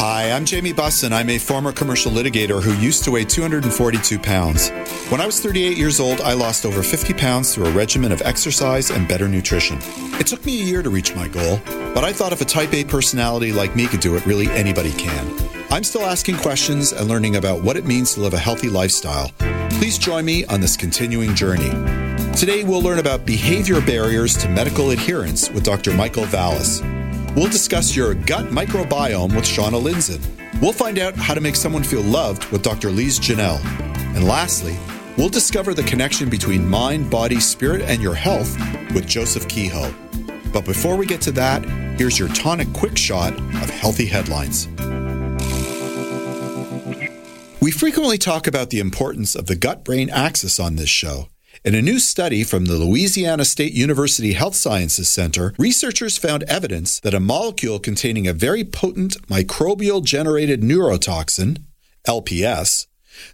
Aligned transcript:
Hi, 0.00 0.30
I'm 0.30 0.44
Jamie 0.44 0.72
Bussin. 0.72 1.10
I'm 1.10 1.28
a 1.28 1.38
former 1.38 1.72
commercial 1.72 2.12
litigator 2.12 2.62
who 2.62 2.72
used 2.74 3.02
to 3.02 3.10
weigh 3.10 3.24
242 3.24 4.16
pounds. 4.20 4.70
When 5.10 5.20
I 5.20 5.26
was 5.26 5.40
38 5.40 5.76
years 5.76 5.98
old, 5.98 6.20
I 6.20 6.34
lost 6.34 6.64
over 6.64 6.84
50 6.84 7.14
pounds 7.14 7.52
through 7.52 7.66
a 7.66 7.72
regimen 7.72 8.12
of 8.12 8.22
exercise 8.22 8.90
and 8.90 9.08
better 9.08 9.26
nutrition. 9.26 9.78
It 10.20 10.28
took 10.28 10.46
me 10.46 10.60
a 10.60 10.64
year 10.64 10.84
to 10.84 10.88
reach 10.88 11.16
my 11.16 11.26
goal, 11.26 11.60
but 11.64 12.04
I 12.04 12.12
thought 12.12 12.32
if 12.32 12.40
a 12.40 12.44
type 12.44 12.72
A 12.74 12.84
personality 12.84 13.50
like 13.50 13.74
me 13.74 13.88
could 13.88 13.98
do 13.98 14.14
it, 14.14 14.24
really 14.24 14.46
anybody 14.50 14.92
can. 14.92 15.36
I'm 15.68 15.82
still 15.82 16.06
asking 16.06 16.36
questions 16.36 16.92
and 16.92 17.08
learning 17.08 17.34
about 17.34 17.64
what 17.64 17.76
it 17.76 17.84
means 17.84 18.14
to 18.14 18.20
live 18.20 18.34
a 18.34 18.38
healthy 18.38 18.68
lifestyle. 18.68 19.32
Please 19.70 19.98
join 19.98 20.24
me 20.24 20.44
on 20.44 20.60
this 20.60 20.76
continuing 20.76 21.34
journey. 21.34 21.70
Today, 22.34 22.62
we'll 22.62 22.82
learn 22.82 23.00
about 23.00 23.26
behavior 23.26 23.80
barriers 23.80 24.36
to 24.36 24.48
medical 24.48 24.90
adherence 24.90 25.50
with 25.50 25.64
Dr. 25.64 25.92
Michael 25.92 26.24
Vallis. 26.26 26.82
We'll 27.38 27.46
discuss 27.46 27.94
your 27.94 28.14
gut 28.14 28.46
microbiome 28.46 29.32
with 29.36 29.44
Shauna 29.44 29.80
Lindzon. 29.80 30.20
We'll 30.60 30.72
find 30.72 30.98
out 30.98 31.14
how 31.14 31.34
to 31.34 31.40
make 31.40 31.54
someone 31.54 31.84
feel 31.84 32.02
loved 32.02 32.44
with 32.46 32.64
Dr. 32.64 32.90
Lise 32.90 33.20
Janelle. 33.20 33.64
And 34.16 34.26
lastly, 34.26 34.76
we'll 35.16 35.28
discover 35.28 35.72
the 35.72 35.84
connection 35.84 36.28
between 36.28 36.68
mind, 36.68 37.08
body, 37.08 37.38
spirit, 37.38 37.82
and 37.82 38.02
your 38.02 38.14
health 38.14 38.58
with 38.92 39.06
Joseph 39.06 39.46
Kehoe. 39.46 39.94
But 40.52 40.64
before 40.64 40.96
we 40.96 41.06
get 41.06 41.20
to 41.22 41.30
that, 41.32 41.64
here's 41.96 42.18
your 42.18 42.28
tonic 42.30 42.72
quick 42.72 42.98
shot 42.98 43.34
of 43.34 43.70
healthy 43.70 44.06
headlines. 44.06 44.66
We 47.60 47.70
frequently 47.70 48.18
talk 48.18 48.48
about 48.48 48.70
the 48.70 48.80
importance 48.80 49.36
of 49.36 49.46
the 49.46 49.54
gut 49.54 49.84
brain 49.84 50.10
axis 50.10 50.58
on 50.58 50.74
this 50.74 50.90
show. 50.90 51.28
In 51.68 51.74
a 51.74 51.82
new 51.82 51.98
study 51.98 52.44
from 52.44 52.64
the 52.64 52.78
Louisiana 52.78 53.44
State 53.44 53.74
University 53.74 54.32
Health 54.32 54.56
Sciences 54.56 55.10
Center, 55.10 55.52
researchers 55.58 56.16
found 56.16 56.44
evidence 56.44 56.98
that 57.00 57.12
a 57.12 57.20
molecule 57.20 57.78
containing 57.78 58.26
a 58.26 58.32
very 58.32 58.64
potent 58.64 59.20
microbial 59.26 60.02
generated 60.02 60.62
neurotoxin, 60.62 61.58
LPS, 62.06 62.86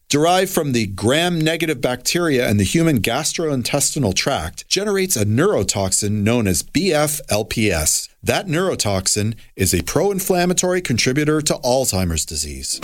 derived 0.09 0.51
from 0.51 0.73
the 0.73 0.87
gram 0.89 1.41
negative 1.41 1.81
bacteria 1.81 2.51
in 2.51 2.57
the 2.57 2.65
human 2.65 3.01
gastrointestinal 3.01 4.13
tract, 4.13 4.67
generates 4.67 5.17
a 5.17 5.25
neurotoxin 5.25 6.25
known 6.25 6.48
as 6.48 6.65
BF-LPS. 6.65 8.09
That 8.21 8.48
neurotoxin 8.48 9.37
is 9.55 9.73
a 9.73 9.85
pro 9.85 10.11
inflammatory 10.11 10.81
contributor 10.81 11.41
to 11.41 11.55
Alzheimer's 11.59 12.27
disease. 12.27 12.81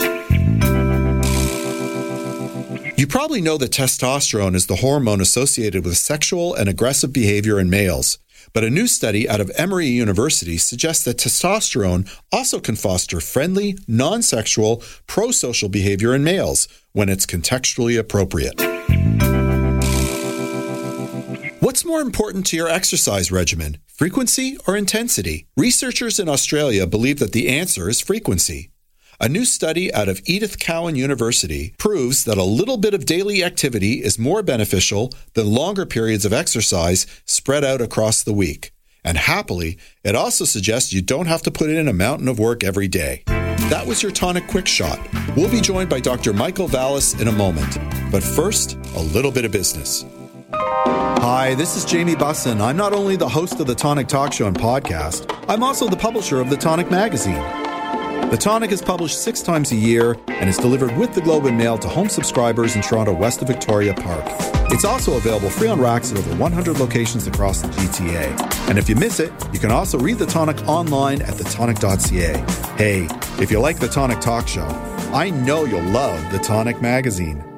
You 3.11 3.19
probably 3.19 3.41
know 3.41 3.57
that 3.57 3.73
testosterone 3.73 4.55
is 4.55 4.67
the 4.67 4.77
hormone 4.77 5.19
associated 5.19 5.83
with 5.83 5.97
sexual 5.97 6.55
and 6.55 6.69
aggressive 6.69 7.11
behavior 7.11 7.59
in 7.59 7.69
males. 7.69 8.19
But 8.53 8.63
a 8.63 8.69
new 8.69 8.87
study 8.87 9.27
out 9.27 9.41
of 9.41 9.51
Emory 9.57 9.87
University 9.87 10.57
suggests 10.57 11.03
that 11.03 11.17
testosterone 11.17 12.09
also 12.31 12.61
can 12.61 12.77
foster 12.77 13.19
friendly, 13.19 13.77
non 13.85 14.21
sexual, 14.21 14.81
pro 15.07 15.31
social 15.31 15.67
behavior 15.67 16.15
in 16.15 16.23
males 16.23 16.69
when 16.93 17.09
it's 17.09 17.25
contextually 17.25 17.99
appropriate. 17.99 18.57
What's 21.59 21.83
more 21.83 21.99
important 21.99 22.45
to 22.45 22.55
your 22.55 22.69
exercise 22.69 23.29
regimen, 23.29 23.79
frequency 23.87 24.57
or 24.65 24.77
intensity? 24.77 25.47
Researchers 25.57 26.17
in 26.17 26.29
Australia 26.29 26.87
believe 26.87 27.19
that 27.19 27.33
the 27.33 27.49
answer 27.49 27.89
is 27.89 27.99
frequency. 27.99 28.70
A 29.23 29.29
new 29.29 29.45
study 29.45 29.93
out 29.93 30.09
of 30.09 30.19
Edith 30.25 30.57
Cowan 30.57 30.95
University 30.95 31.75
proves 31.77 32.25
that 32.25 32.39
a 32.39 32.43
little 32.43 32.77
bit 32.77 32.95
of 32.95 33.05
daily 33.05 33.43
activity 33.43 34.03
is 34.03 34.17
more 34.17 34.41
beneficial 34.41 35.11
than 35.35 35.53
longer 35.53 35.85
periods 35.85 36.25
of 36.25 36.33
exercise 36.33 37.05
spread 37.25 37.63
out 37.63 37.81
across 37.81 38.23
the 38.23 38.33
week. 38.33 38.71
And 39.03 39.19
happily, 39.19 39.77
it 40.03 40.15
also 40.15 40.43
suggests 40.43 40.91
you 40.91 41.03
don't 41.03 41.27
have 41.27 41.43
to 41.43 41.51
put 41.51 41.69
in 41.69 41.87
a 41.87 41.93
mountain 41.93 42.27
of 42.27 42.39
work 42.39 42.63
every 42.63 42.87
day. 42.87 43.21
That 43.27 43.85
was 43.85 44.01
your 44.01 44.11
Tonic 44.11 44.47
Quick 44.47 44.65
Shot. 44.65 44.99
We'll 45.37 45.51
be 45.51 45.61
joined 45.61 45.91
by 45.91 45.99
Dr. 45.99 46.33
Michael 46.33 46.67
Vallis 46.67 47.13
in 47.21 47.27
a 47.27 47.31
moment. 47.31 47.77
But 48.11 48.23
first, 48.23 48.73
a 48.95 49.01
little 49.01 49.31
bit 49.31 49.45
of 49.45 49.51
business. 49.51 50.03
Hi, 50.51 51.53
this 51.53 51.77
is 51.77 51.85
Jamie 51.85 52.15
Bussin. 52.15 52.59
I'm 52.59 52.75
not 52.75 52.91
only 52.91 53.17
the 53.17 53.29
host 53.29 53.59
of 53.59 53.67
the 53.67 53.75
Tonic 53.75 54.07
Talk 54.07 54.33
Show 54.33 54.47
and 54.47 54.57
podcast, 54.57 55.31
I'm 55.47 55.61
also 55.61 55.87
the 55.87 55.95
publisher 55.95 56.41
of 56.41 56.49
the 56.49 56.57
Tonic 56.57 56.89
Magazine. 56.89 57.70
The 58.31 58.37
Tonic 58.37 58.71
is 58.71 58.81
published 58.81 59.21
six 59.21 59.41
times 59.41 59.73
a 59.73 59.75
year 59.75 60.15
and 60.29 60.49
is 60.49 60.55
delivered 60.55 60.95
with 60.95 61.13
the 61.13 61.19
Globe 61.19 61.47
and 61.47 61.57
Mail 61.57 61.77
to 61.77 61.89
home 61.89 62.07
subscribers 62.07 62.77
in 62.77 62.81
Toronto 62.81 63.11
west 63.11 63.41
of 63.41 63.49
Victoria 63.49 63.93
Park. 63.93 64.23
It's 64.71 64.85
also 64.85 65.17
available 65.17 65.49
free 65.49 65.67
on 65.67 65.81
racks 65.81 66.13
at 66.13 66.17
over 66.17 66.33
100 66.37 66.79
locations 66.79 67.27
across 67.27 67.61
the 67.61 67.67
GTA. 67.67 68.69
And 68.69 68.79
if 68.79 68.87
you 68.87 68.95
miss 68.95 69.19
it, 69.19 69.33
you 69.51 69.59
can 69.59 69.69
also 69.69 69.99
read 69.99 70.17
The 70.17 70.25
Tonic 70.25 70.65
online 70.65 71.21
at 71.23 71.33
thetonic.ca. 71.33 72.77
Hey, 72.77 73.09
if 73.43 73.51
you 73.51 73.59
like 73.59 73.79
The 73.79 73.89
Tonic 73.89 74.21
Talk 74.21 74.47
Show, 74.47 74.65
I 75.11 75.29
know 75.29 75.65
you'll 75.65 75.81
love 75.81 76.31
The 76.31 76.39
Tonic 76.39 76.81
Magazine. 76.81 77.50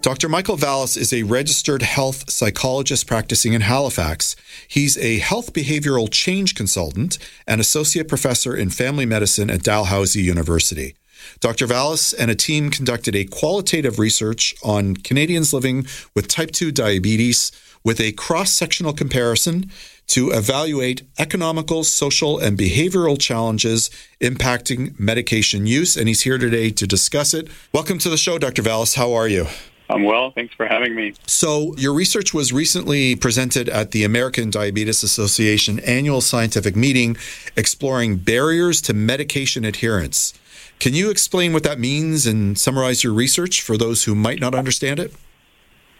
Dr. 0.00 0.28
Michael 0.28 0.56
Vallis 0.56 0.96
is 0.96 1.12
a 1.12 1.24
registered 1.24 1.82
health 1.82 2.30
psychologist 2.30 3.08
practicing 3.08 3.52
in 3.52 3.62
Halifax. 3.62 4.36
He's 4.68 4.96
a 4.96 5.18
health 5.18 5.52
behavioral 5.52 6.08
change 6.08 6.54
consultant 6.54 7.18
and 7.48 7.60
associate 7.60 8.06
professor 8.06 8.56
in 8.56 8.70
family 8.70 9.06
medicine 9.06 9.50
at 9.50 9.64
Dalhousie 9.64 10.22
University. 10.22 10.94
Dr. 11.40 11.66
Vallis 11.66 12.12
and 12.12 12.30
a 12.30 12.36
team 12.36 12.70
conducted 12.70 13.16
a 13.16 13.24
qualitative 13.24 13.98
research 13.98 14.54
on 14.62 14.94
Canadians 14.94 15.52
living 15.52 15.84
with 16.14 16.28
type 16.28 16.52
2 16.52 16.70
diabetes 16.70 17.50
with 17.82 18.00
a 18.00 18.12
cross 18.12 18.52
sectional 18.52 18.92
comparison 18.92 19.68
to 20.06 20.30
evaluate 20.30 21.02
economical, 21.18 21.82
social, 21.82 22.38
and 22.38 22.56
behavioral 22.56 23.20
challenges 23.20 23.90
impacting 24.20 24.98
medication 24.98 25.66
use. 25.66 25.96
And 25.96 26.06
he's 26.06 26.22
here 26.22 26.38
today 26.38 26.70
to 26.70 26.86
discuss 26.86 27.34
it. 27.34 27.48
Welcome 27.72 27.98
to 27.98 28.08
the 28.08 28.16
show, 28.16 28.38
Dr. 28.38 28.62
Vallis. 28.62 28.94
How 28.94 29.12
are 29.12 29.26
you? 29.26 29.48
I'm 29.90 30.04
well. 30.04 30.32
Thanks 30.32 30.54
for 30.54 30.66
having 30.66 30.94
me. 30.94 31.14
So, 31.26 31.74
your 31.76 31.94
research 31.94 32.34
was 32.34 32.52
recently 32.52 33.16
presented 33.16 33.68
at 33.68 33.92
the 33.92 34.04
American 34.04 34.50
Diabetes 34.50 35.02
Association 35.02 35.78
annual 35.80 36.20
scientific 36.20 36.76
meeting 36.76 37.16
exploring 37.56 38.16
barriers 38.16 38.82
to 38.82 38.92
medication 38.92 39.64
adherence. 39.64 40.34
Can 40.78 40.94
you 40.94 41.10
explain 41.10 41.52
what 41.52 41.62
that 41.64 41.80
means 41.80 42.26
and 42.26 42.58
summarize 42.58 43.02
your 43.02 43.12
research 43.12 43.62
for 43.62 43.76
those 43.76 44.04
who 44.04 44.14
might 44.14 44.40
not 44.40 44.54
understand 44.54 45.00
it? 45.00 45.14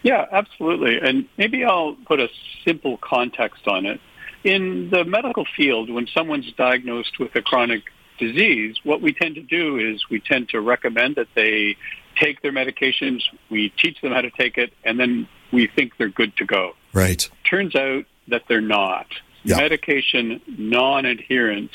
Yeah, 0.02 0.26
absolutely. 0.30 0.98
And 1.00 1.26
maybe 1.36 1.64
I'll 1.64 1.96
put 2.06 2.20
a 2.20 2.28
simple 2.64 2.98
context 2.98 3.66
on 3.66 3.86
it. 3.86 4.00
In 4.44 4.90
the 4.90 5.04
medical 5.04 5.44
field, 5.56 5.90
when 5.90 6.06
someone's 6.06 6.52
diagnosed 6.52 7.18
with 7.18 7.34
a 7.34 7.42
chronic 7.42 7.82
disease, 8.18 8.76
what 8.84 9.00
we 9.00 9.12
tend 9.12 9.34
to 9.34 9.42
do 9.42 9.78
is 9.78 10.08
we 10.08 10.20
tend 10.20 10.48
to 10.50 10.60
recommend 10.60 11.16
that 11.16 11.28
they 11.34 11.76
take 12.20 12.42
their 12.42 12.52
medications, 12.52 13.22
we 13.50 13.70
teach 13.70 14.00
them 14.00 14.12
how 14.12 14.20
to 14.20 14.30
take 14.30 14.58
it, 14.58 14.72
and 14.84 14.98
then 14.98 15.28
we 15.52 15.66
think 15.66 15.96
they're 15.96 16.08
good 16.08 16.36
to 16.36 16.44
go. 16.44 16.72
Right. 16.92 17.28
Turns 17.44 17.74
out 17.74 18.04
that 18.28 18.42
they're 18.48 18.60
not. 18.60 19.06
Yeah. 19.44 19.56
Medication 19.56 20.40
non-adherence 20.46 21.72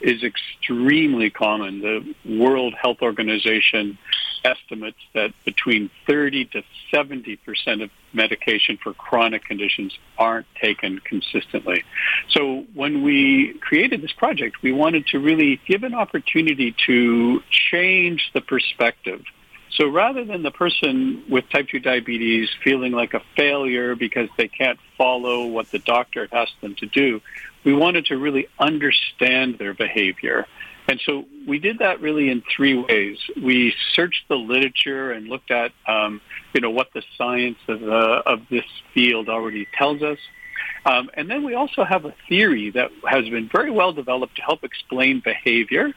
is 0.00 0.22
extremely 0.22 1.30
common. 1.30 1.80
The 1.80 2.14
World 2.38 2.74
Health 2.80 2.98
Organization 3.02 3.98
estimates 4.44 4.98
that 5.12 5.32
between 5.44 5.90
30 6.06 6.46
to 6.46 6.62
70 6.90 7.36
percent 7.36 7.82
of 7.82 7.90
medication 8.12 8.78
for 8.82 8.94
chronic 8.94 9.44
conditions 9.44 9.92
aren't 10.18 10.46
taken 10.60 10.98
consistently. 11.00 11.84
So 12.30 12.64
when 12.74 13.02
we 13.02 13.54
created 13.60 14.02
this 14.02 14.12
project, 14.12 14.62
we 14.62 14.72
wanted 14.72 15.06
to 15.08 15.18
really 15.18 15.60
give 15.66 15.82
an 15.82 15.94
opportunity 15.94 16.74
to 16.86 17.42
change 17.50 18.30
the 18.32 18.40
perspective 18.40 19.22
so 19.72 19.88
rather 19.88 20.24
than 20.24 20.42
the 20.42 20.50
person 20.50 21.24
with 21.28 21.48
type 21.50 21.68
2 21.68 21.80
diabetes 21.80 22.48
feeling 22.64 22.92
like 22.92 23.14
a 23.14 23.22
failure 23.36 23.94
because 23.94 24.28
they 24.36 24.48
can't 24.48 24.78
follow 24.98 25.46
what 25.46 25.70
the 25.70 25.78
doctor 25.78 26.26
asked 26.32 26.60
them 26.60 26.74
to 26.76 26.86
do, 26.86 27.20
we 27.64 27.72
wanted 27.72 28.06
to 28.06 28.18
really 28.18 28.48
understand 28.58 29.58
their 29.58 29.74
behavior. 29.74 30.46
And 30.88 31.00
so 31.06 31.24
we 31.46 31.60
did 31.60 31.78
that 31.78 32.00
really 32.00 32.30
in 32.30 32.42
three 32.56 32.76
ways. 32.76 33.18
We 33.40 33.74
searched 33.94 34.28
the 34.28 34.36
literature 34.36 35.12
and 35.12 35.28
looked 35.28 35.52
at, 35.52 35.70
um, 35.86 36.20
you 36.52 36.60
know, 36.60 36.70
what 36.70 36.88
the 36.92 37.02
science 37.16 37.58
of, 37.68 37.82
uh, 37.82 38.22
of 38.26 38.40
this 38.50 38.64
field 38.92 39.28
already 39.28 39.68
tells 39.78 40.02
us. 40.02 40.18
Um, 40.84 41.10
and 41.14 41.30
then 41.30 41.44
we 41.44 41.54
also 41.54 41.84
have 41.84 42.06
a 42.06 42.14
theory 42.28 42.70
that 42.70 42.90
has 43.08 43.28
been 43.28 43.48
very 43.52 43.70
well 43.70 43.92
developed 43.92 44.36
to 44.36 44.42
help 44.42 44.64
explain 44.64 45.20
behavior 45.24 45.92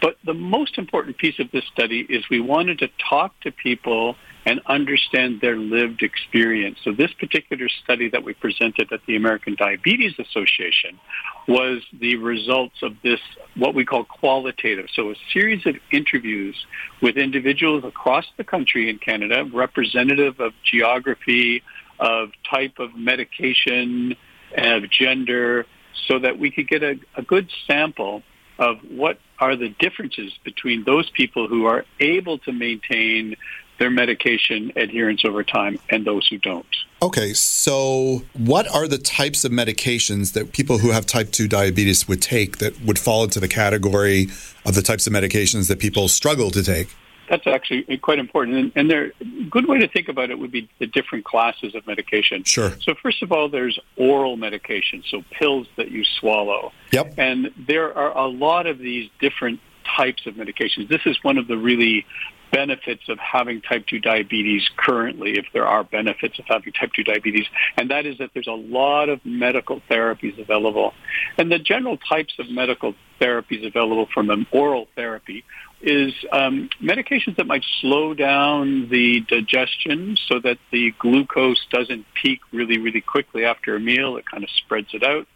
but 0.00 0.16
the 0.24 0.34
most 0.34 0.78
important 0.78 1.18
piece 1.18 1.38
of 1.38 1.50
this 1.50 1.64
study 1.72 2.06
is 2.08 2.24
we 2.30 2.40
wanted 2.40 2.78
to 2.78 2.88
talk 3.08 3.38
to 3.40 3.52
people 3.52 4.16
and 4.46 4.60
understand 4.66 5.40
their 5.42 5.56
lived 5.56 6.02
experience. 6.02 6.78
So 6.82 6.92
this 6.92 7.12
particular 7.12 7.68
study 7.84 8.08
that 8.08 8.24
we 8.24 8.32
presented 8.32 8.90
at 8.92 9.00
the 9.06 9.16
American 9.16 9.54
Diabetes 9.54 10.14
Association 10.18 10.98
was 11.46 11.82
the 11.92 12.16
results 12.16 12.76
of 12.82 12.96
this, 13.02 13.20
what 13.56 13.74
we 13.74 13.84
call 13.84 14.04
qualitative. 14.04 14.86
So 14.94 15.10
a 15.10 15.14
series 15.32 15.66
of 15.66 15.76
interviews 15.92 16.56
with 17.02 17.18
individuals 17.18 17.84
across 17.84 18.24
the 18.38 18.44
country 18.44 18.88
in 18.88 18.98
Canada, 18.98 19.44
representative 19.52 20.40
of 20.40 20.52
geography, 20.64 21.62
of 21.98 22.30
type 22.50 22.78
of 22.78 22.94
medication, 22.96 24.16
of 24.56 24.90
gender, 24.90 25.66
so 26.08 26.18
that 26.18 26.38
we 26.38 26.50
could 26.50 26.66
get 26.66 26.82
a, 26.82 26.98
a 27.16 27.22
good 27.22 27.50
sample 27.66 28.22
of 28.58 28.78
what 28.88 29.18
are 29.40 29.56
the 29.56 29.70
differences 29.78 30.32
between 30.44 30.84
those 30.84 31.10
people 31.10 31.48
who 31.48 31.66
are 31.66 31.84
able 31.98 32.38
to 32.38 32.52
maintain 32.52 33.36
their 33.78 33.90
medication 33.90 34.70
adherence 34.76 35.24
over 35.24 35.42
time 35.42 35.78
and 35.88 36.04
those 36.04 36.28
who 36.28 36.36
don't. 36.36 36.66
Okay, 37.02 37.32
so 37.32 38.22
what 38.34 38.68
are 38.74 38.86
the 38.86 38.98
types 38.98 39.42
of 39.46 39.50
medications 39.50 40.34
that 40.34 40.52
people 40.52 40.76
who 40.78 40.90
have 40.90 41.06
type 41.06 41.32
2 41.32 41.48
diabetes 41.48 42.06
would 42.06 42.20
take 42.20 42.58
that 42.58 42.78
would 42.82 42.98
fall 42.98 43.24
into 43.24 43.40
the 43.40 43.48
category 43.48 44.28
of 44.66 44.74
the 44.74 44.82
types 44.82 45.06
of 45.06 45.14
medications 45.14 45.68
that 45.68 45.78
people 45.78 46.08
struggle 46.08 46.50
to 46.50 46.62
take? 46.62 46.94
That's 47.30 47.46
actually 47.46 47.96
quite 47.98 48.18
important. 48.18 48.56
And, 48.56 48.72
and 48.74 48.90
there, 48.90 49.12
a 49.20 49.44
good 49.48 49.68
way 49.68 49.78
to 49.78 49.88
think 49.88 50.08
about 50.08 50.30
it 50.30 50.38
would 50.38 50.50
be 50.50 50.68
the 50.80 50.86
different 50.86 51.24
classes 51.24 51.76
of 51.76 51.86
medication. 51.86 52.42
Sure. 52.42 52.72
So 52.82 52.94
first 53.00 53.22
of 53.22 53.30
all, 53.30 53.48
there's 53.48 53.78
oral 53.96 54.36
medication, 54.36 55.04
so 55.08 55.22
pills 55.30 55.68
that 55.76 55.92
you 55.92 56.04
swallow. 56.04 56.72
Yep. 56.90 57.14
And 57.18 57.52
there 57.68 57.96
are 57.96 58.16
a 58.18 58.26
lot 58.26 58.66
of 58.66 58.78
these 58.78 59.08
different 59.20 59.60
types 59.96 60.26
of 60.26 60.34
medications. 60.34 60.88
This 60.88 61.02
is 61.06 61.16
one 61.22 61.38
of 61.38 61.46
the 61.46 61.56
really 61.56 62.04
benefits 62.50 63.08
of 63.08 63.16
having 63.18 63.60
type 63.60 63.86
2 63.86 64.00
diabetes 64.00 64.68
currently, 64.76 65.38
if 65.38 65.46
there 65.52 65.66
are 65.66 65.84
benefits 65.84 66.36
of 66.40 66.46
having 66.48 66.72
type 66.72 66.90
2 66.94 67.04
diabetes, 67.04 67.46
and 67.76 67.90
that 67.90 68.06
is 68.06 68.18
that 68.18 68.30
there's 68.34 68.48
a 68.48 68.52
lot 68.52 69.08
of 69.08 69.24
medical 69.24 69.80
therapies 69.88 70.36
available. 70.36 70.92
And 71.38 71.50
the 71.50 71.60
general 71.60 71.96
types 71.96 72.34
of 72.40 72.50
medical 72.50 72.94
therapies 73.20 73.64
available 73.64 74.08
from 74.12 74.30
an 74.30 74.46
oral 74.50 74.88
therapy 74.96 75.44
is 75.80 76.12
um, 76.32 76.68
medications 76.82 77.36
that 77.36 77.46
might 77.46 77.64
slow 77.80 78.14
down 78.14 78.88
the 78.90 79.20
digestion 79.20 80.16
so 80.28 80.38
that 80.40 80.58
the 80.70 80.92
glucose 80.98 81.66
doesn't 81.70 82.04
peak 82.14 82.40
really, 82.52 82.78
really 82.78 83.00
quickly 83.00 83.44
after 83.44 83.76
a 83.76 83.80
meal. 83.80 84.16
It 84.16 84.24
kind 84.30 84.44
of 84.44 84.50
spreads 84.50 84.88
it 84.92 85.02
out. 85.02 85.26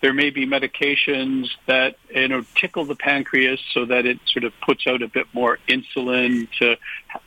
There 0.00 0.12
may 0.12 0.30
be 0.30 0.46
medications 0.46 1.48
that 1.66 1.96
you 2.10 2.28
know 2.28 2.44
tickle 2.54 2.84
the 2.84 2.96
pancreas 2.96 3.60
so 3.72 3.84
that 3.86 4.06
it 4.06 4.18
sort 4.26 4.44
of 4.44 4.52
puts 4.60 4.86
out 4.86 5.02
a 5.02 5.08
bit 5.08 5.26
more 5.32 5.58
insulin 5.68 6.48
to 6.58 6.76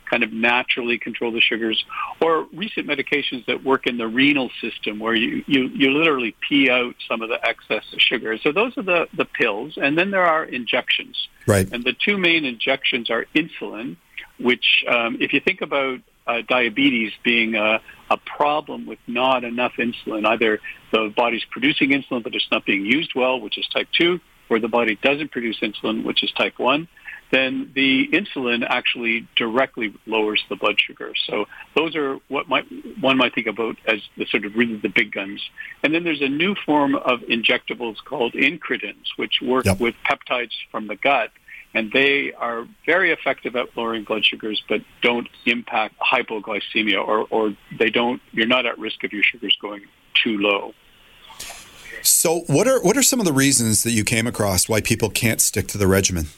kind 0.08 0.22
of 0.22 0.32
naturally 0.32 0.98
control 0.98 1.32
the 1.32 1.40
sugars, 1.40 1.84
or 2.20 2.46
recent 2.52 2.86
medications 2.86 3.44
that 3.46 3.62
work 3.64 3.86
in 3.86 3.98
the 3.98 4.06
renal 4.06 4.50
system 4.60 4.98
where 4.98 5.14
you, 5.14 5.44
you, 5.46 5.68
you 5.68 5.90
literally 5.90 6.34
pee 6.48 6.70
out 6.70 6.94
some 7.08 7.22
of 7.22 7.28
the 7.28 7.44
excess 7.46 7.84
sugar. 7.98 8.38
So 8.38 8.52
those 8.52 8.76
are 8.78 8.82
the, 8.82 9.08
the 9.14 9.24
pills, 9.24 9.76
and 9.76 9.98
then 9.98 10.10
there 10.10 10.24
are 10.24 10.44
injections. 10.44 11.28
Right. 11.46 11.68
And 11.70 11.84
the 11.84 11.92
two 11.92 12.18
main 12.18 12.44
injections 12.44 13.10
are 13.10 13.26
insulin, 13.34 13.96
which 14.38 14.84
um, 14.88 15.18
if 15.20 15.32
you 15.32 15.40
think 15.40 15.60
about 15.60 16.00
uh, 16.26 16.42
diabetes 16.48 17.12
being 17.24 17.54
a, 17.54 17.80
a 18.10 18.16
problem 18.16 18.86
with 18.86 18.98
not 19.06 19.44
enough 19.44 19.72
insulin. 19.78 20.26
Either 20.26 20.60
the 20.92 21.12
body's 21.16 21.44
producing 21.50 21.90
insulin, 21.90 22.22
but 22.22 22.34
it's 22.34 22.48
not 22.50 22.64
being 22.64 22.84
used 22.84 23.12
well, 23.14 23.40
which 23.40 23.58
is 23.58 23.66
type 23.68 23.88
2, 23.98 24.20
or 24.48 24.58
the 24.58 24.68
body 24.68 24.98
doesn't 25.02 25.30
produce 25.30 25.58
insulin, 25.60 26.04
which 26.04 26.22
is 26.22 26.30
type 26.32 26.58
1 26.58 26.88
then 27.30 27.70
the 27.74 28.08
insulin 28.08 28.64
actually 28.68 29.26
directly 29.36 29.92
lowers 30.06 30.42
the 30.48 30.56
blood 30.56 30.76
sugar. 30.78 31.12
So 31.26 31.46
those 31.74 31.96
are 31.96 32.18
what 32.28 32.48
might, 32.48 32.66
one 33.00 33.18
might 33.18 33.34
think 33.34 33.46
about 33.46 33.76
as 33.86 34.00
the 34.16 34.26
sort 34.26 34.44
of 34.44 34.54
really 34.54 34.76
the 34.76 34.88
big 34.88 35.12
guns. 35.12 35.42
And 35.82 35.94
then 35.94 36.04
there's 36.04 36.22
a 36.22 36.28
new 36.28 36.54
form 36.54 36.94
of 36.94 37.20
injectables 37.20 37.96
called 38.04 38.34
incretins, 38.34 39.06
which 39.16 39.40
work 39.42 39.64
yep. 39.64 39.80
with 39.80 39.94
peptides 40.08 40.52
from 40.70 40.86
the 40.86 40.96
gut 40.96 41.30
and 41.76 41.92
they 41.92 42.32
are 42.32 42.66
very 42.86 43.12
effective 43.12 43.54
at 43.54 43.76
lowering 43.76 44.04
blood 44.04 44.24
sugars, 44.24 44.62
but 44.66 44.80
don't 45.02 45.28
impact 45.44 45.94
hypoglycemia, 46.00 46.96
or, 46.96 47.26
or 47.28 47.54
they 47.78 47.90
don't. 47.90 48.22
You're 48.32 48.46
not 48.46 48.64
at 48.64 48.78
risk 48.78 49.04
of 49.04 49.12
your 49.12 49.22
sugars 49.22 49.54
going 49.60 49.82
too 50.14 50.38
low. 50.38 50.72
So, 52.00 52.44
what 52.46 52.66
are 52.66 52.82
what 52.82 52.96
are 52.96 53.02
some 53.02 53.20
of 53.20 53.26
the 53.26 53.32
reasons 53.34 53.82
that 53.82 53.90
you 53.90 54.04
came 54.04 54.26
across 54.26 54.70
why 54.70 54.80
people 54.80 55.10
can't 55.10 55.38
stick 55.38 55.66
to 55.68 55.76
the 55.76 55.86
regimen? 55.86 56.28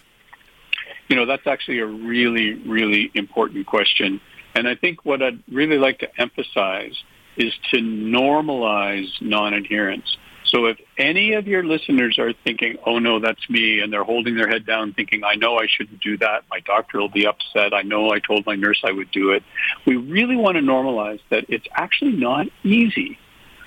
You 1.08 1.14
know, 1.14 1.24
that's 1.24 1.46
actually 1.46 1.78
a 1.78 1.86
really, 1.86 2.54
really 2.54 3.12
important 3.14 3.64
question, 3.66 4.20
and 4.56 4.66
I 4.66 4.74
think 4.74 5.04
what 5.04 5.22
I'd 5.22 5.40
really 5.52 5.78
like 5.78 6.00
to 6.00 6.20
emphasize 6.20 7.00
is 7.36 7.52
to 7.70 7.76
normalize 7.76 9.08
non-adherence. 9.20 10.16
So 10.48 10.66
if 10.66 10.78
any 10.96 11.34
of 11.34 11.46
your 11.46 11.62
listeners 11.62 12.18
are 12.18 12.32
thinking, 12.32 12.78
oh 12.86 12.98
no, 12.98 13.20
that's 13.20 13.48
me, 13.50 13.80
and 13.80 13.92
they're 13.92 14.04
holding 14.04 14.34
their 14.34 14.48
head 14.48 14.64
down 14.66 14.94
thinking, 14.94 15.22
I 15.22 15.34
know 15.34 15.58
I 15.58 15.66
shouldn't 15.68 16.00
do 16.00 16.16
that. 16.18 16.44
My 16.50 16.60
doctor 16.60 16.98
will 16.98 17.10
be 17.10 17.26
upset. 17.26 17.74
I 17.74 17.82
know 17.82 18.10
I 18.10 18.18
told 18.18 18.46
my 18.46 18.54
nurse 18.54 18.80
I 18.82 18.92
would 18.92 19.10
do 19.10 19.32
it. 19.32 19.42
We 19.86 19.96
really 19.96 20.36
want 20.36 20.56
to 20.56 20.62
normalize 20.62 21.20
that 21.30 21.44
it's 21.48 21.66
actually 21.74 22.12
not 22.12 22.46
easy. 22.62 23.18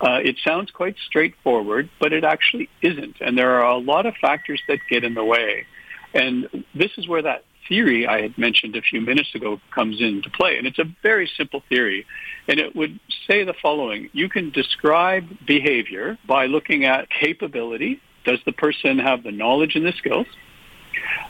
Uh, 0.02 0.20
it 0.24 0.38
sounds 0.44 0.72
quite 0.72 0.96
straightforward, 1.06 1.88
but 2.00 2.12
it 2.12 2.24
actually 2.24 2.68
isn't. 2.82 3.18
And 3.22 3.38
there 3.38 3.62
are 3.62 3.70
a 3.70 3.78
lot 3.78 4.08
of 4.08 4.16
factors 4.16 4.60
that 4.68 4.80
get 4.90 5.04
in 5.04 5.14
the 5.14 5.24
way. 5.24 5.68
And 6.16 6.66
this 6.74 6.92
is 6.98 7.08
where 7.08 7.22
that 7.22 7.46
theory 7.68 8.08
I 8.08 8.22
had 8.22 8.38
mentioned 8.38 8.76
a 8.76 8.82
few 8.82 9.02
minutes 9.02 9.34
ago 9.36 9.60
comes 9.72 10.02
into 10.02 10.30
play. 10.30 10.58
And 10.58 10.68
it's 10.68 10.80
a 10.80 10.86
very 11.04 11.30
simple 11.38 11.64
theory. 11.70 12.06
And 12.48 12.60
it 12.60 12.76
would 12.76 13.00
say 13.28 13.44
the 13.44 13.54
following. 13.54 14.10
You 14.14 14.30
can 14.30 14.52
describe 14.52 15.26
behavior 15.46 16.18
by 16.28 16.48
looking 16.48 16.86
at 16.86 17.10
capability. 17.10 18.02
Does 18.24 18.40
the 18.46 18.52
person 18.52 19.00
have 19.00 19.24
the 19.24 19.32
knowledge 19.32 19.76
and 19.76 19.86
the 19.86 19.94
skills? 19.94 20.28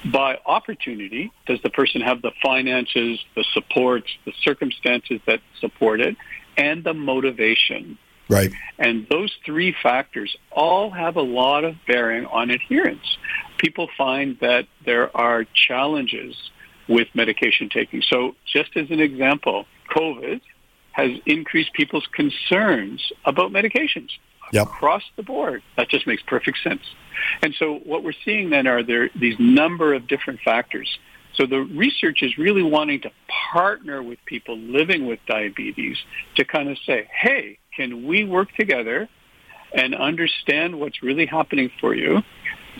By 0.05 0.39
opportunity, 0.45 1.31
does 1.45 1.61
the 1.61 1.69
person 1.69 2.01
have 2.01 2.21
the 2.21 2.31
finances, 2.43 3.19
the 3.35 3.45
supports, 3.53 4.07
the 4.25 4.33
circumstances 4.41 5.21
that 5.27 5.39
support 5.59 6.01
it, 6.01 6.17
and 6.57 6.83
the 6.83 6.93
motivation? 6.93 7.97
Right. 8.31 8.51
And 8.79 9.07
those 9.09 9.31
three 9.45 9.75
factors 9.83 10.35
all 10.51 10.89
have 10.89 11.17
a 11.17 11.21
lot 11.21 11.65
of 11.65 11.75
bearing 11.85 12.25
on 12.25 12.49
adherence. 12.49 13.17
People 13.57 13.89
find 13.97 14.37
that 14.39 14.67
there 14.85 15.15
are 15.15 15.45
challenges 15.53 16.35
with 16.87 17.07
medication 17.13 17.69
taking. 17.69 18.01
So 18.01 18.35
just 18.45 18.75
as 18.75 18.89
an 18.89 18.99
example, 18.99 19.65
COVID 19.95 20.41
has 20.93 21.11
increased 21.25 21.73
people's 21.73 22.07
concerns 22.13 23.11
about 23.25 23.51
medications 23.51 24.09
yep. 24.51 24.67
across 24.67 25.03
the 25.15 25.23
board. 25.23 25.61
That 25.77 25.89
just 25.89 26.07
makes 26.07 26.23
perfect 26.23 26.59
sense. 26.63 26.81
And 27.41 27.53
so 27.57 27.75
what 27.85 28.03
we're 28.03 28.13
seeing 28.25 28.49
then 28.49 28.67
are 28.67 28.83
there 28.83 29.09
these 29.15 29.35
number 29.39 29.93
of 29.93 30.07
different 30.07 30.39
factors. 30.43 30.99
So 31.35 31.45
the 31.45 31.61
research 31.61 32.23
is 32.23 32.37
really 32.37 32.63
wanting 32.63 33.01
to 33.01 33.11
partner 33.51 34.03
with 34.03 34.19
people 34.25 34.57
living 34.57 35.05
with 35.05 35.19
diabetes 35.27 35.97
to 36.35 36.43
kind 36.43 36.69
of 36.69 36.77
say, 36.85 37.07
hey, 37.11 37.57
can 37.75 38.05
we 38.05 38.23
work 38.25 38.49
together 38.55 39.07
and 39.73 39.95
understand 39.95 40.79
what's 40.79 41.01
really 41.01 41.25
happening 41.25 41.71
for 41.79 41.95
you 41.95 42.21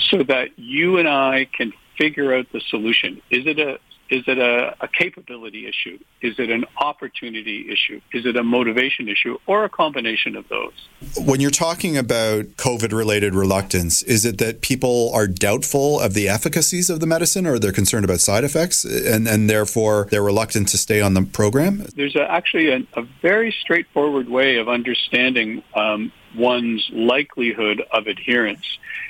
so 0.10 0.24
that 0.24 0.58
you 0.58 0.98
and 0.98 1.08
I 1.08 1.48
can 1.54 1.72
figure 1.98 2.36
out 2.36 2.48
the 2.52 2.62
solution? 2.70 3.22
Is 3.30 3.46
it 3.46 3.60
a 3.60 3.80
is 4.12 4.26
it 4.28 4.38
a, 4.38 4.76
a, 4.82 4.90
capability 4.90 5.66
issue? 5.66 5.98
Is 6.22 6.38
it 6.38 6.50
an 6.50 6.66
opportunity 6.78 7.72
issue? 7.72 8.02
Is 8.12 8.26
it 8.26 8.36
a 8.36 8.44
motivation 8.44 9.08
issue 9.08 9.38
or 9.48 9.64
a 9.64 9.70
combination 9.70 10.36
of 10.36 10.48
those? 10.50 10.74
When 11.18 11.40
you're 11.40 11.50
talking 11.50 11.98
about 11.98 12.46
COVID 12.58 12.92
related 12.92 13.34
reluctance, 13.34 14.04
is 14.04 14.26
it 14.26 14.38
that 14.40 14.62
people 14.62 15.12
are 15.14 15.28
doubtful 15.28 16.02
of 16.02 16.14
the 16.14 16.28
efficacies 16.28 16.90
of 16.90 17.00
the 17.00 17.08
medicine 17.08 17.48
or 17.48 17.58
they're 17.58 17.72
concerned 17.72 18.04
about 18.04 18.20
side 18.20 18.44
effects 18.44 18.84
and, 18.84 19.30
and 19.30 19.50
therefore 19.50 20.10
they're 20.12 20.22
reluctant 20.22 20.68
to 20.70 20.78
stay 20.78 21.00
on 21.00 21.14
the 21.14 21.22
program? 21.22 21.86
There's 21.96 22.18
a, 22.18 22.30
actually 22.30 22.70
a, 22.70 22.80
a, 22.94 23.04
very 23.22 23.56
straightforward 23.62 24.28
way 24.28 24.58
of 24.58 24.68
understanding 24.68 25.64
um, 25.74 26.12
one's 26.36 26.90
likelihood 26.92 27.82
of 27.92 28.08
adherence. 28.08 28.66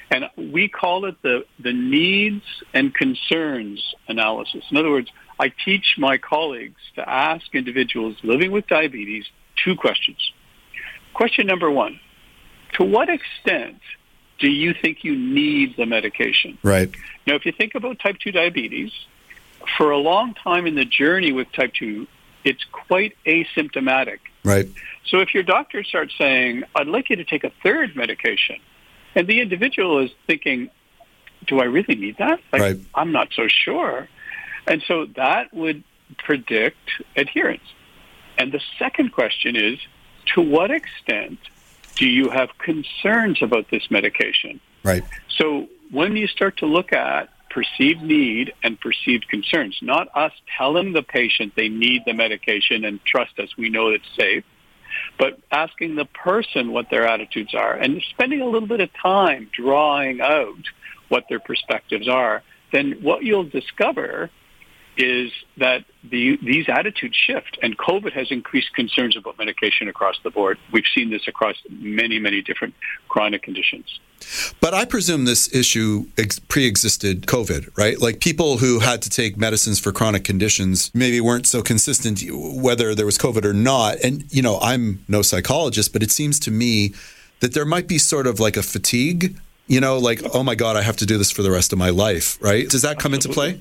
And 0.10 0.30
we 0.36 0.68
call 0.68 1.06
it 1.06 1.22
the, 1.22 1.46
the 1.60 1.74
needs 1.74 2.44
and 2.74 2.94
concerns 2.94 3.96
analysis. 4.08 4.64
In 4.70 4.78
other 4.78 4.90
words, 4.90 5.10
I 5.40 5.50
teach 5.50 5.96
my 5.98 6.18
colleagues 6.18 6.82
to 6.96 7.08
ask 7.08 7.54
individuals 7.54 8.18
living 8.24 8.52
with 8.52 8.68
diabetes 8.68 9.26
two 9.64 9.76
questions. 9.76 10.32
Question 11.14 11.48
number 11.48 11.70
one, 11.70 12.00
to 12.74 12.84
what 12.84 13.10
extent 13.10 13.80
do 14.40 14.50
you 14.50 14.74
think 14.74 15.04
you 15.04 15.16
need 15.16 15.76
the 15.78 15.86
medication? 15.86 16.58
Right. 16.64 16.90
Now, 17.28 17.36
if 17.36 17.46
you 17.46 17.52
think 17.52 17.76
about 17.76 18.00
type 18.00 18.18
2 18.20 18.32
diabetes, 18.32 18.92
for 19.78 19.92
a 19.92 19.98
long 19.98 20.34
time 20.34 20.66
in 20.66 20.76
the 20.76 20.86
journey 20.86 21.32
with 21.32 21.52
type 21.52 21.74
2, 21.74 22.08
it's 22.44 22.64
quite 22.72 23.16
asymptomatic. 23.26 24.20
Right. 24.44 24.68
So 25.08 25.20
if 25.20 25.34
your 25.34 25.44
doctor 25.44 25.84
starts 25.84 26.14
saying, 26.18 26.64
I'd 26.76 26.88
like 26.88 27.10
you 27.10 27.16
to 27.18 27.24
take 27.24 27.44
a 27.44 27.52
third 27.64 27.96
medication, 27.96 28.58
and 29.16 29.28
the 29.28 29.42
individual 29.42 30.00
is 30.00 30.12
thinking, 30.28 30.70
do 31.48 31.60
I 31.60 31.66
really 31.66 31.96
need 31.96 32.18
that? 32.18 32.40
Like, 32.52 32.62
right. 32.62 32.80
I'm 32.94 33.12
not 33.12 33.30
so 33.34 33.48
sure. 33.48 34.08
And 34.68 34.84
so 34.88 35.06
that 35.16 35.54
would 35.54 35.84
predict 36.18 36.78
adherence. 37.16 37.64
And 38.38 38.52
the 38.52 38.62
second 38.80 39.12
question 39.12 39.56
is, 39.56 39.80
to 40.34 40.42
what 40.42 40.72
extent 40.72 41.40
do 41.96 42.08
you 42.08 42.30
have 42.30 42.50
concerns 42.58 43.42
about 43.42 43.70
this 43.70 43.90
medication? 43.90 44.60
Right. 44.84 45.04
So 45.30 45.68
when 45.90 46.16
you 46.16 46.28
start 46.28 46.58
to 46.58 46.66
look 46.66 46.94
at 46.94 47.30
perceived 47.54 48.02
need 48.02 48.54
and 48.64 48.80
perceived 48.80 49.28
concerns, 49.28 49.78
not 49.82 50.08
us 50.16 50.32
telling 50.58 50.94
the 50.94 51.04
patient 51.04 51.54
they 51.56 51.70
need 51.70 52.04
the 52.06 52.14
medication 52.14 52.86
and 52.86 53.04
trust 53.06 53.38
us, 53.40 53.50
we 53.58 53.70
know 53.70 53.90
it's 53.90 54.04
safe, 54.18 54.44
but 55.20 55.40
asking 55.52 55.96
the 55.96 56.06
person 56.06 56.72
what 56.72 56.90
their 56.90 57.08
attitudes 57.08 57.54
are 57.54 57.74
and 57.74 58.02
spending 58.10 58.42
a 58.42 58.46
little 58.46 58.68
bit 58.68 58.80
of 58.80 58.90
time 59.02 59.50
drawing 59.54 60.22
out 60.22 60.64
what 61.10 61.26
their 61.30 61.40
perspectives 61.40 62.08
are, 62.08 62.42
then 62.72 62.98
what 63.02 63.24
you'll 63.24 63.44
discover 63.44 64.30
is 64.98 65.32
that 65.58 65.86
the, 66.04 66.38
these 66.42 66.68
attitudes 66.68 67.16
shift, 67.16 67.58
and 67.62 67.78
COVID 67.78 68.12
has 68.14 68.32
increased 68.32 68.74
concerns 68.74 69.16
about 69.16 69.38
medication 69.38 69.88
across 69.88 70.18
the 70.24 70.30
board. 70.30 70.58
We've 70.72 70.86
seen 70.94 71.10
this 71.10 71.28
across 71.28 71.56
many, 71.70 72.20
many 72.20 72.42
different 72.42 72.74
chronic 73.08 73.44
conditions. 73.44 74.00
But 74.60 74.74
I 74.74 74.86
presume 74.86 75.26
this 75.26 75.54
issue 75.54 76.06
ex- 76.18 76.40
pre-existed 76.40 77.26
COVID, 77.26 77.76
right? 77.78 78.00
Like 78.00 78.20
people 78.20 78.58
who 78.58 78.80
had 78.80 79.02
to 79.04 79.10
take 79.10 79.38
medicines 79.38 79.80
for 79.80 79.92
chronic 79.92 80.24
conditions 80.24 80.92
maybe 80.94 81.20
weren't 81.20 81.48
so 81.48 81.62
consistent 81.62 82.22
whether 82.32 82.94
there 82.94 83.06
was 83.06 83.18
COVID 83.18 83.46
or 83.46 83.54
not. 83.54 83.98
And 84.04 84.26
you 84.32 84.42
know, 84.42 84.60
I'm 84.62 85.04
no 85.08 85.22
psychologist, 85.22 85.94
but 85.94 86.04
it 86.04 86.12
seems 86.12 86.40
to 86.42 86.52
me 86.52 86.94
that 87.40 87.54
there 87.54 87.66
might 87.66 87.88
be 87.88 87.98
sort 87.98 88.28
of 88.28 88.40
like 88.40 88.58
a 88.58 88.64
fatigue. 88.64 89.36
You 89.68 89.80
know, 89.80 89.98
like 89.98 90.22
oh 90.34 90.44
my 90.44 90.56
god, 90.56 90.76
I 90.76 90.82
have 90.82 90.98
to 90.98 91.06
do 91.06 91.18
this 91.18 91.32
for 91.32 91.42
the 91.44 91.52
rest 91.52 91.74
of 91.74 91.80
my 91.80 91.90
life, 91.90 92.38
right? 92.42 92.70
Does 92.70 92.82
that 92.82 93.00
come 93.00 93.14
into 93.14 93.30
play? 93.30 93.60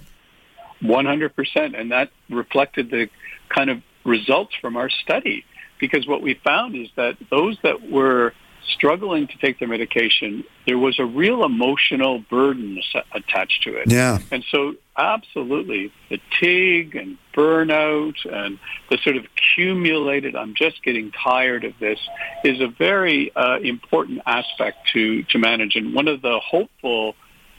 100%. 0.82 1.78
And 1.78 1.92
that 1.92 2.10
reflected 2.28 2.90
the 2.90 3.08
kind 3.48 3.70
of 3.70 3.82
results 4.04 4.54
from 4.60 4.76
our 4.76 4.90
study. 4.90 5.44
Because 5.78 6.06
what 6.06 6.22
we 6.22 6.34
found 6.34 6.76
is 6.76 6.88
that 6.96 7.16
those 7.30 7.56
that 7.62 7.90
were 7.90 8.34
struggling 8.68 9.26
to 9.26 9.38
take 9.38 9.58
their 9.58 9.68
medication, 9.68 10.44
there 10.66 10.78
was 10.78 10.98
a 10.98 11.04
real 11.04 11.44
emotional 11.44 12.20
burden 12.30 12.80
attached 13.12 13.62
to 13.62 13.76
it. 13.76 13.90
Yeah. 13.90 14.18
And 14.30 14.44
so, 14.50 14.74
absolutely, 14.96 15.92
fatigue 16.08 16.96
and 16.96 17.16
burnout 17.34 18.14
and 18.30 18.58
the 18.90 18.98
sort 18.98 19.16
of 19.16 19.24
accumulated, 19.24 20.36
I'm 20.36 20.54
just 20.54 20.82
getting 20.82 21.10
tired 21.12 21.64
of 21.64 21.72
this, 21.80 21.98
is 22.44 22.60
a 22.60 22.68
very 22.68 23.34
uh, 23.34 23.58
important 23.60 24.20
aspect 24.26 24.88
to, 24.92 25.22
to 25.24 25.38
manage. 25.38 25.76
And 25.76 25.94
one 25.94 26.08
of 26.08 26.22
the 26.22 26.40
hopeful 26.40 27.14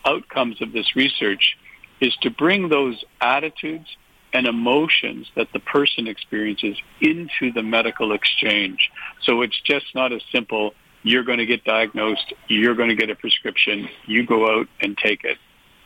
outcomes 0.06 0.62
of 0.62 0.72
this 0.72 0.96
research 0.96 1.58
is 2.02 2.16
to 2.22 2.30
bring 2.30 2.70
those 2.70 3.04
attitudes 3.22 3.88
and 4.34 4.48
emotions 4.48 5.28
that 5.36 5.48
the 5.54 5.60
person 5.60 6.08
experiences 6.08 6.78
into 7.00 7.52
the 7.54 7.62
medical 7.62 8.14
exchange. 8.14 8.90
So 9.24 9.42
it's 9.42 9.60
just 9.62 9.86
not 9.94 10.12
as 10.12 10.22
simple, 10.32 10.74
you're 11.04 11.24
going 11.24 11.40
to 11.40 11.46
get 11.46 11.64
diagnosed, 11.64 12.34
you're 12.48 12.76
going 12.76 12.90
to 12.90 12.96
get 12.96 13.10
a 13.10 13.16
prescription, 13.16 13.90
you 14.06 14.26
go 14.26 14.60
out 14.60 14.68
and 14.82 14.98
take 14.98 15.24
it. 15.24 15.38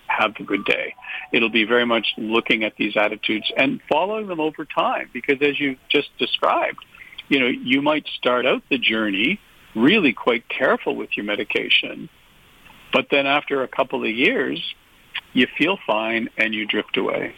Have 0.07 0.35
a 0.39 0.43
good 0.43 0.63
day. 0.65 0.93
It'll 1.33 1.49
be 1.49 1.65
very 1.65 1.85
much 1.85 2.13
looking 2.17 2.63
at 2.63 2.75
these 2.77 2.95
attitudes 2.95 3.51
and 3.57 3.81
following 3.89 4.27
them 4.27 4.39
over 4.39 4.63
time 4.63 5.09
because 5.11 5.37
as 5.41 5.59
you 5.59 5.77
just 5.89 6.09
described, 6.19 6.77
you 7.27 7.39
know, 7.39 7.47
you 7.47 7.81
might 7.81 8.07
start 8.15 8.45
out 8.45 8.61
the 8.69 8.77
journey 8.77 9.39
really 9.75 10.13
quite 10.13 10.47
careful 10.47 10.95
with 10.95 11.17
your 11.17 11.25
medication, 11.25 12.07
but 12.93 13.07
then 13.09 13.25
after 13.25 13.63
a 13.63 13.67
couple 13.67 14.03
of 14.03 14.09
years, 14.09 14.61
you 15.35 15.47
feel 15.57 15.77
fine 15.85 16.29
and 16.37 16.55
you 16.55 16.65
drift 16.65 16.97
away. 16.97 17.35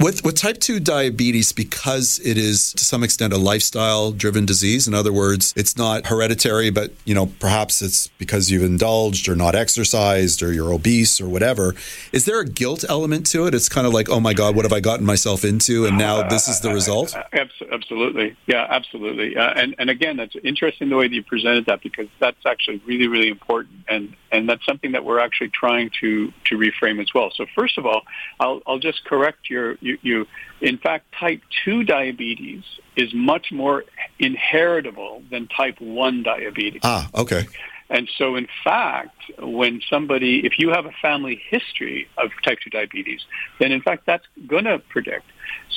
With, 0.00 0.24
with 0.24 0.34
type 0.36 0.56
2 0.60 0.80
diabetes, 0.80 1.52
because 1.52 2.18
it 2.24 2.38
is 2.38 2.72
to 2.72 2.86
some 2.86 3.04
extent 3.04 3.34
a 3.34 3.36
lifestyle 3.36 4.12
driven 4.12 4.46
disease, 4.46 4.88
in 4.88 4.94
other 4.94 5.12
words, 5.12 5.52
it's 5.58 5.76
not 5.76 6.06
hereditary, 6.06 6.70
but 6.70 6.90
you 7.04 7.14
know, 7.14 7.26
perhaps 7.38 7.82
it's 7.82 8.06
because 8.16 8.50
you've 8.50 8.62
indulged 8.62 9.28
or 9.28 9.36
not 9.36 9.54
exercised 9.54 10.42
or 10.42 10.54
you're 10.54 10.72
obese 10.72 11.20
or 11.20 11.28
whatever. 11.28 11.74
Is 12.12 12.24
there 12.24 12.40
a 12.40 12.46
guilt 12.46 12.82
element 12.88 13.26
to 13.26 13.46
it? 13.46 13.54
It's 13.54 13.68
kind 13.68 13.86
of 13.86 13.92
like, 13.92 14.08
oh 14.08 14.20
my 14.20 14.32
God, 14.32 14.56
what 14.56 14.64
have 14.64 14.72
I 14.72 14.80
gotten 14.80 15.04
myself 15.04 15.44
into? 15.44 15.84
And 15.84 15.98
now 15.98 16.26
this 16.26 16.48
is 16.48 16.60
the 16.60 16.72
result? 16.72 17.14
Absolutely. 17.70 18.36
Yeah, 18.46 18.66
absolutely. 18.68 19.36
Uh, 19.36 19.52
and, 19.54 19.74
and 19.78 19.90
again, 19.90 20.16
that's 20.16 20.34
interesting 20.42 20.88
the 20.88 20.96
way 20.96 21.08
that 21.08 21.14
you 21.14 21.22
presented 21.22 21.66
that 21.66 21.82
because 21.82 22.08
that's 22.18 22.44
actually 22.44 22.80
really, 22.86 23.06
really 23.06 23.28
important. 23.28 23.84
And, 23.88 24.14
and 24.32 24.48
that's 24.48 24.64
something 24.64 24.92
that 24.92 25.04
we're 25.04 25.20
actually 25.20 25.50
trying 25.50 25.90
to, 26.00 26.32
to 26.46 26.56
reframe 26.56 27.00
as 27.00 27.12
well. 27.14 27.30
So 27.34 27.46
first 27.54 27.78
of 27.78 27.86
all, 27.86 28.02
I'll, 28.38 28.60
I'll 28.66 28.78
just 28.78 29.04
correct 29.04 29.50
your, 29.50 29.76
you, 29.90 29.98
you, 30.02 30.26
in 30.60 30.78
fact, 30.78 31.12
type 31.18 31.42
2 31.64 31.84
diabetes 31.84 32.64
is 32.96 33.12
much 33.14 33.52
more 33.52 33.84
inheritable 34.18 35.22
than 35.30 35.48
type 35.48 35.80
1 35.80 36.22
diabetes. 36.22 36.80
Ah, 36.84 37.08
okay. 37.14 37.46
And 37.88 38.08
so, 38.16 38.36
in 38.36 38.46
fact, 38.62 39.16
when 39.38 39.80
somebody, 39.90 40.46
if 40.46 40.58
you 40.58 40.70
have 40.70 40.86
a 40.86 40.92
family 41.02 41.42
history 41.48 42.08
of 42.16 42.30
type 42.44 42.58
2 42.62 42.70
diabetes, 42.70 43.20
then 43.58 43.72
in 43.72 43.82
fact 43.82 44.06
that's 44.06 44.26
going 44.46 44.64
to 44.64 44.78
predict. 44.78 45.26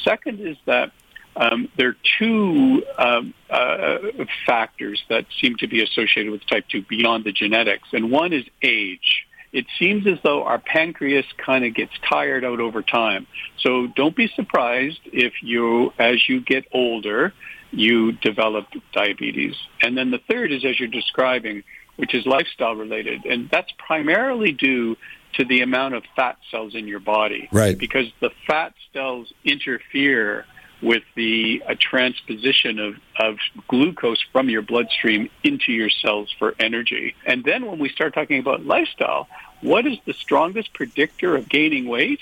Second 0.04 0.40
is 0.40 0.58
that 0.66 0.92
um, 1.36 1.70
there 1.78 1.90
are 1.90 1.98
two 2.20 2.84
um, 3.00 3.34
uh, 3.50 3.98
factors 4.46 5.04
that 5.10 5.26
seem 5.42 5.56
to 5.58 5.68
be 5.68 5.82
associated 5.82 6.32
with 6.32 6.46
type 6.48 6.66
2 6.70 6.84
beyond 6.84 7.24
the 7.24 7.32
genetics, 7.32 7.90
and 7.94 8.12
one 8.12 8.34
is 8.34 8.46
age 8.62 9.26
it 9.54 9.68
seems 9.78 10.06
as 10.08 10.18
though 10.24 10.44
our 10.44 10.58
pancreas 10.58 11.26
kind 11.38 11.64
of 11.64 11.76
gets 11.76 11.92
tired 12.10 12.44
out 12.44 12.60
over 12.60 12.82
time. 12.82 13.28
So 13.60 13.88
don't 13.96 14.16
be 14.16 14.28
surprised 14.36 15.00
if 15.06 15.34
you, 15.42 15.94
as 16.00 16.28
you 16.28 16.42
get 16.42 16.66
older, 16.74 17.34
you 17.72 18.14
develop 18.14 18.66
diabetes. 18.92 19.56
And 19.82 19.96
then 19.96 20.12
the 20.12 20.20
third 20.30 20.52
is 20.52 20.66
as 20.66 20.80
you're 20.80 20.90
describing, 20.90 21.64
which 21.96 22.16
is 22.16 22.26
lifestyle 22.26 22.76
related. 22.76 23.26
And 23.26 23.50
that's 23.52 23.72
primarily 23.78 24.52
due 24.52 24.98
to 25.36 25.46
the 25.46 25.62
amount 25.62 25.94
of 25.96 26.04
fat 26.16 26.38
cells 26.50 26.76
in 26.76 26.88
your 26.88 27.00
body. 27.00 27.48
Right. 27.52 27.78
Because 27.78 28.08
the 28.22 28.32
fat 28.48 28.74
cells 28.92 29.32
interfere 29.44 30.46
with 30.84 31.04
the 31.16 31.64
uh, 31.66 31.76
transposition 31.80 32.78
of, 32.78 32.96
of 33.18 33.38
glucose 33.70 34.22
from 34.34 34.50
your 34.50 34.62
bloodstream 34.62 35.30
into 35.42 35.72
your 35.72 35.90
cells 35.90 36.30
for 36.38 36.54
energy. 36.60 37.16
And 37.26 37.44
then 37.44 37.66
when 37.66 37.80
we 37.80 37.88
start 37.88 38.14
talking 38.14 38.38
about 38.38 38.66
lifestyle, 38.66 39.28
what 39.62 39.88
is 39.88 39.98
the 40.06 40.14
strongest 40.14 40.74
predictor 40.74 41.38
of 41.38 41.48
gaining 41.48 41.88
weight? 41.88 42.20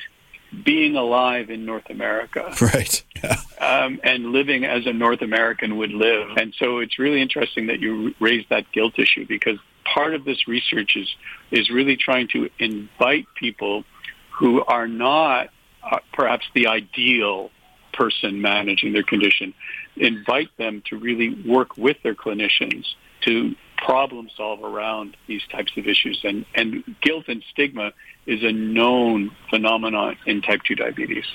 Being 0.63 0.95
alive 0.95 1.49
in 1.49 1.65
North 1.65 1.89
America. 1.89 2.53
Right. 2.61 3.03
Yeah. 3.23 3.37
Um, 3.59 3.99
and 4.03 4.31
living 4.31 4.65
as 4.65 4.85
a 4.85 4.93
North 4.93 5.21
American 5.21 5.77
would 5.77 5.91
live. 5.91 6.37
And 6.37 6.53
so 6.57 6.79
it's 6.79 6.99
really 6.99 7.21
interesting 7.21 7.67
that 7.67 7.79
you 7.79 8.13
raised 8.19 8.49
that 8.49 8.71
guilt 8.71 8.99
issue 8.99 9.25
because 9.25 9.57
part 9.85 10.13
of 10.13 10.23
this 10.23 10.47
research 10.47 10.95
is, 10.95 11.07
is 11.51 11.69
really 11.69 11.97
trying 11.97 12.27
to 12.29 12.49
invite 12.59 13.25
people 13.35 13.85
who 14.31 14.63
are 14.63 14.87
not 14.87 15.49
uh, 15.83 15.99
perhaps 16.13 16.45
the 16.53 16.67
ideal 16.67 17.49
person 17.93 18.41
managing 18.41 18.93
their 18.93 19.03
condition, 19.03 19.53
invite 19.95 20.50
them 20.57 20.81
to 20.89 20.98
really 20.98 21.29
work 21.45 21.77
with 21.77 21.98
their 22.03 22.15
clinicians 22.15 22.86
to 23.21 23.55
problem 23.77 24.29
solve 24.36 24.63
around 24.63 25.17
these 25.27 25.41
types 25.51 25.71
of 25.77 25.88
issues. 25.88 26.21
And, 26.24 26.45
and 26.55 26.83
guilt 27.01 27.25
and 27.27 27.43
stigma 27.51 27.93
is 28.25 28.43
a 28.43 28.51
known 28.51 29.31
phenomenon 29.50 30.17
in 30.25 30.41
type 30.41 30.62
2 30.63 30.75
diabetes. 30.75 31.25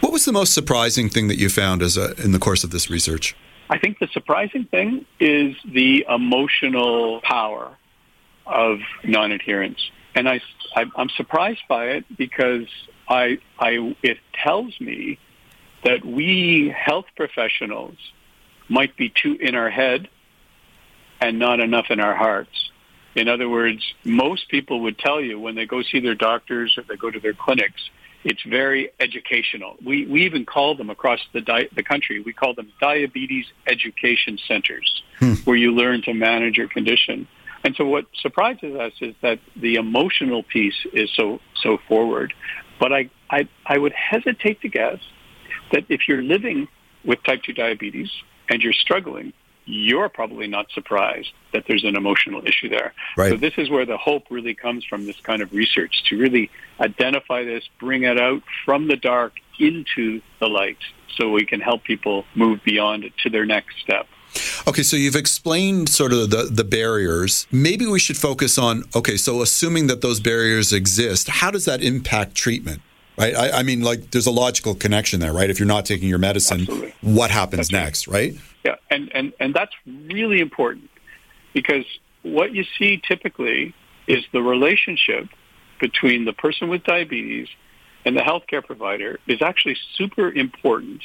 What 0.00 0.12
was 0.12 0.24
the 0.24 0.32
most 0.32 0.54
surprising 0.54 1.08
thing 1.08 1.28
that 1.28 1.38
you 1.38 1.48
found 1.48 1.82
as 1.82 1.96
a, 1.96 2.14
in 2.22 2.32
the 2.32 2.38
course 2.38 2.64
of 2.64 2.70
this 2.70 2.88
research? 2.88 3.36
I 3.68 3.78
think 3.78 3.98
the 3.98 4.08
surprising 4.12 4.64
thing 4.64 5.04
is 5.18 5.54
the 5.64 6.04
emotional 6.08 7.20
power 7.22 7.76
of 8.46 8.78
non-adherence. 9.04 9.78
And 10.14 10.28
I, 10.28 10.40
I, 10.74 10.86
am 10.96 11.08
surprised 11.10 11.62
by 11.68 11.90
it 11.90 12.04
because 12.16 12.66
I, 13.08 13.38
I, 13.58 13.94
it 14.02 14.18
tells 14.32 14.80
me 14.80 15.18
that 15.84 16.04
we 16.04 16.74
health 16.76 17.06
professionals 17.16 17.96
might 18.68 18.96
be 18.96 19.10
too 19.10 19.36
in 19.40 19.54
our 19.54 19.70
head 19.70 20.08
and 21.20 21.38
not 21.38 21.60
enough 21.60 21.86
in 21.90 22.00
our 22.00 22.14
hearts. 22.14 22.70
In 23.14 23.28
other 23.28 23.48
words, 23.48 23.82
most 24.04 24.48
people 24.48 24.80
would 24.82 24.98
tell 24.98 25.20
you 25.20 25.38
when 25.38 25.54
they 25.54 25.66
go 25.66 25.82
see 25.82 26.00
their 26.00 26.14
doctors 26.14 26.76
or 26.78 26.84
they 26.84 26.96
go 26.96 27.10
to 27.10 27.18
their 27.18 27.34
clinics, 27.34 27.90
it's 28.22 28.42
very 28.42 28.92
educational. 29.00 29.76
We, 29.84 30.06
we 30.06 30.24
even 30.24 30.44
call 30.44 30.76
them 30.76 30.90
across 30.90 31.20
the, 31.32 31.40
di- 31.40 31.68
the 31.74 31.82
country, 31.82 32.20
we 32.20 32.32
call 32.32 32.54
them 32.54 32.70
diabetes 32.80 33.46
education 33.66 34.38
centers 34.46 35.02
hmm. 35.18 35.34
where 35.44 35.56
you 35.56 35.72
learn 35.72 36.02
to 36.02 36.14
manage 36.14 36.56
your 36.56 36.68
condition. 36.68 37.26
And 37.64 37.74
so 37.76 37.84
what 37.84 38.06
surprises 38.20 38.74
us 38.76 38.92
is 39.00 39.14
that 39.22 39.40
the 39.56 39.74
emotional 39.74 40.42
piece 40.42 40.86
is 40.92 41.10
so, 41.14 41.40
so 41.62 41.78
forward. 41.88 42.32
But 42.78 42.92
I, 42.92 43.10
I, 43.28 43.48
I 43.66 43.76
would 43.76 43.92
hesitate 43.92 44.60
to 44.62 44.68
guess 44.68 44.98
that 45.72 45.84
if 45.88 46.08
you're 46.08 46.22
living 46.22 46.68
with 47.04 47.22
type 47.24 47.42
2 47.42 47.52
diabetes 47.52 48.10
and 48.48 48.62
you're 48.62 48.72
struggling, 48.72 49.32
you're 49.64 50.08
probably 50.08 50.46
not 50.46 50.70
surprised 50.72 51.32
that 51.52 51.64
there's 51.68 51.84
an 51.84 51.96
emotional 51.96 52.42
issue 52.46 52.68
there. 52.68 52.92
Right. 53.16 53.30
So 53.30 53.36
this 53.36 53.54
is 53.56 53.70
where 53.70 53.86
the 53.86 53.96
hope 53.96 54.24
really 54.30 54.54
comes 54.54 54.84
from 54.84 55.06
this 55.06 55.16
kind 55.22 55.42
of 55.42 55.52
research 55.52 56.02
to 56.08 56.18
really 56.18 56.50
identify 56.80 57.44
this, 57.44 57.64
bring 57.78 58.02
it 58.02 58.18
out 58.18 58.42
from 58.64 58.88
the 58.88 58.96
dark 58.96 59.34
into 59.58 60.20
the 60.40 60.48
light 60.48 60.78
so 61.16 61.30
we 61.30 61.44
can 61.44 61.60
help 61.60 61.84
people 61.84 62.24
move 62.34 62.60
beyond 62.64 63.04
it 63.04 63.12
to 63.18 63.30
their 63.30 63.46
next 63.46 63.78
step. 63.80 64.06
Okay, 64.66 64.82
so 64.82 64.96
you've 64.96 65.16
explained 65.16 65.88
sort 65.88 66.12
of 66.12 66.30
the, 66.30 66.44
the 66.44 66.64
barriers. 66.64 67.46
Maybe 67.50 67.86
we 67.86 67.98
should 67.98 68.16
focus 68.16 68.58
on 68.58 68.84
okay, 68.94 69.16
so 69.16 69.42
assuming 69.42 69.88
that 69.88 70.02
those 70.02 70.20
barriers 70.20 70.72
exist, 70.72 71.28
how 71.28 71.50
does 71.50 71.64
that 71.64 71.82
impact 71.82 72.34
treatment? 72.34 72.80
Right? 73.20 73.36
I, 73.36 73.58
I 73.58 73.62
mean, 73.62 73.82
like, 73.82 74.12
there's 74.12 74.26
a 74.26 74.30
logical 74.30 74.74
connection 74.74 75.20
there, 75.20 75.32
right? 75.32 75.50
If 75.50 75.58
you're 75.58 75.68
not 75.68 75.84
taking 75.84 76.08
your 76.08 76.18
medicine, 76.18 76.62
Absolutely. 76.62 76.94
what 77.02 77.30
happens 77.30 77.68
That's 77.68 77.72
next, 77.72 78.08
right? 78.08 78.34
Yeah, 78.64 78.76
and, 78.90 79.10
and, 79.14 79.34
and 79.38 79.52
that's 79.52 79.72
really 79.86 80.40
important 80.40 80.88
because 81.52 81.84
what 82.22 82.54
you 82.54 82.64
see 82.78 83.00
typically 83.06 83.74
is 84.06 84.24
the 84.32 84.40
relationship 84.40 85.28
between 85.80 86.24
the 86.24 86.32
person 86.32 86.68
with 86.68 86.82
diabetes 86.84 87.48
and 88.06 88.16
the 88.16 88.22
healthcare 88.22 88.64
provider 88.64 89.18
is 89.26 89.42
actually 89.42 89.76
super 89.96 90.32
important 90.32 91.02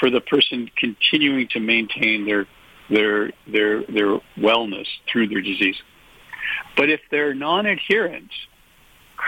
for 0.00 0.08
the 0.08 0.20
person 0.20 0.70
continuing 0.76 1.48
to 1.48 1.60
maintain 1.60 2.24
their 2.26 2.46
their 2.90 3.30
their 3.46 3.84
their 3.84 4.20
wellness 4.38 4.86
through 5.10 5.28
their 5.28 5.40
disease. 5.40 5.76
But 6.76 6.90
if 6.90 7.00
they're 7.10 7.34
non-adherent, 7.34 8.30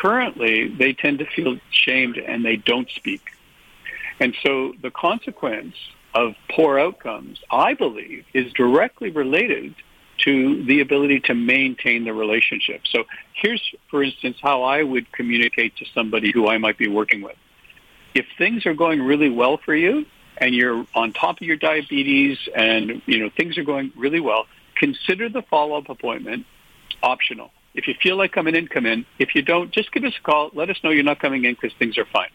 currently 0.01 0.69
they 0.69 0.93
tend 0.93 1.19
to 1.21 1.27
feel 1.27 1.59
shamed 1.71 2.19
and 2.19 2.45
they 2.45 2.57
don't 2.57 2.91
speak. 2.91 3.33
And 4.21 4.35
so 4.43 4.75
the 4.81 4.91
consequence 4.91 5.75
of 6.15 6.35
poor 6.51 6.79
outcomes, 6.79 7.41
I 7.51 7.75
believe, 7.75 8.25
is 8.33 8.53
directly 8.53 9.11
related 9.11 9.75
to 10.19 10.65
the 10.65 10.81
ability 10.81 11.21
to 11.21 11.35
maintain 11.35 12.05
the 12.05 12.13
relationship. 12.13 12.83
So 12.87 13.05
here's, 13.33 13.63
for 13.91 14.03
instance, 14.03 14.39
how 14.41 14.63
I 14.63 14.83
would 14.83 15.11
communicate 15.13 15.77
to 15.77 15.85
somebody 15.93 16.31
who 16.33 16.49
I 16.49 16.59
might 16.59 16.79
be 16.79 16.89
working 16.89 17.21
with. 17.21 17.37
If 18.15 18.27
things 18.39 18.65
are 18.65 18.75
going 18.75 19.03
really 19.03 19.29
well 19.29 19.57
for 19.57 19.75
you 19.75 20.07
and 20.39 20.55
you're 20.55 20.87
on 20.95 21.13
top 21.13 21.41
of 21.41 21.47
your 21.47 21.57
diabetes 21.57 22.39
and, 22.55 23.03
you 23.07 23.19
know, 23.19 23.31
things 23.37 23.59
are 23.59 23.65
going 23.65 23.93
really 23.97 24.21
well, 24.21 24.47
consider 24.77 25.29
the 25.29 25.43
follow-up 25.43 25.89
appointment 25.89 26.47
optional. 27.03 27.51
If 27.75 27.89
you 27.89 27.95
feel 28.03 28.17
like 28.17 28.33
coming 28.33 28.55
in, 28.55 28.69
come 28.69 28.87
in. 28.87 29.05
If 29.19 29.35
you 29.35 29.43
don't, 29.43 29.73
just 29.73 29.93
give 29.93 30.05
us 30.05 30.15
a 30.19 30.23
call. 30.23 30.51
Let 30.55 30.71
us 30.71 30.77
know 30.83 30.91
you're 30.91 31.03
not 31.03 31.21
coming 31.21 31.45
in 31.45 31.55
because 31.55 31.73
things 31.79 31.99
are 31.99 32.07
fine. 32.13 32.31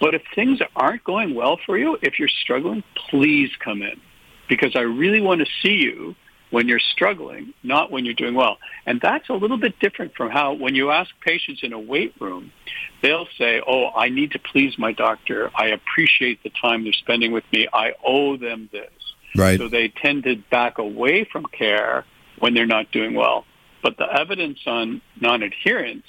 But 0.00 0.14
if 0.14 0.22
things 0.34 0.60
aren't 0.74 1.04
going 1.04 1.34
well 1.34 1.58
for 1.64 1.78
you, 1.78 1.98
if 2.02 2.18
you're 2.18 2.28
struggling, 2.28 2.82
please 3.10 3.50
come 3.62 3.82
in 3.82 4.00
because 4.48 4.74
I 4.74 4.80
really 4.80 5.20
want 5.20 5.40
to 5.40 5.46
see 5.62 5.74
you 5.74 6.16
when 6.50 6.68
you're 6.68 6.78
struggling, 6.78 7.54
not 7.62 7.90
when 7.90 8.04
you're 8.04 8.14
doing 8.14 8.34
well. 8.34 8.58
And 8.84 9.00
that's 9.00 9.28
a 9.30 9.32
little 9.32 9.56
bit 9.56 9.78
different 9.78 10.14
from 10.14 10.30
how 10.30 10.52
when 10.52 10.74
you 10.74 10.90
ask 10.90 11.10
patients 11.24 11.60
in 11.62 11.72
a 11.72 11.78
weight 11.78 12.14
room, 12.20 12.52
they'll 13.00 13.28
say, 13.38 13.62
oh, 13.66 13.88
I 13.96 14.10
need 14.10 14.32
to 14.32 14.38
please 14.38 14.78
my 14.78 14.92
doctor. 14.92 15.50
I 15.54 15.68
appreciate 15.68 16.42
the 16.42 16.50
time 16.50 16.84
they're 16.84 16.92
spending 16.92 17.32
with 17.32 17.44
me. 17.52 17.68
I 17.72 17.92
owe 18.04 18.36
them 18.36 18.68
this. 18.70 18.90
Right. 19.34 19.58
So 19.58 19.68
they 19.68 19.88
tend 19.88 20.24
to 20.24 20.36
back 20.50 20.76
away 20.78 21.24
from 21.24 21.46
care 21.46 22.04
when 22.38 22.52
they're 22.52 22.66
not 22.66 22.92
doing 22.92 23.14
well. 23.14 23.46
But 23.82 23.98
the 23.98 24.06
evidence 24.12 24.58
on 24.66 25.02
non-adherence 25.20 26.06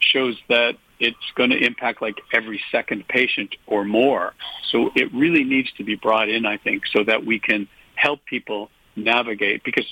shows 0.00 0.36
that 0.48 0.76
it's 1.00 1.16
going 1.34 1.50
to 1.50 1.56
impact 1.56 2.02
like 2.02 2.16
every 2.32 2.60
second 2.70 3.06
patient 3.08 3.56
or 3.66 3.84
more. 3.84 4.32
So 4.70 4.90
it 4.94 5.12
really 5.14 5.44
needs 5.44 5.70
to 5.78 5.84
be 5.84 5.96
brought 5.96 6.28
in, 6.28 6.46
I 6.46 6.56
think, 6.56 6.82
so 6.86 7.04
that 7.04 7.24
we 7.24 7.38
can 7.38 7.68
help 7.94 8.24
people 8.24 8.70
navigate. 8.96 9.64
Because 9.64 9.86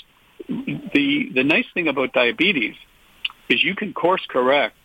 the 0.48 1.30
the 1.34 1.44
nice 1.44 1.66
thing 1.74 1.88
about 1.88 2.12
diabetes 2.12 2.76
is 3.48 3.62
you 3.62 3.74
can 3.74 3.92
course 3.92 4.24
correct 4.28 4.76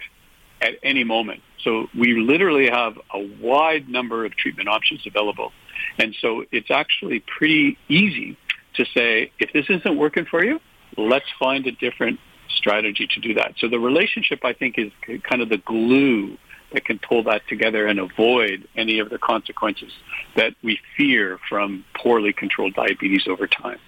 at 0.61 0.73
any 0.83 1.03
moment. 1.03 1.41
So 1.63 1.87
we 1.97 2.19
literally 2.19 2.69
have 2.69 2.97
a 3.13 3.19
wide 3.41 3.87
number 3.89 4.25
of 4.25 4.35
treatment 4.35 4.69
options 4.69 5.05
available. 5.05 5.51
And 5.99 6.15
so 6.21 6.45
it's 6.51 6.71
actually 6.71 7.19
pretty 7.19 7.77
easy 7.87 8.37
to 8.75 8.85
say, 8.85 9.31
if 9.39 9.53
this 9.53 9.65
isn't 9.69 9.97
working 9.97 10.25
for 10.25 10.43
you, 10.43 10.59
let's 10.97 11.25
find 11.39 11.65
a 11.67 11.71
different 11.71 12.19
strategy 12.57 13.07
to 13.13 13.19
do 13.19 13.33
that. 13.35 13.53
So 13.57 13.67
the 13.67 13.79
relationship, 13.79 14.43
I 14.43 14.53
think, 14.53 14.77
is 14.77 14.91
kind 15.23 15.41
of 15.41 15.49
the 15.49 15.57
glue 15.59 16.37
that 16.73 16.83
can 16.83 16.99
pull 16.99 17.23
that 17.23 17.47
together 17.47 17.87
and 17.87 17.99
avoid 17.99 18.67
any 18.75 18.99
of 18.99 19.09
the 19.09 19.17
consequences 19.17 19.91
that 20.35 20.53
we 20.61 20.79
fear 20.97 21.39
from 21.47 21.85
poorly 21.95 22.33
controlled 22.33 22.73
diabetes 22.73 23.27
over 23.27 23.47
time. 23.47 23.79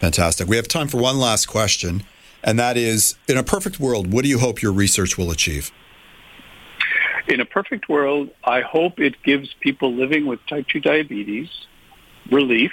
Fantastic. 0.00 0.48
We 0.48 0.56
have 0.56 0.66
time 0.66 0.88
for 0.88 0.96
one 0.96 1.18
last 1.18 1.46
question, 1.46 2.02
and 2.42 2.58
that 2.58 2.76
is 2.76 3.14
in 3.28 3.36
a 3.36 3.44
perfect 3.44 3.78
world, 3.78 4.12
what 4.12 4.24
do 4.24 4.28
you 4.28 4.38
hope 4.38 4.60
your 4.60 4.72
research 4.72 5.16
will 5.16 5.30
achieve? 5.30 5.70
In 7.28 7.38
a 7.38 7.44
perfect 7.44 7.88
world, 7.88 8.30
I 8.42 8.62
hope 8.62 8.98
it 8.98 9.22
gives 9.22 9.54
people 9.60 9.94
living 9.94 10.26
with 10.26 10.44
type 10.48 10.66
2 10.66 10.80
diabetes 10.80 11.48
relief 12.30 12.72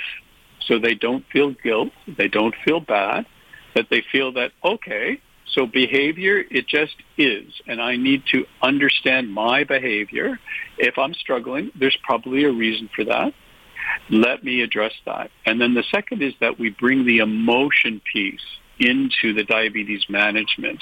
so 0.62 0.80
they 0.80 0.96
don't 0.96 1.24
feel 1.32 1.52
guilt, 1.52 1.92
they 2.08 2.28
don't 2.28 2.56
feel 2.66 2.80
bad, 2.80 3.26
that 3.78 3.92
they 3.92 4.04
feel 4.12 4.32
that, 4.32 4.52
okay, 4.64 5.22
so 5.54 5.68
behavior, 5.68 6.44
it 6.50 6.68
just 6.68 6.96
is. 7.16 7.46
And 7.68 7.80
I 7.80 7.96
need 7.96 8.24
to 8.32 8.44
understand 8.64 9.32
my 9.32 9.64
behavior. 9.64 10.40
If 10.80 10.98
I'm 10.98 11.14
struggling, 11.14 11.72
there's 11.76 11.98
probably 12.02 12.44
a 12.46 12.52
reason 12.52 12.90
for 12.96 13.06
that. 13.06 13.34
Let 14.10 14.44
me 14.44 14.62
address 14.62 14.94
that. 15.06 15.30
And 15.46 15.62
then 15.62 15.76
the 15.76 15.84
second 15.92 16.24
is 16.24 16.34
that 16.40 16.58
we 16.58 16.72
bring 16.72 17.06
the 17.06 17.20
emotion 17.20 18.02
piece 18.12 18.42
into 18.80 19.34
the 19.34 19.44
diabetes 19.44 20.06
management. 20.10 20.82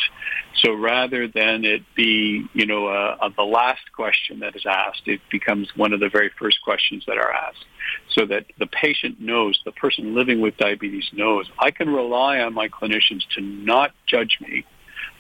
So 0.58 0.74
rather 0.74 1.28
than 1.28 1.66
it 1.66 1.84
be, 1.96 2.46
you 2.54 2.66
know, 2.66 2.88
uh, 2.88 3.18
uh, 3.22 3.30
the 3.36 3.44
last 3.44 3.92
question 3.94 4.40
that 4.40 4.56
is 4.56 4.66
asked, 4.66 5.04
it 5.08 5.22
becomes 5.32 5.70
one 5.76 5.94
of 5.94 6.00
the 6.00 6.10
very 6.10 6.32
first 6.38 6.62
questions 6.64 7.04
that 7.08 7.18
are 7.18 7.32
asked 7.32 7.66
so 8.10 8.26
that 8.26 8.46
the 8.58 8.68
patient 8.68 9.20
knows, 9.20 9.60
the 9.66 9.72
person 9.72 10.16
living 10.16 10.42
with 10.42 10.58
diabetes 10.58 11.10
knows, 11.14 11.50
I 11.60 11.72
can 11.72 11.90
rely 11.90 12.40
on 12.40 12.54
my 12.54 12.68
clinicians 12.68 13.22
to 13.36 13.42
not 13.42 13.92
judge 14.08 14.38
me, 14.42 14.66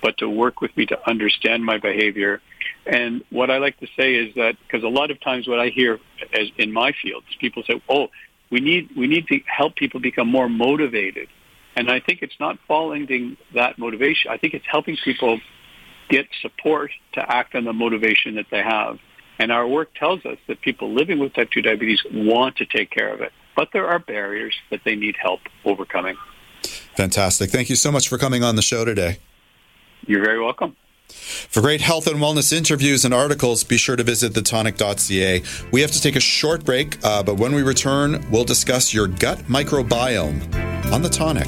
but 0.02 0.18
to 0.18 0.30
work 0.30 0.62
with 0.62 0.76
me 0.76 0.86
to 0.88 1.10
understand 1.10 1.64
my 1.64 1.78
behavior. 1.78 2.42
And 2.86 3.24
what 3.30 3.50
I 3.50 3.58
like 3.58 3.80
to 3.80 3.88
say 3.98 4.16
is 4.16 4.36
that, 4.36 4.56
because 4.64 4.84
a 4.84 4.88
lot 4.90 5.12
of 5.12 5.20
times 5.22 5.48
what 5.48 5.60
I 5.60 5.70
hear 5.70 6.00
as 6.34 6.48
in 6.58 6.72
my 6.72 6.94
field 7.02 7.24
is 7.30 7.36
people 7.40 7.64
say, 7.68 7.82
oh, 7.90 8.08
we 8.52 8.60
need, 8.60 8.90
we 8.96 9.08
need 9.08 9.28
to 9.28 9.40
help 9.46 9.76
people 9.76 10.00
become 10.00 10.30
more 10.30 10.48
motivated 10.48 11.28
and 11.76 11.90
I 11.90 12.00
think 12.00 12.22
it's 12.22 12.40
not 12.40 12.58
following 12.68 13.38
that 13.54 13.78
motivation. 13.78 14.32
I 14.32 14.38
think 14.38 14.54
it's 14.54 14.66
helping 14.68 14.98
people 15.04 15.40
get 16.10 16.28
support 16.42 16.92
to 17.14 17.32
act 17.32 17.56
on 17.56 17.64
the 17.64 17.74
motivation 17.74 18.36
that 18.36 18.46
they 18.52 18.62
have. 18.62 19.00
And 19.40 19.52
our 19.52 19.68
work 19.68 19.94
tells 19.96 20.26
us 20.26 20.38
that 20.48 20.62
people 20.62 20.94
living 20.94 21.20
with 21.20 21.34
type 21.34 21.52
2 21.52 21.62
diabetes 21.62 22.02
want 22.14 22.56
to 22.58 22.66
take 22.66 22.90
care 22.90 23.14
of 23.14 23.22
it, 23.22 23.34
but 23.56 23.70
there 23.74 23.88
are 23.88 24.00
barriers 24.00 24.56
that 24.70 24.82
they 24.86 24.96
need 24.96 25.16
help 25.22 25.42
overcoming. 25.66 26.16
Fantastic. 26.96 27.50
Thank 27.50 27.70
you 27.70 27.76
so 27.76 27.92
much 27.92 28.08
for 28.08 28.18
coming 28.18 28.44
on 28.44 28.56
the 28.56 28.62
show 28.62 28.86
today. 28.86 29.18
You're 30.08 30.24
very 30.24 30.42
welcome. 30.42 30.78
For 31.10 31.62
great 31.62 31.82
health 31.82 32.08
and 32.08 32.18
wellness 32.20 32.52
interviews 32.52 33.06
and 33.06 33.14
articles, 33.14 33.64
be 33.64 33.78
sure 33.78 33.96
to 33.96 34.04
visit 34.04 34.34
thetonic.ca. 34.34 35.42
We 35.72 35.82
have 35.82 35.92
to 35.92 36.02
take 36.02 36.16
a 36.16 36.20
short 36.20 36.66
break, 36.66 37.04
uh, 37.04 37.24
but 37.24 37.38
when 37.38 37.54
we 37.54 37.64
return, 37.64 38.26
we'll 38.30 38.44
discuss 38.44 38.94
your 38.94 39.08
gut 39.08 39.40
microbiome 39.40 40.92
on 40.92 41.02
The 41.02 41.10
Tonic. 41.10 41.48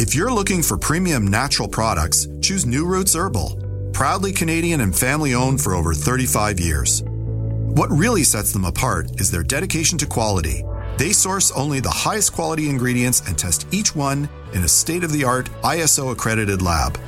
If 0.00 0.14
you're 0.14 0.32
looking 0.32 0.62
for 0.62 0.78
premium 0.78 1.26
natural 1.26 1.68
products, 1.68 2.26
choose 2.40 2.64
New 2.64 2.86
Roots 2.86 3.14
Herbal. 3.14 3.90
Proudly 3.92 4.32
Canadian 4.32 4.80
and 4.80 4.96
family 4.96 5.34
owned 5.34 5.60
for 5.60 5.74
over 5.74 5.92
35 5.92 6.60
years. 6.60 7.02
What 7.02 7.90
really 7.90 8.24
sets 8.24 8.52
them 8.52 8.64
apart 8.64 9.20
is 9.20 9.30
their 9.30 9.42
dedication 9.42 9.98
to 9.98 10.06
quality. 10.06 10.64
They 10.98 11.12
source 11.12 11.52
only 11.52 11.78
the 11.78 11.90
highest 11.90 12.32
quality 12.32 12.68
ingredients 12.68 13.22
and 13.28 13.38
test 13.38 13.68
each 13.70 13.94
one 13.94 14.28
in 14.52 14.64
a 14.64 14.68
state 14.68 15.04
of 15.04 15.12
the 15.12 15.22
art 15.22 15.48
ISO 15.62 16.10
accredited 16.10 16.60
lab. 16.60 16.98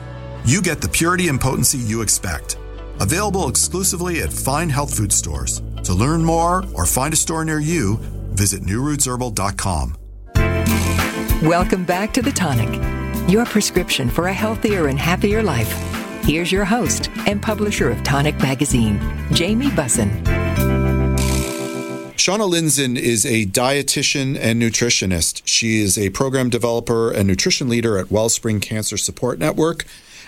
You 0.45 0.63
get 0.63 0.81
the 0.81 0.89
purity 0.89 1.27
and 1.27 1.41
potency 1.41 1.79
you 1.79 2.01
expect. 2.01 2.57
Available 3.01 3.49
exclusively 3.49 4.23
at 4.23 4.33
fine 4.33 4.71
health 4.71 4.97
food 4.97 5.13
stores. 5.13 5.61
To 5.83 5.93
learn 5.93 6.25
more 6.25 6.65
or 6.73 6.87
find 6.87 7.13
a 7.13 7.17
store 7.17 7.45
near 7.45 7.59
you, 7.59 7.97
visit 8.31 8.63
newrootsherbal.com. 8.63 9.97
Welcome 11.43 11.85
back 11.85 12.13
to 12.13 12.23
The 12.23 12.31
Tonic, 12.31 13.29
your 13.29 13.45
prescription 13.45 14.09
for 14.09 14.29
a 14.29 14.33
healthier 14.33 14.87
and 14.87 15.01
happier 15.01 15.43
life. 15.43 15.73
Here's 16.23 16.53
your 16.53 16.65
host 16.65 17.11
and 17.27 17.43
publisher 17.43 17.91
of 17.91 18.05
Tonic 18.05 18.39
Magazine, 18.39 19.01
Jamie 19.33 19.71
Bussin. 19.71 20.40
Shauna 22.21 22.53
Lindzon 22.53 22.99
is 22.99 23.25
a 23.25 23.47
dietitian 23.47 24.39
and 24.39 24.61
nutritionist. 24.61 25.41
She 25.47 25.81
is 25.81 25.97
a 25.97 26.11
program 26.11 26.51
developer 26.51 27.11
and 27.11 27.27
nutrition 27.27 27.67
leader 27.67 27.97
at 27.97 28.11
Wellspring 28.11 28.61
Cancer 28.61 28.99
Support 28.99 29.39
Network 29.39 29.87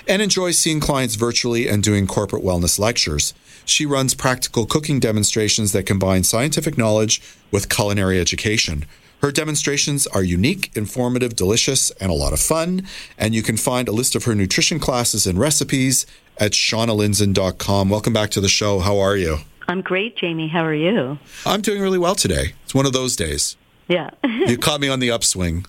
and 0.08 0.22
enjoys 0.22 0.56
seeing 0.56 0.80
clients 0.80 1.16
virtually 1.16 1.68
and 1.68 1.82
doing 1.82 2.06
corporate 2.06 2.42
wellness 2.42 2.78
lectures. 2.78 3.34
She 3.66 3.84
runs 3.84 4.14
practical 4.14 4.64
cooking 4.64 5.00
demonstrations 5.00 5.72
that 5.72 5.84
combine 5.84 6.24
scientific 6.24 6.78
knowledge 6.78 7.20
with 7.50 7.68
culinary 7.68 8.18
education. 8.18 8.86
Her 9.20 9.30
demonstrations 9.30 10.06
are 10.06 10.22
unique, 10.22 10.74
informative, 10.74 11.36
delicious, 11.36 11.90
and 12.00 12.10
a 12.10 12.14
lot 12.14 12.32
of 12.32 12.40
fun. 12.40 12.86
And 13.18 13.34
you 13.34 13.42
can 13.42 13.58
find 13.58 13.86
a 13.86 13.92
list 13.92 14.14
of 14.14 14.24
her 14.24 14.34
nutrition 14.34 14.78
classes 14.78 15.26
and 15.26 15.38
recipes 15.38 16.06
at 16.38 16.52
shaunalindzon.com. 16.52 17.90
Welcome 17.90 18.14
back 18.14 18.30
to 18.30 18.40
the 18.40 18.48
show. 18.48 18.78
How 18.78 18.98
are 18.98 19.18
you? 19.18 19.40
I'm 19.68 19.80
great, 19.80 20.16
Jamie. 20.16 20.48
How 20.48 20.64
are 20.64 20.74
you? 20.74 21.18
I'm 21.46 21.62
doing 21.62 21.80
really 21.80 21.98
well 21.98 22.14
today. 22.14 22.54
It's 22.64 22.74
one 22.74 22.86
of 22.86 22.92
those 22.92 23.16
days. 23.16 23.56
Yeah. 23.88 24.10
you 24.24 24.58
caught 24.58 24.80
me 24.80 24.88
on 24.88 25.00
the 25.00 25.10
upswing. 25.10 25.66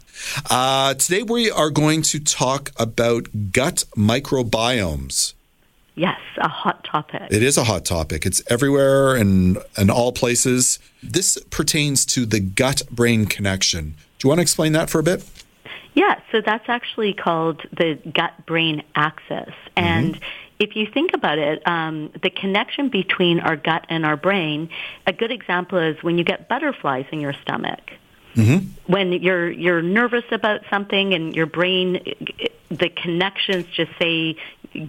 Uh, 0.49 0.93
today, 0.93 1.23
we 1.23 1.51
are 1.51 1.69
going 1.69 2.01
to 2.03 2.19
talk 2.19 2.71
about 2.77 3.51
gut 3.51 3.85
microbiomes. 3.95 5.33
Yes, 5.95 6.19
a 6.37 6.47
hot 6.47 6.83
topic. 6.83 7.23
It 7.29 7.43
is 7.43 7.57
a 7.57 7.65
hot 7.65 7.85
topic. 7.85 8.25
It's 8.25 8.41
everywhere 8.49 9.15
and 9.15 9.59
in 9.77 9.89
all 9.89 10.11
places. 10.11 10.79
This 11.03 11.37
pertains 11.51 12.05
to 12.07 12.25
the 12.25 12.39
gut 12.39 12.83
brain 12.89 13.25
connection. 13.27 13.95
Do 14.17 14.25
you 14.25 14.29
want 14.29 14.39
to 14.39 14.41
explain 14.43 14.71
that 14.73 14.89
for 14.89 14.99
a 14.99 15.03
bit? 15.03 15.23
Yeah, 15.93 16.19
so 16.31 16.41
that's 16.41 16.67
actually 16.67 17.13
called 17.13 17.61
the 17.71 17.99
gut 18.11 18.33
brain 18.47 18.83
axis. 18.95 19.53
And 19.75 20.15
mm-hmm. 20.15 20.23
If 20.63 20.77
you 20.77 20.87
think 20.91 21.11
about 21.13 21.37
it, 21.37 21.61
um, 21.67 22.09
the 22.21 22.29
connection 22.29 22.89
between 22.89 23.39
our 23.41 23.57
gut 23.57 23.85
and 23.89 24.05
our 24.05 24.15
brain, 24.15 24.69
a 25.05 25.11
good 25.11 25.31
example 25.31 25.77
is 25.77 26.01
when 26.01 26.17
you 26.17 26.23
get 26.23 26.47
butterflies 26.47 27.05
in 27.11 27.19
your 27.19 27.33
stomach. 27.41 27.81
Mm-hmm. 28.35 28.91
When 28.91 29.11
you're 29.11 29.51
you're 29.51 29.81
nervous 29.81 30.23
about 30.31 30.61
something 30.69 31.13
and 31.13 31.35
your 31.35 31.45
brain, 31.45 32.01
the 32.71 32.89
connections 32.89 33.65
just 33.75 33.91
say, 34.01 34.37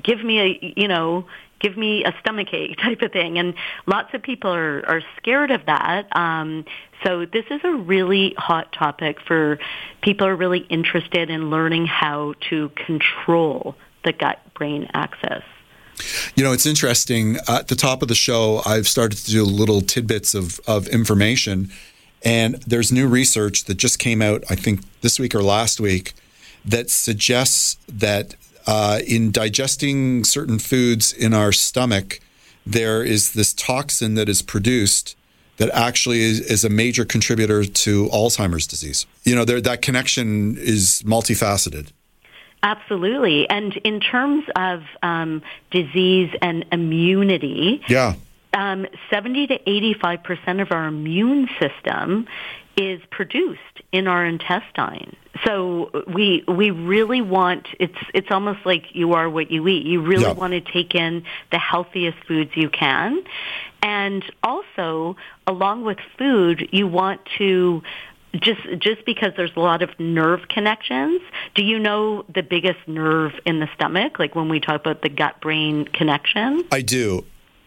"Give 0.02 0.24
me 0.24 0.40
a 0.40 0.74
you 0.76 0.88
know, 0.88 1.26
give 1.58 1.76
me 1.76 2.04
a 2.04 2.14
stomach 2.20 2.54
ache 2.54 2.78
type 2.82 3.02
of 3.02 3.12
thing." 3.12 3.38
And 3.38 3.54
lots 3.84 4.14
of 4.14 4.22
people 4.22 4.50
are 4.50 4.82
are 4.88 5.02
scared 5.18 5.50
of 5.50 5.66
that. 5.66 6.16
Um, 6.16 6.64
so 7.04 7.26
this 7.26 7.44
is 7.50 7.60
a 7.64 7.72
really 7.74 8.34
hot 8.38 8.72
topic 8.72 9.18
for 9.20 9.58
people 10.00 10.26
who 10.26 10.32
are 10.32 10.36
really 10.36 10.64
interested 10.70 11.28
in 11.28 11.50
learning 11.50 11.84
how 11.84 12.34
to 12.48 12.70
control 12.70 13.74
the 14.04 14.12
gut 14.12 14.38
brain 14.54 14.88
axis. 14.94 15.44
You 16.34 16.44
know, 16.44 16.52
it's 16.52 16.66
interesting. 16.66 17.38
At 17.48 17.68
the 17.68 17.76
top 17.76 18.02
of 18.02 18.08
the 18.08 18.14
show, 18.14 18.62
I've 18.66 18.88
started 18.88 19.18
to 19.18 19.30
do 19.30 19.44
little 19.44 19.80
tidbits 19.80 20.34
of, 20.34 20.60
of 20.66 20.88
information 20.88 21.70
and 22.24 22.54
there's 22.66 22.90
new 22.90 23.06
research 23.06 23.64
that 23.64 23.74
just 23.74 23.98
came 23.98 24.22
out, 24.22 24.44
I 24.48 24.54
think 24.54 24.80
this 25.02 25.20
week 25.20 25.34
or 25.34 25.42
last 25.42 25.78
week, 25.78 26.14
that 26.64 26.88
suggests 26.88 27.76
that 27.86 28.34
uh, 28.66 29.00
in 29.06 29.30
digesting 29.30 30.24
certain 30.24 30.58
foods 30.58 31.12
in 31.12 31.34
our 31.34 31.52
stomach, 31.52 32.20
there 32.64 33.02
is 33.02 33.34
this 33.34 33.52
toxin 33.52 34.14
that 34.14 34.30
is 34.30 34.40
produced 34.40 35.16
that 35.58 35.68
actually 35.74 36.22
is, 36.22 36.40
is 36.40 36.64
a 36.64 36.70
major 36.70 37.04
contributor 37.04 37.64
to 37.64 38.08
Alzheimer's 38.08 38.66
disease. 38.66 39.06
You 39.24 39.34
know, 39.34 39.44
there, 39.44 39.60
that 39.60 39.82
connection 39.82 40.56
is 40.56 41.02
multifaceted. 41.04 41.88
Absolutely. 42.64 43.48
And 43.48 43.76
in 43.84 44.00
terms 44.00 44.44
of 44.56 44.82
um, 45.02 45.42
disease 45.70 46.30
and 46.42 46.64
immunity, 46.72 47.82
yeah 47.88 48.14
um, 48.54 48.86
70 49.10 49.48
to 49.48 49.68
85 49.68 50.22
percent 50.22 50.60
of 50.60 50.70
our 50.70 50.86
immune 50.86 51.48
system 51.60 52.26
is 52.76 53.00
produced 53.10 53.60
in 53.92 54.08
our 54.08 54.24
intestine. 54.24 55.16
So 55.44 56.04
we 56.12 56.44
we 56.48 56.70
really 56.70 57.20
want 57.20 57.68
it's 57.78 57.98
it's 58.12 58.28
almost 58.30 58.60
like 58.64 58.86
you 58.92 59.12
are 59.12 59.28
what 59.28 59.50
you 59.50 59.66
eat. 59.68 59.86
You 59.86 60.00
really 60.02 60.32
want 60.32 60.52
to 60.52 60.60
take 60.60 60.94
in 60.94 61.24
the 61.50 61.58
healthiest 61.58 62.18
foods 62.26 62.50
you 62.54 62.68
can. 62.70 63.22
And 63.82 64.24
also 64.42 65.16
along 65.46 65.84
with 65.84 65.98
food, 66.16 66.68
you 66.72 66.86
want 66.86 67.20
to 67.38 67.82
just 68.40 68.60
just 68.78 69.04
because 69.04 69.32
there's 69.36 69.54
a 69.56 69.60
lot 69.60 69.82
of 69.82 69.90
nerve 69.98 70.48
connections, 70.48 71.20
do 71.54 71.64
you 71.64 71.78
know 71.78 72.24
the 72.34 72.42
biggest 72.42 72.86
nerve 72.86 73.32
in 73.44 73.60
the 73.60 73.68
stomach? 73.74 74.18
Like 74.18 74.34
when 74.34 74.48
we 74.48 74.60
talk 74.60 74.80
about 74.80 75.02
the 75.02 75.08
gut 75.08 75.40
brain 75.40 75.86
connection? 75.86 76.64
I 76.72 76.82
do 76.82 77.24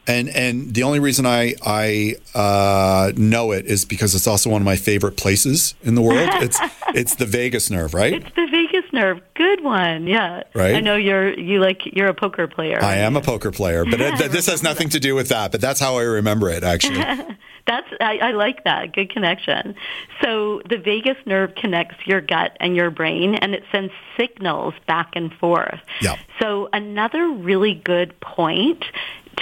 and 0.07 0.29
and 0.29 0.73
the 0.73 0.83
only 0.83 0.99
reason 0.99 1.25
I 1.25 1.55
I 1.63 2.15
uh, 2.33 3.11
know 3.15 3.51
it 3.51 3.65
is 3.65 3.85
because 3.85 4.15
it's 4.15 4.25
also 4.25 4.49
one 4.49 4.61
of 4.61 4.65
my 4.65 4.77
favorite 4.77 5.17
places 5.17 5.75
in 5.83 5.95
the 5.95 6.01
world. 6.01 6.17
It's 6.47 6.59
it's 6.89 7.15
the 7.15 7.25
vagus 7.25 7.69
nerve, 7.69 7.93
right? 7.93 8.13
It's 8.13 8.35
the 8.35 8.47
vagus 8.47 8.85
nerve. 8.93 9.19
Good 9.33 9.63
one, 9.63 10.07
yeah. 10.07 10.43
Right. 10.53 10.75
I 10.75 10.79
know 10.79 10.95
you're 10.95 11.37
you 11.37 11.59
like 11.59 11.81
you're 11.85 12.07
a 12.07 12.13
poker 12.13 12.47
player. 12.47 12.81
I 12.81 12.97
am 12.97 13.17
a 13.17 13.21
poker 13.21 13.51
player, 13.51 13.83
but 13.83 13.99
it, 13.99 14.31
this 14.31 14.45
has 14.45 14.63
nothing 14.63 14.89
to 14.89 14.99
do 14.99 15.15
with 15.15 15.29
that. 15.29 15.51
But 15.51 15.61
that's 15.61 15.79
how 15.79 15.97
I 15.97 16.03
remember 16.03 16.49
it, 16.49 16.63
actually. 16.63 17.03
that's 17.67 17.87
I, 17.99 18.17
I 18.17 18.31
like 18.31 18.63
that. 18.63 18.93
Good 18.93 19.11
connection. 19.11 19.75
So 20.21 20.61
the 20.67 20.77
vagus 20.77 21.17
nerve 21.25 21.53
connects 21.55 21.95
your 22.05 22.21
gut 22.21 22.57
and 22.59 22.75
your 22.75 22.89
brain, 22.89 23.35
and 23.35 23.53
it 23.53 23.63
sends 23.71 23.93
signals 24.17 24.73
back 24.87 25.11
and 25.13 25.33
forth. 25.33 25.79
Yeah. 26.01 26.15
So 26.41 26.69
another 26.73 27.29
really 27.29 27.75
good 27.75 28.19
point 28.19 28.83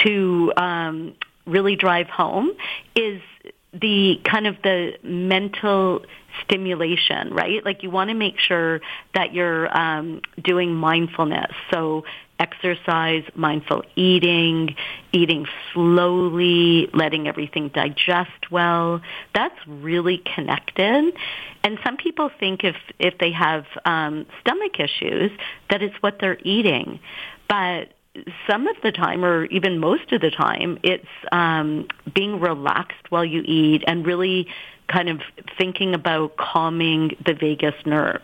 to 0.04 0.52
um, 0.58 1.16
really 1.46 1.76
drive 1.76 2.08
home 2.08 2.52
is 2.96 3.22
the 3.74 4.20
kind 4.24 4.48
of 4.48 4.56
the 4.64 4.98
mental 5.04 6.06
stimulation, 6.44 7.34
right? 7.34 7.64
Like 7.64 7.84
you 7.84 7.90
want 7.90 8.10
to 8.10 8.14
make 8.14 8.40
sure 8.40 8.82
that 9.14 9.34
you're 9.34 9.76
um, 9.78 10.22
doing 10.42 10.76
mindfulness. 10.76 11.52
So 11.72 12.06
exercise, 12.39 13.24
mindful 13.36 13.84
eating, 13.95 14.76
eating 15.12 15.45
slowly, 15.74 16.89
letting 16.93 17.28
everything 17.28 17.69
digest 17.69 18.52
well. 18.52 19.02
That's 19.34 19.56
really 19.67 20.21
connected. 20.36 21.13
And 21.63 21.80
some 21.84 21.98
people 21.98 22.30
think 22.39 22.63
if 22.63 22.76
if 23.00 23.17
they 23.17 23.32
have 23.32 23.65
um, 23.86 24.26
stomach 24.41 24.80
issues 24.80 25.32
that 25.69 25.82
it's 25.82 25.95
what 26.02 26.19
they're 26.19 26.39
eating, 26.43 27.00
but 27.48 27.89
some 28.48 28.67
of 28.67 28.76
the 28.82 28.91
time, 28.91 29.26
or 29.26 29.45
even 29.45 29.80
most 29.80 30.12
of 30.12 30.21
the 30.21 30.32
time, 30.32 30.80
it's 30.84 31.06
um, 31.32 31.88
being 32.13 32.39
relaxed 32.39 33.12
while 33.12 33.26
you 33.26 33.41
eat 33.45 33.84
and 33.88 34.06
really 34.06 34.48
kind 34.88 35.10
of 35.10 35.21
thinking 35.58 35.93
about 35.93 36.38
calming 36.38 37.15
the 37.26 37.34
vagus 37.34 37.76
nerve. 37.86 38.24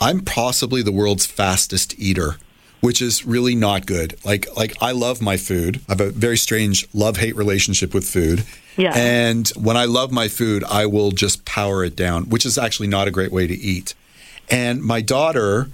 I'm 0.00 0.20
possibly 0.20 0.82
the 0.82 0.92
world's 0.92 1.26
fastest 1.26 1.98
eater 1.98 2.36
which 2.80 3.02
is 3.02 3.26
really 3.26 3.54
not 3.54 3.86
good. 3.86 4.16
Like 4.24 4.46
like 4.56 4.74
I 4.80 4.92
love 4.92 5.20
my 5.20 5.36
food. 5.36 5.80
I 5.88 5.92
have 5.92 6.00
a 6.00 6.10
very 6.10 6.36
strange 6.36 6.86
love-hate 6.92 7.36
relationship 7.36 7.94
with 7.94 8.04
food. 8.04 8.44
Yeah. 8.76 8.92
And 8.96 9.48
when 9.50 9.76
I 9.76 9.84
love 9.84 10.10
my 10.10 10.28
food, 10.28 10.64
I 10.64 10.86
will 10.86 11.10
just 11.10 11.44
power 11.44 11.84
it 11.84 11.96
down, 11.96 12.28
which 12.30 12.46
is 12.46 12.56
actually 12.56 12.88
not 12.88 13.08
a 13.08 13.10
great 13.10 13.32
way 13.32 13.46
to 13.46 13.54
eat. 13.54 13.94
And 14.48 14.82
my 14.82 15.00
daughter 15.00 15.68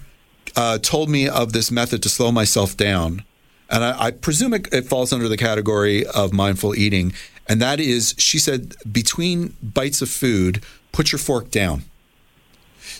uh, 0.57 0.79
told 0.79 1.09
me 1.09 1.29
of 1.29 1.53
this 1.53 1.71
method 1.71 2.03
to 2.03 2.09
slow 2.09 2.33
myself 2.33 2.77
down. 2.77 3.23
And 3.71 3.85
I, 3.85 4.07
I 4.07 4.11
presume 4.11 4.55
it, 4.55 4.73
it 4.73 4.87
falls 4.87 5.13
under 5.13 5.29
the 5.29 5.37
category 5.37 6.07
of 6.07 6.33
mindful 6.33 6.75
eating. 6.75 7.13
And 7.49 7.61
that 7.63 7.79
is, 7.79 8.15
she 8.19 8.39
said, 8.39 8.75
between 8.91 9.57
bites 9.63 10.03
of 10.03 10.09
food, 10.09 10.63
put 10.93 11.13
your 11.13 11.19
fork 11.19 11.51
down 11.51 11.85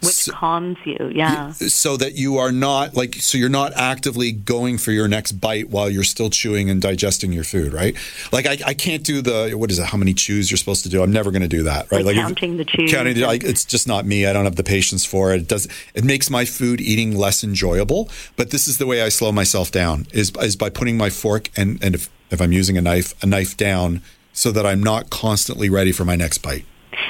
which 0.03 0.15
so, 0.15 0.33
calms 0.33 0.77
you 0.85 1.11
yeah. 1.15 1.53
so 1.53 1.97
that 1.97 2.15
you 2.15 2.39
are 2.39 2.53
not 2.53 2.95
like 2.95 3.15
so 3.15 3.39
you're 3.39 3.49
not 3.49 3.73
actively 3.75 4.33
going 4.33 4.79
for 4.79 4.93
your 4.93 5.09
next 5.09 5.33
bite 5.33 5.71
while 5.71 5.91
you're 5.91 6.05
still 6.05 6.31
chewing 6.31 6.71
and 6.71 6.83
digesting 6.83 7.33
your 7.33 7.45
food 7.45 7.73
right? 7.73 7.97
Like 8.33 8.47
i, 8.47 8.59
I 8.67 8.75
can't 8.75 9.03
do 9.03 9.23
the 9.23 9.53
what 9.55 9.71
is 9.71 9.79
it 9.79 9.87
how 9.87 9.99
many 9.99 10.15
chews 10.15 10.51
you're 10.51 10.59
supposed 10.59 10.83
to 10.85 10.89
do? 10.89 11.03
I'm 11.03 11.13
never 11.13 11.31
going 11.31 11.43
to 11.43 11.49
do 11.49 11.63
that 11.65 11.91
right? 11.91 12.05
Like, 12.05 12.17
like 12.17 12.25
counting 12.25 12.53
if, 12.53 12.59
the 12.59 12.65
chews 12.65 12.93
counting 12.93 13.19
like, 13.21 13.45
it's 13.45 13.65
just 13.65 13.89
not 13.89 14.07
me. 14.07 14.27
I 14.27 14.33
don't 14.33 14.45
have 14.45 14.57
the 14.57 14.65
patience 14.65 15.05
for 15.05 15.33
it. 15.33 15.43
It 15.43 15.49
does 15.49 15.69
it 15.95 16.05
makes 16.05 16.31
my 16.31 16.45
food 16.45 16.81
eating 16.81 17.17
less 17.17 17.43
enjoyable 17.43 18.09
but 18.37 18.51
this 18.51 18.69
is 18.69 18.79
the 18.79 18.87
way 18.87 19.03
i 19.03 19.09
slow 19.09 19.33
myself 19.33 19.71
down 19.71 20.07
is, 20.13 20.33
is 20.41 20.57
by 20.57 20.71
putting 20.71 20.97
my 20.97 21.11
fork 21.11 21.51
and 21.57 21.83
and 21.83 21.95
if, 21.95 22.11
if 22.31 22.41
i'm 22.41 22.53
using 22.53 22.77
a 22.77 22.83
knife 22.83 23.15
a 23.23 23.27
knife 23.27 23.57
down 23.57 24.03
so 24.33 24.53
that 24.53 24.67
i'm 24.67 24.83
not 24.83 25.11
constantly 25.11 25.69
ready 25.69 25.93
for 25.93 26.05
my 26.05 26.17
next 26.17 26.39
bite 26.39 26.65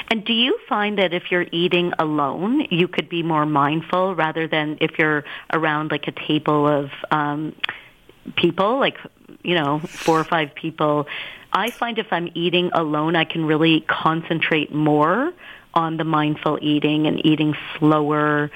and 0.09 0.25
do 0.25 0.33
you 0.33 0.57
find 0.67 0.97
that 0.97 1.13
if 1.13 1.31
you're 1.31 1.47
eating 1.51 1.93
alone, 1.99 2.67
you 2.69 2.87
could 2.87 3.09
be 3.09 3.23
more 3.23 3.45
mindful 3.45 4.15
rather 4.15 4.47
than 4.47 4.77
if 4.81 4.97
you're 4.97 5.23
around 5.53 5.91
like 5.91 6.07
a 6.07 6.11
table 6.11 6.67
of 6.67 6.91
um, 7.11 7.55
people, 8.35 8.79
like, 8.79 8.97
you 9.43 9.55
know, 9.55 9.79
four 9.79 10.19
or 10.19 10.23
five 10.23 10.53
people? 10.55 11.07
I 11.51 11.71
find 11.71 11.97
if 11.97 12.07
I'm 12.11 12.29
eating 12.33 12.71
alone, 12.73 13.15
I 13.15 13.23
can 13.23 13.45
really 13.45 13.81
concentrate 13.81 14.73
more 14.73 15.33
on 15.73 15.97
the 15.97 16.03
mindful 16.03 16.59
eating 16.61 17.07
and 17.07 17.25
eating 17.25 17.55
slower 17.77 18.51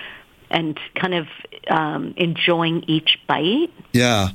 and 0.49 0.77
kind 0.95 1.13
of 1.13 1.27
um, 1.69 2.13
enjoying 2.17 2.83
each 2.87 3.19
bite. 3.27 3.71
Yeah, 3.93 4.29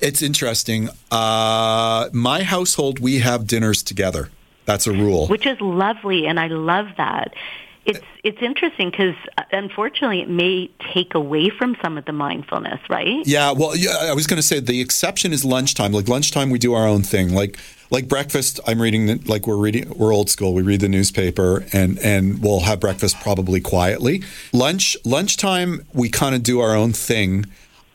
it's 0.00 0.22
interesting. 0.22 0.88
Uh, 1.10 2.08
my 2.12 2.42
household, 2.42 2.98
we 2.98 3.20
have 3.20 3.46
dinners 3.46 3.82
together. 3.82 4.30
That's 4.64 4.86
a 4.86 4.92
rule. 4.92 5.26
Which 5.28 5.46
is 5.46 5.60
lovely, 5.60 6.26
and 6.26 6.38
I 6.38 6.48
love 6.48 6.88
that. 6.96 7.34
It's 7.86 8.00
it's 8.22 8.42
interesting 8.42 8.90
because 8.90 9.14
uh, 9.38 9.44
unfortunately 9.52 10.20
it 10.20 10.28
may 10.28 10.70
take 10.92 11.14
away 11.14 11.48
from 11.48 11.76
some 11.82 11.96
of 11.96 12.04
the 12.04 12.12
mindfulness, 12.12 12.78
right? 12.90 13.26
Yeah. 13.26 13.52
Well, 13.52 13.74
yeah, 13.74 13.96
I 14.02 14.12
was 14.12 14.26
going 14.26 14.36
to 14.36 14.46
say 14.46 14.60
the 14.60 14.80
exception 14.80 15.32
is 15.32 15.44
lunchtime. 15.44 15.92
Like 15.92 16.06
lunchtime, 16.06 16.50
we 16.50 16.58
do 16.58 16.74
our 16.74 16.86
own 16.86 17.02
thing. 17.02 17.32
Like 17.32 17.58
like 17.90 18.06
breakfast, 18.06 18.60
I'm 18.66 18.80
reading 18.80 19.06
the, 19.06 19.20
like 19.26 19.46
we're 19.46 19.56
reading 19.56 19.90
we're 19.96 20.14
old 20.14 20.28
school. 20.28 20.52
We 20.52 20.62
read 20.62 20.80
the 20.80 20.88
newspaper 20.88 21.64
and 21.72 21.98
and 22.00 22.42
we'll 22.42 22.60
have 22.60 22.80
breakfast 22.80 23.18
probably 23.20 23.60
quietly. 23.60 24.22
Lunch 24.52 24.96
lunchtime, 25.04 25.86
we 25.94 26.10
kind 26.10 26.34
of 26.34 26.42
do 26.42 26.60
our 26.60 26.76
own 26.76 26.92
thing. 26.92 27.46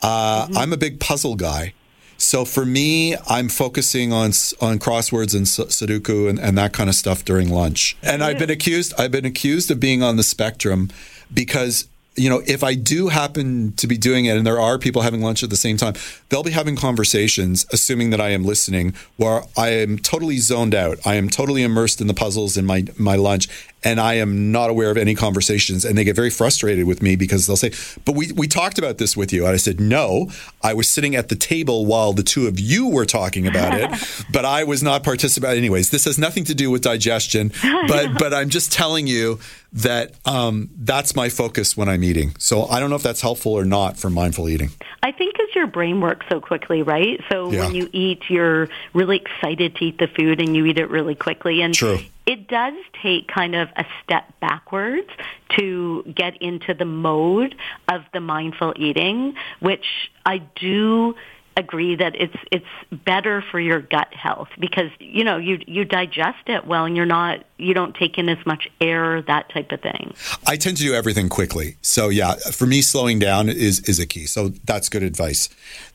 Uh, 0.02 0.46
mm-hmm. 0.46 0.58
I'm 0.58 0.72
a 0.72 0.76
big 0.76 1.00
puzzle 1.00 1.36
guy. 1.36 1.74
So 2.18 2.44
for 2.44 2.64
me, 2.64 3.14
I'm 3.28 3.48
focusing 3.48 4.12
on 4.12 4.28
on 4.60 4.78
crosswords 4.78 5.34
and 5.34 5.46
Sudoku 5.46 6.28
and, 6.28 6.38
and 6.38 6.56
that 6.58 6.72
kind 6.72 6.88
of 6.88 6.94
stuff 6.94 7.24
during 7.24 7.50
lunch. 7.50 7.96
And 8.02 8.22
I've 8.24 8.38
been 8.38 8.50
accused 8.50 8.94
I've 8.98 9.12
been 9.12 9.26
accused 9.26 9.70
of 9.70 9.80
being 9.80 10.02
on 10.02 10.16
the 10.16 10.22
spectrum 10.22 10.90
because 11.32 11.88
you 12.16 12.30
know, 12.30 12.42
if 12.46 12.64
I 12.64 12.74
do 12.74 13.08
happen 13.08 13.72
to 13.74 13.86
be 13.86 13.98
doing 13.98 14.24
it 14.24 14.36
and 14.36 14.46
there 14.46 14.58
are 14.58 14.78
people 14.78 15.02
having 15.02 15.20
lunch 15.20 15.42
at 15.42 15.50
the 15.50 15.56
same 15.56 15.76
time, 15.76 15.94
they'll 16.28 16.42
be 16.42 16.50
having 16.50 16.74
conversations, 16.74 17.66
assuming 17.72 18.10
that 18.10 18.20
I 18.20 18.30
am 18.30 18.44
listening, 18.44 18.94
where 19.16 19.42
I 19.56 19.68
am 19.68 19.98
totally 19.98 20.38
zoned 20.38 20.74
out. 20.74 20.98
I 21.04 21.16
am 21.16 21.28
totally 21.28 21.62
immersed 21.62 22.00
in 22.00 22.06
the 22.06 22.14
puzzles 22.14 22.56
in 22.56 22.64
my, 22.64 22.86
my 22.98 23.16
lunch 23.16 23.48
and 23.84 24.00
I 24.00 24.14
am 24.14 24.50
not 24.50 24.70
aware 24.70 24.90
of 24.90 24.96
any 24.96 25.14
conversations. 25.14 25.84
And 25.84 25.96
they 25.96 26.04
get 26.04 26.16
very 26.16 26.30
frustrated 26.30 26.86
with 26.86 27.02
me 27.02 27.14
because 27.14 27.46
they'll 27.46 27.56
say, 27.56 27.72
But 28.04 28.14
we, 28.14 28.32
we 28.32 28.48
talked 28.48 28.78
about 28.78 28.98
this 28.98 29.16
with 29.16 29.32
you. 29.32 29.44
And 29.44 29.54
I 29.54 29.58
said, 29.58 29.80
No, 29.80 30.30
I 30.62 30.74
was 30.74 30.88
sitting 30.88 31.14
at 31.14 31.28
the 31.28 31.36
table 31.36 31.86
while 31.86 32.12
the 32.12 32.22
two 32.22 32.46
of 32.46 32.58
you 32.58 32.88
were 32.88 33.06
talking 33.06 33.46
about 33.46 33.78
it, 33.78 34.24
but 34.32 34.44
I 34.44 34.64
was 34.64 34.82
not 34.82 35.04
participating. 35.04 35.58
Anyways, 35.58 35.90
this 35.90 36.04
has 36.04 36.18
nothing 36.18 36.44
to 36.44 36.54
do 36.54 36.70
with 36.70 36.82
digestion, 36.82 37.52
but, 37.88 38.18
but 38.18 38.34
I'm 38.34 38.48
just 38.48 38.72
telling 38.72 39.06
you 39.06 39.38
that 39.72 40.12
um, 40.24 40.70
that's 40.76 41.14
my 41.14 41.28
focus 41.28 41.76
when 41.76 41.88
I'm 41.88 42.02
eating. 42.02 42.34
So 42.38 42.64
I 42.66 42.80
don't 42.80 42.90
know 42.90 42.96
if 42.96 43.02
that's 43.02 43.20
helpful 43.20 43.52
or 43.52 43.64
not 43.64 43.98
for 43.98 44.08
mindful 44.08 44.48
eating. 44.48 44.70
I 45.02 45.12
think 45.12 45.34
because 45.34 45.54
your 45.54 45.66
brain 45.66 46.00
works 46.00 46.26
so 46.28 46.40
quickly, 46.40 46.82
right? 46.82 47.20
So 47.30 47.52
yeah. 47.52 47.66
when 47.66 47.74
you 47.74 47.88
eat, 47.92 48.22
you're 48.28 48.68
really 48.94 49.18
excited 49.18 49.76
to 49.76 49.84
eat 49.84 49.98
the 49.98 50.08
food 50.08 50.40
and 50.40 50.56
you 50.56 50.64
eat 50.64 50.78
it 50.78 50.90
really 50.90 51.14
quickly. 51.14 51.60
And 51.60 51.74
True 51.74 51.98
it 52.26 52.48
does 52.48 52.74
take 53.02 53.28
kind 53.28 53.54
of 53.54 53.68
a 53.76 53.84
step 54.02 54.24
backwards 54.40 55.08
to 55.56 56.02
get 56.14 56.36
into 56.42 56.74
the 56.74 56.84
mode 56.84 57.54
of 57.88 58.02
the 58.12 58.20
mindful 58.20 58.74
eating, 58.76 59.34
which 59.60 60.10
I 60.24 60.38
do 60.38 61.14
agree 61.56 61.96
that 61.96 62.14
it's 62.20 62.36
it's 62.52 62.66
better 63.04 63.42
for 63.50 63.58
your 63.58 63.80
gut 63.80 64.12
health 64.12 64.48
because 64.58 64.90
you 64.98 65.24
know 65.24 65.38
you 65.38 65.58
you 65.66 65.84
digest 65.84 66.48
it 66.48 66.66
well 66.66 66.84
and 66.84 66.96
you're 66.96 67.06
not 67.06 67.44
you 67.56 67.72
don't 67.72 67.94
take 67.94 68.18
in 68.18 68.28
as 68.28 68.44
much 68.44 68.68
air 68.80 69.22
that 69.22 69.48
type 69.48 69.72
of 69.72 69.80
thing. 69.80 70.12
I 70.46 70.56
tend 70.56 70.76
to 70.76 70.82
do 70.82 70.94
everything 70.94 71.28
quickly, 71.28 71.76
so 71.80 72.10
yeah, 72.10 72.34
for 72.52 72.66
me 72.66 72.82
slowing 72.82 73.18
down 73.18 73.48
is 73.48 73.80
is 73.88 73.98
a 73.98 74.06
key. 74.06 74.26
So 74.26 74.48
that's 74.64 74.88
good 74.88 75.02
advice. 75.02 75.48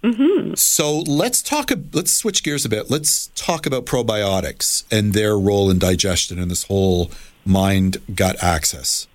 Mm-hmm. 0.04 0.56
So 0.56 1.00
let's 1.00 1.41
talk. 1.41 1.71
Let's 1.93 2.12
switch 2.12 2.43
gears 2.43 2.65
a 2.65 2.69
bit. 2.69 2.89
Let's 2.89 3.28
talk 3.36 3.65
about 3.65 3.86
probiotics 3.86 4.84
and 4.91 5.13
their 5.13 5.38
role 5.38 5.69
in 5.69 5.78
digestion 5.80 6.39
and 6.39 6.50
this 6.50 6.63
whole 6.63 7.12
mind 7.45 7.97
gut 8.15 8.41
axis 8.43 9.08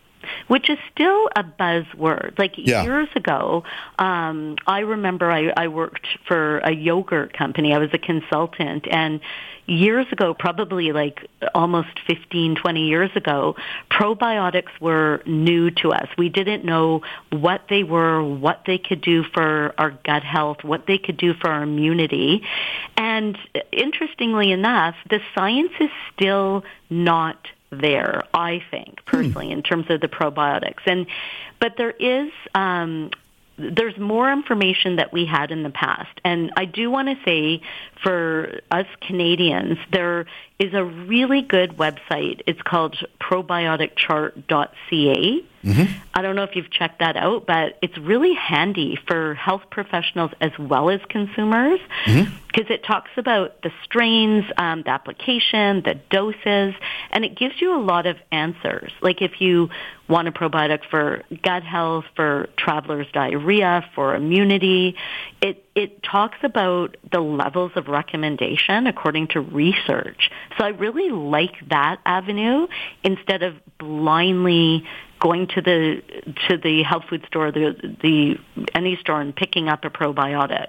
which 0.49 0.71
is 0.71 0.79
still 0.93 1.29
a 1.37 1.45
buzzword. 1.45 2.39
Like 2.39 2.55
yeah. 2.57 2.83
years 2.83 3.09
ago, 3.15 3.65
um, 3.99 4.57
I 4.67 4.81
remember 4.81 5.31
I, 5.31 5.53
I 5.57 5.69
worked 5.69 6.07
for 6.27 6.59
a 6.59 6.73
yogurt 6.73 7.33
company. 7.33 7.75
I 7.75 7.79
was 7.79 7.91
a 7.93 7.99
consultant, 7.99 8.87
and 8.91 9.21
years 9.67 10.07
ago, 10.13 10.35
probably 10.35 10.93
like 10.93 11.27
almost 11.55 12.01
15, 12.07 12.57
20 12.57 12.81
years 12.87 13.11
ago, 13.15 13.57
probiotics 13.91 14.81
were 14.81 15.23
new 15.27 15.71
to 15.71 15.93
us. 15.93 16.09
We 16.17 16.29
didn't 16.29 16.65
know 16.65 17.03
what 17.31 17.63
they 17.69 17.83
were, 17.83 18.23
what 18.23 18.63
they 18.67 18.79
could 18.79 19.01
do 19.01 19.25
for 19.25 19.75
our 19.79 19.91
gut 20.05 20.23
health, 20.23 20.59
what 20.63 20.87
they 20.87 20.99
could 20.99 21.17
do 21.17 21.35
for 21.35 21.51
our 21.51 21.63
immunity. 21.63 22.43
And 22.97 23.37
interestingly 23.73 24.53
enough, 24.53 24.95
the 25.11 25.21
science 25.35 25.73
is 25.81 25.91
still 26.15 26.65
not 26.89 27.49
there, 27.71 28.25
I 28.33 28.63
think, 28.71 29.05
personally, 29.07 29.47
hmm. 29.47 29.53
in 29.53 29.63
terms 29.63 29.87
of 29.91 30.01
the 30.01 30.09
probiotics. 30.09 30.83
And 30.87 31.07
but 31.61 31.77
there 31.77 31.91
is 31.91 32.31
um, 32.55 33.11
there's 33.59 33.97
more 33.99 34.31
information 34.31 34.97
that 34.97 35.13
we 35.13 35.25
had 35.25 35.51
in 35.51 35.63
the 35.63 35.71
past. 35.71 36.21
And 36.25 36.53
I 36.57 36.67
do 36.67 36.91
want 36.91 37.09
to 37.09 37.17
say 37.25 37.63
for 38.03 38.61
us 38.71 38.87
Canadians, 39.01 39.79
there 39.93 40.27
is 40.59 40.73
a 40.73 40.83
really 40.83 41.43
good 41.43 41.77
website. 41.77 42.41
It's 42.47 42.63
called 42.63 42.97
probioticchart.ca. 43.21 45.45
Mm-hmm. 45.65 45.93
I 46.15 46.23
don't 46.23 46.37
know 46.37 46.45
if 46.45 46.57
you've 46.57 46.71
checked 46.71 47.01
that 47.01 47.17
out, 47.17 47.47
but 47.47 47.79
it's 47.83 47.99
really 47.99 48.35
handy 48.35 48.99
for 49.07 49.35
health 49.35 49.65
professionals 49.71 50.31
as 50.41 50.53
well 50.59 50.89
as 50.89 51.01
consumers 51.09 51.81
because 52.05 52.27
mm-hmm. 52.27 52.73
it 52.73 52.85
talks 52.85 53.11
about 53.17 53.61
the 53.63 53.73
strains, 53.85 54.45
um, 54.57 54.83
the 54.83 54.91
application, 54.91 55.83
the 55.83 56.01
doses, 56.11 56.75
and 57.11 57.25
it 57.25 57.37
gives 57.37 57.61
you 57.61 57.77
a 57.77 57.83
lot 57.83 58.07
of 58.07 58.17
answers. 58.31 58.93
Like 59.03 59.21
if 59.21 59.41
you 59.41 59.69
want 60.09 60.29
a 60.29 60.33
probiotic 60.33 60.85
for 60.89 61.25
gut 61.43 61.65
health, 61.65 62.05
for 62.15 62.49
traveler's 62.57 63.09
diarrhea, 63.13 63.85
for 63.95 64.15
immunity, 64.15 64.95
it 65.43 65.66
it 65.77 66.03
talks 66.03 66.39
about 66.43 66.97
the 67.13 67.21
levels 67.21 67.71
of 67.77 67.87
recommendation 67.87 68.87
according 68.87 69.29
to 69.29 69.41
research. 69.41 70.31
So 70.57 70.65
I 70.65 70.69
really 70.69 71.11
like 71.11 71.55
that 71.69 72.01
avenue 72.07 72.67
instead 73.05 73.43
of 73.43 73.55
blindly 73.79 74.89
going 75.21 75.47
to 75.49 75.61
the 75.61 76.03
to 76.49 76.57
the 76.57 76.83
health 76.83 77.05
food 77.11 77.25
store, 77.27 77.53
the 77.53 77.97
the 78.03 78.39
any 78.75 78.97
store, 78.97 79.21
and 79.21 79.37
picking 79.37 79.69
up 79.69 79.85
a 79.85 79.91
probiotic. 79.91 80.69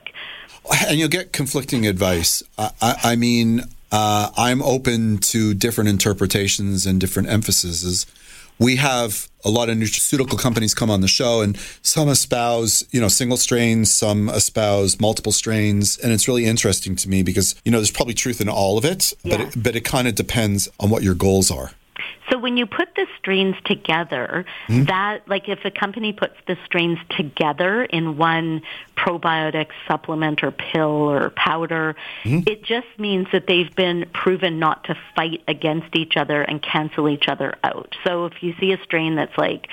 And 0.86 1.00
you'll 1.00 1.08
get 1.08 1.32
conflicting 1.32 1.88
advice. 1.88 2.43
I, 2.58 2.72
I, 2.82 2.96
I 3.04 3.15
mean, 3.15 3.62
uh, 3.91 4.32
I'm 4.36 4.62
open 4.62 5.20
to 5.20 5.54
different 5.54 5.89
interpretations 5.89 6.86
and 6.86 7.00
different 7.00 7.30
emphases 7.30 8.06
we 8.60 8.78
have 8.78 9.30
a 9.46 9.50
lot 9.50 9.70
of 9.70 9.78
nutraceutical 9.78 10.39
companies 10.39 10.74
come 10.74 10.89
on 10.89 11.02
the 11.02 11.08
show 11.08 11.41
and 11.41 11.58
some 11.82 12.10
espouse, 12.10 12.84
you 12.91 13.00
know, 13.00 13.08
single 13.08 13.38
strains, 13.38 13.93
some 13.93 14.30
espouse 14.30 15.00
multiple 15.00 15.32
strains. 15.32 15.98
And 15.98 16.12
it's 16.12 16.28
really 16.28 16.46
interesting 16.46 16.96
to 16.98 17.10
me 17.10 17.24
because, 17.24 17.56
you 17.63 17.72
know, 17.72 17.78
there's 17.78 17.91
probably 17.91 18.13
truth 18.13 18.41
in 18.41 18.50
all 18.50 18.78
of 18.78 18.86
it, 18.86 19.13
yeah. 19.24 19.38
but 19.38 19.48
it, 19.48 19.63
but 19.63 19.76
it 19.76 19.82
kind 19.82 20.08
of 20.08 20.15
depends 20.15 20.67
on 20.80 20.89
what 20.89 21.04
your 21.04 21.15
goals 21.15 21.50
are. 21.52 21.72
So 22.30 22.38
when 22.38 22.58
you 22.58 22.65
put 22.65 22.96
the 22.96 23.08
strains 23.17 23.56
together, 23.65 24.46
mm-hmm. 24.67 24.86
that 24.86 25.28
like 25.28 25.48
if 25.50 25.60
a 25.65 25.72
company 25.72 26.13
puts 26.13 26.36
the 26.48 26.58
strains 26.65 27.00
together 27.10 27.84
in 27.84 28.17
one 28.17 28.62
probiotic 28.96 29.67
supplement 29.88 30.43
or 30.43 30.52
pill 30.52 31.10
or 31.10 31.30
powder, 31.32 31.96
mm-hmm. 32.24 32.48
it 32.48 32.63
just 32.63 32.88
means 32.98 33.28
that 33.32 33.48
they've 33.48 33.74
been 33.76 34.10
proven 34.13 34.60
not 34.60 34.84
to 34.86 34.98
fight 35.15 35.41
against 35.48 35.96
each 35.96 36.17
other 36.17 36.41
and 36.41 36.62
cancel 36.62 37.10
each 37.10 37.28
other 37.28 37.56
out. 37.63 37.96
So 38.04 38.26
if 38.26 38.43
you 38.43 38.54
see 38.60 38.72
a 38.74 38.84
strain 38.84 39.15
that's 39.15 39.38
like 39.38 39.67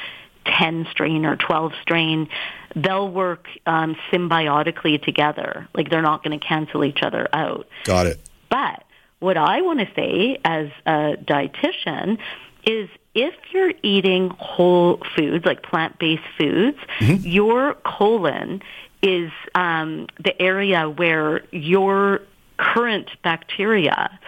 10 0.45 0.87
strain 0.91 1.25
or 1.25 1.37
12 1.37 1.73
strain, 1.83 2.29
they'll 2.77 3.11
work 3.11 3.49
um, 3.67 3.97
symbiotically 4.13 5.03
together. 5.03 5.69
Like 5.75 5.91
they're 5.91 6.03
not 6.03 6.23
going 6.23 6.39
to 6.39 6.47
cancel 6.47 6.85
each 6.85 7.03
other 7.03 7.29
out. 7.33 7.67
Got 7.85 8.07
it. 8.07 8.21
But 8.49 8.84
what 9.25 9.37
I 9.39 9.63
want 9.63 9.81
to 9.81 9.89
say 9.97 10.39
as 10.45 10.69
a 10.87 11.17
dietitian 11.17 12.19
is 12.67 12.89
if 13.15 13.35
you're 13.53 13.73
eating 13.83 14.31
whole 14.39 15.01
foods, 15.17 15.45
like 15.47 15.63
plant-based 15.63 16.23
foods, 16.37 16.79
mm-hmm. 16.99 17.27
your 17.27 17.75
colon 17.75 18.63
is 19.03 19.31
um, 19.55 20.09
the 20.23 20.41
area 20.41 20.89
where 20.89 21.45
your 21.51 22.21
current 22.59 23.11
bacteria 23.23 24.19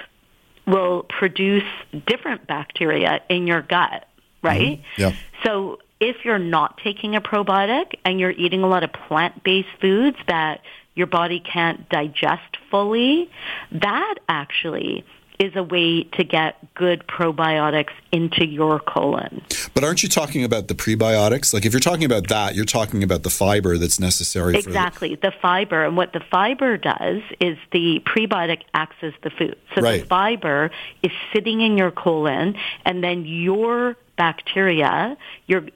will 0.66 1.04
produce 1.04 1.64
different 2.06 2.46
bacteria 2.46 3.20
in 3.28 3.46
your 3.46 3.62
gut, 3.62 4.08
right? 4.42 4.80
Mm-hmm. 4.80 5.00
Yeah. 5.00 5.12
So 5.44 5.78
if 6.00 6.24
you're 6.24 6.38
not 6.38 6.78
taking 6.82 7.14
a 7.14 7.20
probiotic 7.20 7.96
and 8.04 8.18
you're 8.18 8.32
eating 8.32 8.62
a 8.62 8.66
lot 8.66 8.82
of 8.82 8.92
plant-based 8.92 9.68
foods 9.80 10.16
that 10.26 10.60
your 10.96 11.06
body 11.06 11.40
can't 11.40 11.88
digest 11.88 12.56
fully, 12.70 13.30
that 13.70 14.16
actually 14.28 15.04
is 15.38 15.54
a 15.54 15.62
way 15.62 16.02
to 16.02 16.24
get 16.24 16.74
good 16.74 17.04
probiotics 17.06 17.92
into 18.10 18.46
your 18.46 18.80
colon. 18.80 19.42
But 19.74 19.84
aren't 19.84 20.02
you 20.02 20.08
talking 20.08 20.44
about 20.44 20.68
the 20.68 20.74
prebiotics? 20.74 21.52
Like 21.52 21.66
if 21.66 21.72
you're 21.72 21.80
talking 21.80 22.04
about 22.04 22.28
that, 22.28 22.54
you're 22.54 22.64
talking 22.64 23.02
about 23.02 23.22
the 23.22 23.30
fiber 23.30 23.76
that's 23.76 24.00
necessary 24.00 24.56
exactly, 24.56 25.14
the... 25.14 25.28
the 25.28 25.32
fiber. 25.42 25.84
And 25.84 25.96
what 25.96 26.12
the 26.12 26.22
fiber 26.30 26.76
does 26.78 27.20
is 27.40 27.58
the 27.72 28.02
prebiotic 28.06 28.62
acts 28.72 28.96
as 29.02 29.12
the 29.22 29.30
food. 29.30 29.58
So 29.74 29.82
right. 29.82 30.00
the 30.00 30.06
fiber 30.06 30.70
is 31.02 31.12
sitting 31.34 31.60
in 31.60 31.76
your 31.76 31.90
colon 31.90 32.56
and 32.84 33.04
then 33.04 33.26
your 33.26 33.96
bacteria, 34.16 35.18
your 35.46 35.66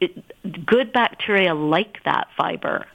good 0.65 0.93
bacteria 0.93 1.55
like 1.55 2.03
that 2.05 2.29
fiber 2.37 2.87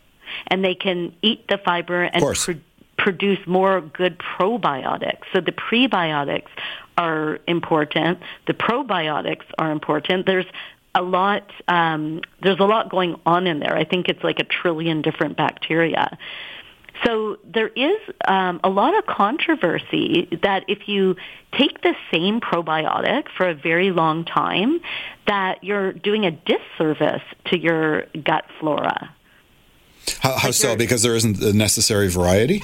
and 0.47 0.63
they 0.63 0.75
can 0.75 1.13
eat 1.21 1.47
the 1.47 1.57
fiber 1.57 2.03
and 2.03 2.21
pro- 2.21 2.55
produce 2.97 3.39
more 3.45 3.81
good 3.81 4.17
probiotics. 4.19 5.23
So 5.33 5.41
the 5.41 5.51
prebiotics 5.51 6.49
are 6.97 7.39
important. 7.47 8.19
The 8.47 8.53
probiotics 8.53 9.45
are 9.57 9.71
important. 9.71 10.25
There's 10.25 10.45
a 10.93 11.01
lot. 11.01 11.51
Um, 11.67 12.21
there's 12.41 12.59
a 12.59 12.65
lot 12.65 12.89
going 12.89 13.19
on 13.25 13.47
in 13.47 13.59
there. 13.59 13.75
I 13.75 13.83
think 13.83 14.07
it's 14.07 14.23
like 14.23 14.39
a 14.39 14.45
trillion 14.45 15.01
different 15.01 15.35
bacteria. 15.35 16.17
So 17.03 17.37
there 17.43 17.67
is 17.67 17.97
um, 18.25 18.61
a 18.63 18.69
lot 18.69 18.97
of 18.97 19.05
controversy 19.05 20.29
that 20.43 20.63
if 20.69 20.87
you 20.87 21.17
take 21.51 21.81
the 21.81 21.93
same 22.11 22.39
probiotic 22.39 23.25
for 23.35 23.49
a 23.49 23.53
very 23.53 23.91
long 23.91 24.23
time, 24.23 24.79
that 25.27 25.63
you're 25.63 25.91
doing 25.91 26.25
a 26.25 26.31
disservice 26.31 27.23
to 27.45 27.59
your 27.59 28.05
gut 28.23 28.45
flora. 28.59 29.13
How, 30.19 30.37
how 30.37 30.51
so? 30.51 30.75
Because 30.75 31.03
there 31.03 31.15
isn't 31.15 31.39
the 31.39 31.53
necessary 31.53 32.09
variety? 32.09 32.63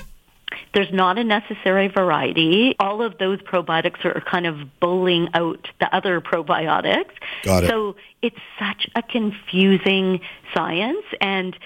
there's 0.74 0.92
not 0.92 1.18
a 1.18 1.24
necessary 1.24 1.88
variety. 1.88 2.76
All 2.80 3.02
of 3.02 3.18
those 3.18 3.40
probiotics 3.42 4.06
are 4.06 4.22
kind 4.22 4.48
of 4.48 4.80
bowling 4.80 5.30
out 5.34 5.68
the 5.80 5.94
other 5.94 6.22
probiotics. 6.22 7.12
Got 7.44 7.66
it. 7.66 7.70
So 7.70 7.96
it's 8.22 8.40
such 8.58 8.88
a 8.96 9.02
confusing 9.02 10.22
science 10.54 11.04
and 11.20 11.58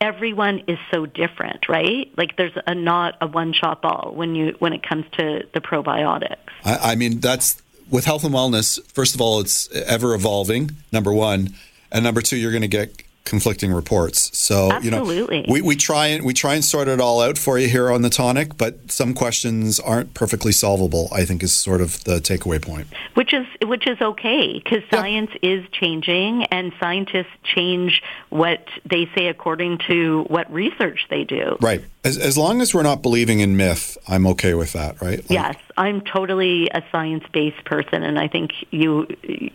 everyone 0.00 0.62
is 0.66 0.78
so 0.90 1.06
different, 1.06 1.68
right? 1.68 2.10
Like 2.16 2.36
there's 2.36 2.56
a 2.66 2.74
not 2.74 3.16
a 3.20 3.26
one 3.26 3.52
shot 3.52 3.82
ball 3.82 4.12
when 4.14 4.34
you 4.34 4.56
when 4.58 4.72
it 4.72 4.82
comes 4.82 5.04
to 5.12 5.46
the 5.52 5.60
probiotics. 5.60 6.36
I, 6.64 6.92
I 6.92 6.94
mean, 6.94 7.20
that's 7.20 7.62
with 7.90 8.04
health 8.04 8.24
and 8.24 8.34
wellness. 8.34 8.82
First 8.92 9.14
of 9.14 9.20
all, 9.20 9.40
it's 9.40 9.70
ever 9.72 10.14
evolving. 10.14 10.70
Number 10.90 11.12
one, 11.12 11.54
and 11.92 12.04
number 12.04 12.22
two, 12.22 12.36
you're 12.36 12.50
going 12.50 12.62
to 12.62 12.68
get 12.68 13.02
conflicting 13.24 13.72
reports. 13.72 14.36
So 14.36 14.70
Absolutely. 14.70 15.36
you 15.38 15.46
know, 15.46 15.52
we, 15.52 15.62
we 15.62 15.76
try 15.76 16.08
and 16.08 16.24
we 16.24 16.34
try 16.34 16.54
and 16.54 16.64
sort 16.64 16.88
it 16.88 17.00
all 17.00 17.20
out 17.20 17.38
for 17.38 17.58
you 17.58 17.68
here 17.68 17.90
on 17.90 18.02
the 18.02 18.10
tonic, 18.10 18.56
but 18.56 18.90
some 18.90 19.14
questions 19.14 19.80
aren't 19.80 20.14
perfectly 20.14 20.52
solvable. 20.52 21.08
I 21.12 21.24
think 21.24 21.42
is 21.42 21.52
sort 21.52 21.80
of 21.80 22.02
the 22.04 22.16
takeaway 22.20 22.60
point. 22.60 22.86
Which 23.14 23.32
is 23.32 23.46
which 23.64 23.86
is 23.86 24.00
okay 24.00 24.60
because 24.62 24.82
Yeah. 24.92 25.00
science 25.00 25.30
is 25.42 25.64
changing 25.72 26.44
and 26.46 26.72
scientists 26.78 27.32
change 27.42 28.02
what 28.30 28.66
they 28.84 29.08
say 29.14 29.28
according 29.28 29.78
to 29.88 30.24
what 30.28 30.52
research 30.52 31.06
they 31.10 31.24
do. 31.24 31.56
Right. 31.60 31.82
As, 32.04 32.18
as 32.18 32.36
long 32.36 32.60
as 32.60 32.74
we're 32.74 32.82
not 32.82 33.00
believing 33.02 33.40
in 33.40 33.56
myth, 33.56 33.96
I'm 34.06 34.26
okay 34.28 34.52
with 34.54 34.74
that. 34.74 35.00
Right. 35.00 35.18
Like, 35.20 35.30
Yes, 35.30 35.56
I'm 35.78 36.02
totally 36.02 36.68
a 36.74 36.82
science-based 36.92 37.64
person, 37.64 38.02
and 38.02 38.18
I 38.18 38.28
think 38.28 38.50
you 38.70 39.06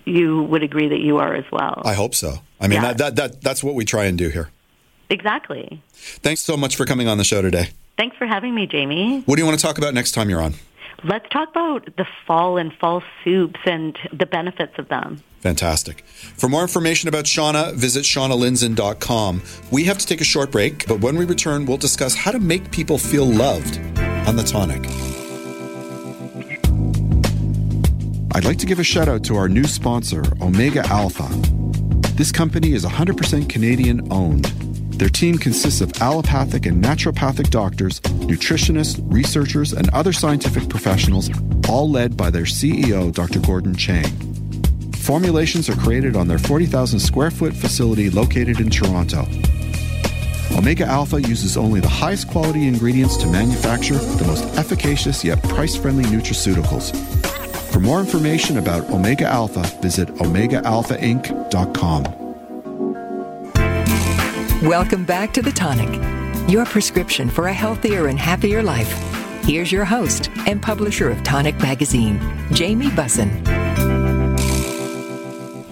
you 0.06 0.44
would 0.44 0.64
agree 0.64 0.88
that 0.90 1.00
you 1.00 1.18
are 1.20 1.34
as 1.36 1.46
well. 1.52 1.82
I 1.86 1.94
hope 1.94 2.16
so. 2.16 2.40
I 2.60 2.68
mean, 2.68 2.82
Yeah. 2.82 2.94
that, 2.94 2.98
that 2.98 3.16
that 3.18 3.42
that's 3.42 3.64
what 3.64 3.76
we 3.76 3.86
try 3.86 4.06
and 4.06 4.18
do 4.18 4.30
here. 4.30 4.50
exactly. 5.10 5.82
Thanks 5.94 6.42
so 6.42 6.56
much 6.58 6.76
for 6.76 6.86
coming 6.86 7.08
on 7.08 7.18
the 7.18 7.24
show 7.24 7.42
today. 7.42 7.70
Thanks 7.98 8.16
for 8.18 8.26
having 8.26 8.56
me, 8.56 8.66
Jamie. 8.68 9.22
What 9.26 9.36
do 9.36 9.42
you 9.42 9.46
want 9.46 9.60
to 9.60 9.66
talk 9.66 9.78
about 9.78 9.94
next 9.94 10.14
time 10.14 10.30
you're 10.30 10.42
on? 10.42 10.54
Let's 11.04 11.28
talk 11.30 11.50
about 11.50 11.86
the 11.98 12.06
fall 12.26 12.58
and 12.58 12.74
fall 12.74 13.04
soups 13.24 13.60
and 13.66 13.98
the 14.12 14.26
benefits 14.26 14.74
of 14.78 14.88
them. 14.90 15.22
Fantastic. 15.42 16.02
For 16.02 16.50
more 16.50 16.62
information 16.62 17.08
about 17.08 17.26
Shauna, 17.26 17.74
visit 17.74 18.04
shaunalinson.com. 18.04 19.42
We 19.72 19.86
have 19.86 19.98
to 19.98 20.06
take 20.06 20.20
a 20.20 20.26
short 20.26 20.52
break, 20.52 20.86
but 20.88 21.00
when 21.00 21.18
we 21.18 21.26
return, 21.26 21.66
we'll 21.66 21.78
discuss 21.78 22.14
how 22.14 22.32
to 22.32 22.40
make 22.40 22.72
people 22.72 22.98
feel 22.98 23.26
loved 23.26 23.78
on 24.28 24.36
the 24.36 24.44
tonic. 24.44 24.86
I'd 28.36 28.46
like 28.46 28.58
to 28.60 28.66
give 28.66 28.80
a 28.80 28.84
shout 28.84 29.08
out 29.08 29.24
to 29.26 29.38
our 29.38 29.50
new 29.50 29.64
sponsor, 29.64 30.24
Omega 30.42 30.86
Alpha. 30.88 31.28
This 32.16 32.32
company 32.32 32.74
is 32.74 32.86
100% 32.86 33.50
Canadian 33.50 34.12
owned. 34.12 34.46
Their 35.00 35.10
team 35.10 35.38
consists 35.38 35.80
of 35.80 36.02
allopathic 36.02 36.66
and 36.66 36.84
naturopathic 36.84 37.50
doctors, 37.50 38.02
nutritionists, 38.02 39.02
researchers, 39.12 39.72
and 39.72 39.90
other 39.92 40.12
scientific 40.12 40.68
professionals, 40.68 41.30
all 41.70 41.90
led 41.90 42.18
by 42.18 42.30
their 42.30 42.44
CEO, 42.44 43.14
Dr. 43.14 43.40
Gordon 43.40 43.74
Chang. 43.74 44.49
Formulations 45.00 45.70
are 45.70 45.76
created 45.76 46.16
on 46.16 46.28
their 46.28 46.38
40,000 46.38 47.00
square 47.00 47.32
foot 47.32 47.54
facility 47.54 48.12
located 48.12 48.60
in 48.60 48.70
Toronto. 48.70 49.26
Omega 50.56 50.86
Alpha 50.86 51.20
uses 51.22 51.58
only 51.58 51.80
the 51.80 51.90
highest 51.90 52.28
quality 52.28 52.68
ingredients 52.68 53.18
to 53.18 53.28
manufacture 53.28 53.96
the 53.96 54.26
most 54.26 54.44
efficacious 54.58 55.24
yet 55.24 55.42
price 55.44 55.76
friendly 55.76 56.04
nutraceuticals. 56.06 56.96
For 57.72 57.80
more 57.80 58.00
information 58.00 58.58
about 58.58 58.90
Omega 58.90 59.26
Alpha, 59.26 59.62
visit 59.82 60.10
OmegaAlphaInc.com. 60.16 62.04
Welcome 64.68 65.06
back 65.06 65.34
to 65.34 65.42
The 65.42 65.52
Tonic, 65.52 66.50
your 66.50 66.66
prescription 66.66 67.30
for 67.30 67.48
a 67.48 67.54
healthier 67.54 68.08
and 68.08 68.20
happier 68.20 68.62
life. 68.62 68.92
Here's 69.44 69.72
your 69.72 69.86
host 69.86 70.30
and 70.46 70.62
publisher 70.62 71.10
of 71.10 71.24
Tonic 71.24 71.58
Magazine, 71.60 72.20
Jamie 72.52 72.90
Bussin. 72.90 73.59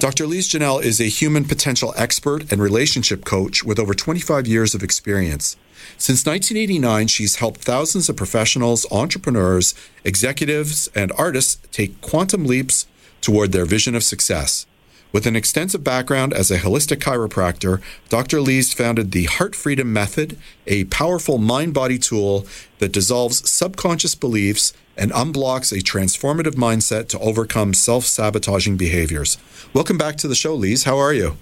Dr. 0.08 0.26
Lise 0.26 0.48
Janelle 0.48 0.82
is 0.82 1.02
a 1.02 1.10
human 1.10 1.44
potential 1.44 1.94
expert 1.98 2.50
and 2.50 2.62
relationship 2.62 3.26
coach 3.26 3.66
with 3.66 3.78
over 3.78 3.94
25 3.94 4.48
years 4.48 4.74
of 4.74 4.82
experience. 4.82 5.58
Since 5.98 6.26
1989, 6.26 7.08
she's 7.08 7.36
helped 7.36 7.60
thousands 7.60 8.08
of 8.08 8.16
professionals, 8.16 8.90
entrepreneurs, 8.90 9.76
executives, 10.06 10.90
and 10.96 11.12
artists 11.18 11.58
take 11.74 12.00
quantum 12.00 12.46
leaps 12.46 12.88
toward 13.20 13.52
their 13.52 13.66
vision 13.66 13.96
of 13.96 14.04
success. 14.04 14.66
With 15.12 15.26
an 15.26 15.36
extensive 15.36 15.84
background 15.84 16.34
as 16.34 16.50
a 16.52 16.60
holistic 16.60 17.00
chiropractor, 17.00 17.82
Dr. 18.08 18.40
Lise 18.40 18.74
founded 18.74 19.12
the 19.12 19.26
Heart 19.26 19.56
Freedom 19.56 19.92
Method, 19.92 20.40
a 20.66 20.86
powerful 20.86 21.38
mind 21.38 21.74
body 21.74 22.00
tool 22.00 22.48
that 22.80 22.94
dissolves 22.94 23.50
subconscious 23.50 24.16
beliefs 24.16 24.72
and 24.98 25.12
unblocks 25.12 25.72
a 25.72 25.82
transformative 25.82 26.56
mindset 26.56 27.08
to 27.10 27.20
overcome 27.20 27.74
self 27.74 28.06
sabotaging 28.06 28.78
behaviors. 28.78 29.38
Welcome 29.74 29.98
back 29.98 30.16
to 30.18 30.28
the 30.28 30.36
show, 30.36 30.56
Lise. 30.56 30.84
How 30.84 30.98
are 30.98 31.14
you? 31.14 31.38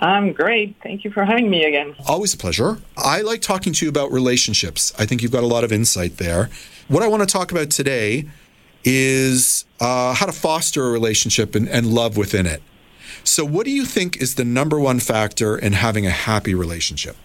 I'm 0.00 0.32
great. 0.32 0.76
Thank 0.82 1.04
you 1.04 1.10
for 1.10 1.24
having 1.24 1.50
me 1.50 1.64
again. 1.64 1.96
Always 2.06 2.32
a 2.32 2.36
pleasure. 2.36 2.78
I 2.96 3.20
like 3.20 3.42
talking 3.42 3.72
to 3.72 3.84
you 3.84 3.88
about 3.88 4.12
relationships. 4.12 4.92
I 4.98 5.06
think 5.06 5.22
you've 5.22 5.32
got 5.32 5.42
a 5.42 5.48
lot 5.48 5.64
of 5.64 5.72
insight 5.72 6.18
there. 6.18 6.50
What 6.86 7.02
I 7.02 7.08
want 7.08 7.22
to 7.22 7.32
talk 7.32 7.50
about 7.50 7.70
today 7.70 8.26
is 8.84 9.64
uh, 9.80 10.14
how 10.14 10.26
to 10.26 10.32
foster 10.32 10.86
a 10.86 10.90
relationship 10.90 11.54
and, 11.54 11.68
and 11.68 11.86
love 11.86 12.16
within 12.16 12.46
it. 12.46 12.62
So, 13.24 13.44
what 13.44 13.64
do 13.64 13.72
you 13.72 13.84
think 13.84 14.16
is 14.18 14.36
the 14.36 14.44
number 14.44 14.78
one 14.78 15.00
factor 15.00 15.58
in 15.58 15.72
having 15.72 16.06
a 16.06 16.10
happy 16.10 16.54
relationship? 16.54 17.16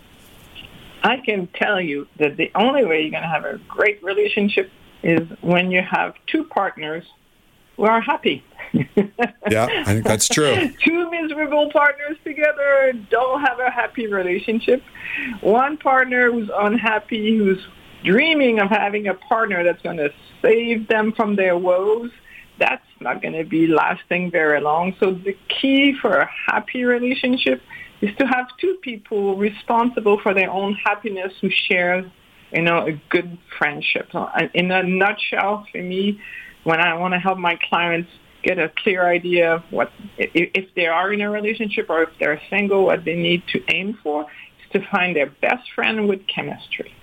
I 1.03 1.17
can 1.17 1.47
tell 1.47 1.79
you 1.79 2.07
that 2.17 2.37
the 2.37 2.51
only 2.55 2.85
way 2.85 3.01
you're 3.01 3.11
going 3.11 3.23
to 3.23 3.29
have 3.29 3.45
a 3.45 3.59
great 3.67 4.01
relationship 4.01 4.71
is 5.03 5.27
when 5.41 5.71
you 5.71 5.81
have 5.81 6.15
two 6.27 6.43
partners 6.45 7.03
who 7.75 7.83
are 7.83 8.01
happy. 8.01 8.43
Yeah, 9.51 9.67
I 9.85 9.93
think 9.93 10.05
that's 10.05 10.27
true. 10.29 10.71
two 10.83 11.11
miserable 11.11 11.69
partners 11.71 12.17
together 12.23 12.93
don't 13.09 13.41
have 13.41 13.59
a 13.59 13.69
happy 13.69 14.07
relationship. 14.07 14.81
One 15.41 15.77
partner 15.77 16.31
who's 16.31 16.49
unhappy, 16.55 17.37
who's 17.37 17.59
dreaming 18.03 18.59
of 18.59 18.69
having 18.69 19.07
a 19.07 19.13
partner 19.13 19.63
that's 19.63 19.81
going 19.81 19.97
to 19.97 20.11
save 20.41 20.87
them 20.87 21.11
from 21.11 21.35
their 21.35 21.57
woes, 21.57 22.09
that's 22.57 22.85
not 22.99 23.21
going 23.21 23.33
to 23.33 23.43
be 23.43 23.67
lasting 23.67 24.31
very 24.31 24.61
long. 24.61 24.95
So 24.99 25.11
the 25.11 25.37
key 25.49 25.93
for 26.01 26.15
a 26.15 26.29
happy 26.47 26.83
relationship 26.85 27.61
is 28.01 28.15
to 28.17 28.25
have 28.25 28.47
two 28.59 28.77
people 28.81 29.37
responsible 29.37 30.19
for 30.19 30.33
their 30.33 30.49
own 30.49 30.73
happiness 30.73 31.33
who 31.41 31.49
share, 31.49 32.09
you 32.53 32.61
know, 32.61 32.85
a 32.85 32.91
good 33.09 33.37
friendship. 33.57 34.09
In 34.53 34.71
a 34.71 34.83
nutshell, 34.83 35.65
for 35.71 35.81
me, 35.81 36.21
when 36.63 36.79
I 36.79 36.93
want 36.95 37.13
to 37.13 37.19
help 37.19 37.37
my 37.37 37.57
clients 37.69 38.09
get 38.43 38.59
a 38.59 38.69
clear 38.69 39.07
idea 39.07 39.55
of 39.55 39.63
what 39.71 39.91
if, 40.17 40.51
if 40.53 40.75
they 40.75 40.85
are 40.85 41.11
in 41.11 41.21
a 41.21 41.29
relationship 41.29 41.89
or 41.89 42.03
if 42.03 42.09
they're 42.19 42.41
single, 42.49 42.85
what 42.85 43.05
they 43.05 43.15
need 43.15 43.43
to 43.53 43.63
aim 43.69 43.97
for 44.03 44.23
is 44.23 44.71
to 44.73 44.87
find 44.89 45.15
their 45.15 45.27
best 45.27 45.71
friend 45.73 46.07
with 46.07 46.27
chemistry. 46.27 46.93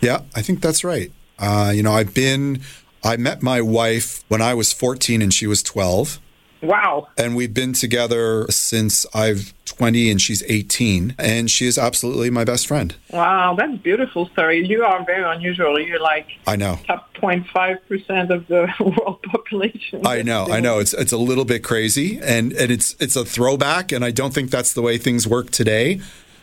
Yeah, 0.00 0.22
I 0.34 0.42
think 0.42 0.60
that's 0.60 0.82
right. 0.82 1.12
Uh, 1.38 1.72
you 1.74 1.82
know, 1.82 1.92
I've 1.92 2.14
been, 2.14 2.62
I 3.04 3.16
met 3.16 3.42
my 3.42 3.60
wife 3.60 4.24
when 4.28 4.40
I 4.42 4.54
was 4.54 4.72
14 4.72 5.22
and 5.22 5.32
she 5.32 5.46
was 5.46 5.62
12. 5.62 6.20
Wow. 6.62 7.08
And 7.16 7.36
we've 7.36 7.54
been 7.54 7.72
together 7.72 8.46
since 8.50 9.06
I've 9.14 9.54
20 9.80 10.10
and 10.10 10.20
she's 10.20 10.42
18. 10.42 11.14
And 11.18 11.50
she 11.50 11.66
is 11.66 11.78
absolutely 11.78 12.28
my 12.28 12.44
best 12.44 12.66
friend. 12.66 12.94
Wow, 13.10 13.54
that's 13.54 13.78
beautiful 13.78 14.26
story. 14.26 14.66
You 14.66 14.84
are 14.84 15.02
very 15.04 15.24
unusual. 15.24 15.80
You're 15.80 16.00
like 16.00 16.26
I 16.46 16.56
know. 16.56 16.78
top 16.86 17.14
0.5% 17.14 18.30
of 18.30 18.46
the 18.46 18.68
world 18.80 19.22
population. 19.22 20.06
I 20.06 20.20
know, 20.20 20.46
I 20.50 20.60
know. 20.60 20.80
It's 20.80 20.92
it's 20.92 21.12
a 21.12 21.16
little 21.16 21.44
bit 21.44 21.64
crazy, 21.64 22.18
and 22.18 22.52
and 22.52 22.70
it's 22.70 22.94
it's 23.00 23.16
a 23.16 23.24
throwback, 23.24 23.92
and 23.92 24.04
I 24.04 24.10
don't 24.10 24.34
think 24.34 24.50
that's 24.50 24.74
the 24.74 24.82
way 24.82 24.98
things 24.98 25.26
work 25.26 25.50
today, 25.50 26.00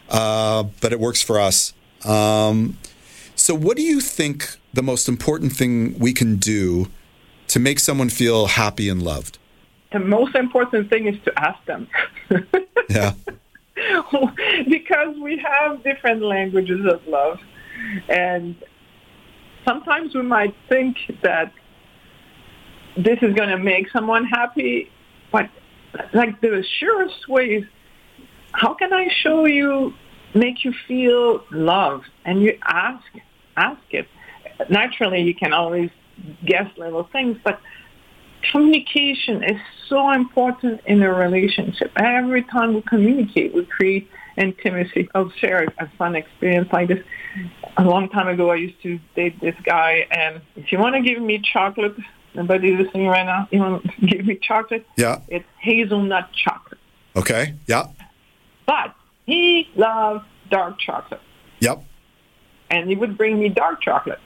uh, 0.09 0.63
but 0.81 0.91
it 0.91 0.99
works 0.99 1.21
for 1.21 1.39
us. 1.39 1.73
Um, 2.05 2.77
so, 3.35 3.53
what 3.53 3.77
do 3.77 3.83
you 3.83 4.01
think 4.01 4.57
the 4.73 4.83
most 4.83 5.07
important 5.07 5.53
thing 5.53 5.97
we 5.99 6.11
can 6.11 6.37
do 6.37 6.87
to 7.49 7.59
make 7.59 7.79
someone 7.79 8.09
feel 8.09 8.47
happy 8.47 8.89
and 8.89 9.01
loved? 9.01 9.37
The 9.91 9.99
most 9.99 10.35
important 10.35 10.89
thing 10.89 11.07
is 11.07 11.15
to 11.25 11.39
ask 11.39 11.63
them. 11.65 11.87
Yeah, 12.89 13.15
because 14.69 15.17
we 15.21 15.37
have 15.39 15.83
different 15.83 16.21
languages 16.21 16.85
of 16.85 17.05
love. 17.05 17.37
And 18.07 18.55
sometimes 19.67 20.15
we 20.15 20.21
might 20.21 20.55
think 20.69 20.97
that 21.21 21.51
this 22.95 23.19
is 23.21 23.33
going 23.33 23.49
to 23.49 23.57
make 23.57 23.89
someone 23.91 24.25
happy, 24.25 24.89
but 25.31 25.49
like 26.13 26.41
the 26.41 26.63
surest 26.79 27.27
way 27.27 27.45
is, 27.45 27.63
how 28.53 28.73
can 28.73 28.93
I 28.93 29.07
show 29.21 29.45
you, 29.45 29.93
make 30.33 30.63
you 30.65 30.73
feel 30.87 31.43
love? 31.51 32.03
And 32.25 32.41
you 32.41 32.57
ask, 32.63 33.05
ask 33.55 33.81
it. 33.91 34.07
Naturally, 34.69 35.21
you 35.21 35.35
can 35.35 35.53
always 35.53 35.91
guess 36.45 36.67
little 36.77 37.03
things, 37.11 37.37
but 37.43 37.59
communication 38.51 39.43
is 39.43 39.59
so 39.87 40.11
important 40.11 40.81
in 40.85 41.01
a 41.03 41.13
relationship. 41.13 41.91
Every 41.95 42.43
time 42.43 42.73
we 42.73 42.81
communicate, 42.81 43.53
we 43.53 43.65
create 43.65 44.09
intimacy. 44.37 45.09
I'll 45.15 45.31
share 45.31 45.67
a 45.79 45.89
fun 45.97 46.15
experience 46.15 46.69
like 46.71 46.87
this. 46.89 47.03
A 47.77 47.83
long 47.83 48.09
time 48.09 48.27
ago, 48.27 48.51
I 48.51 48.55
used 48.55 48.81
to 48.83 48.99
date 49.15 49.39
this 49.41 49.55
guy, 49.63 50.07
and 50.11 50.41
if 50.55 50.71
you 50.71 50.79
want 50.79 50.95
to 50.95 51.01
give 51.01 51.21
me 51.21 51.39
chocolate, 51.39 51.95
nobody 52.33 52.75
listening 52.75 53.07
right 53.07 53.25
now, 53.25 53.47
you 53.51 53.59
want 53.59 53.83
to 53.83 54.05
give 54.07 54.25
me 54.25 54.39
chocolate? 54.41 54.85
Yeah. 54.95 55.21
It's 55.27 55.45
hazelnut 55.59 56.31
chocolate. 56.33 56.79
Okay. 57.15 57.55
Yeah. 57.65 57.87
But 58.65 58.95
he 59.25 59.69
loved 59.75 60.25
dark 60.49 60.79
chocolate. 60.79 61.21
Yep. 61.59 61.83
And 62.69 62.89
he 62.89 62.95
would 62.95 63.17
bring 63.17 63.39
me 63.39 63.49
dark 63.49 63.81
chocolate. 63.81 64.19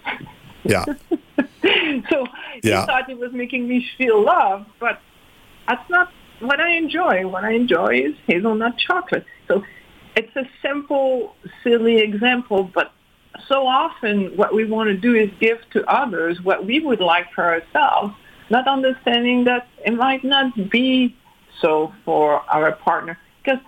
Yeah. 0.64 0.86
so 2.12 2.26
he 2.62 2.70
Yeah. 2.70 2.86
thought 2.86 3.10
it 3.10 3.18
was 3.18 3.32
making 3.32 3.68
me 3.68 3.88
feel 3.98 4.22
loved, 4.22 4.68
but 4.80 5.00
that's 5.68 5.90
not 5.90 6.12
what 6.40 6.60
I 6.60 6.70
enjoy. 6.70 7.26
What 7.28 7.44
I 7.44 7.52
enjoy 7.52 8.02
is 8.08 8.16
hazelnut 8.28 8.78
chocolate. 8.78 9.26
So 9.48 9.64
it's 10.16 10.36
a 10.36 10.46
simple, 10.62 11.36
silly 11.64 11.98
example, 11.98 12.64
but 12.64 12.92
so 13.48 13.66
often 13.68 14.36
what 14.36 14.54
we 14.54 14.66
want 14.66 14.88
to 14.90 14.98
do 14.98 15.16
is 15.16 15.30
give 15.40 15.60
to 15.72 15.86
others 15.90 16.42
what 16.42 16.66
we 16.66 16.80
would 16.80 17.00
like 17.00 17.32
for 17.34 17.44
ourselves, 17.46 18.14
not 18.50 18.68
understanding 18.68 19.46
that 19.46 19.68
it 19.86 19.94
might 19.94 20.24
not 20.24 20.70
be 20.70 21.16
so 21.62 21.94
for 22.06 22.42
our 22.50 22.72
partner. 22.74 23.18
Because 23.44 23.60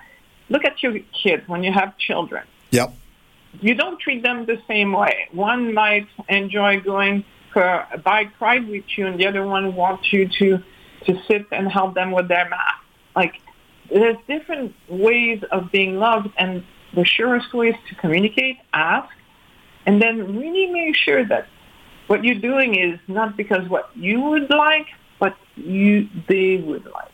look 0.50 0.66
at 0.66 0.84
your 0.84 1.00
kids 1.24 1.48
when 1.48 1.64
you 1.64 1.72
have 1.72 1.98
children 1.98 2.44
Yep. 2.72 2.94
you 3.62 3.76
don't 3.76 4.00
treat 4.00 4.24
them 4.24 4.46
the 4.46 4.60
same 4.68 4.92
way. 4.94 5.28
One 5.32 5.74
might 5.74 6.08
enjoy 6.28 6.80
going 6.82 7.24
for 7.54 7.88
a 7.92 7.98
bike 7.98 8.30
ride 8.42 8.68
with 8.68 8.86
you, 8.98 9.08
and 9.08 9.20
the 9.20 9.28
other 9.28 9.46
one 9.46 9.76
wants 9.76 10.12
you 10.12 10.28
to 10.40 10.64
to 11.06 11.22
sit 11.28 11.46
and 11.52 11.70
help 11.70 11.94
them 11.96 12.12
with 12.12 12.28
their 12.28 12.50
math. 12.50 12.82
Like 13.16 13.42
there's 13.90 14.18
different 14.28 14.74
ways 14.90 15.44
of 15.52 15.72
being 15.72 15.98
loved, 15.98 16.30
and 16.38 16.64
the 16.94 17.06
surest 17.06 17.54
way 17.54 17.70
is 17.70 17.76
to 17.90 17.96
communicate, 17.96 18.58
ask, 18.74 19.14
and 19.86 20.02
then 20.02 20.38
really 20.38 20.72
make 20.72 20.96
sure 20.96 21.26
that 21.26 21.48
what 22.08 22.24
you're 22.24 22.36
doing 22.36 22.76
is 22.76 23.00
not 23.08 23.38
because 23.38 23.68
what 23.70 23.90
you 23.96 24.22
would 24.22 24.50
like, 24.50 24.88
but 25.20 25.36
you 25.56 26.10
they 26.28 26.58
would 26.58 26.86
like. 26.86 27.10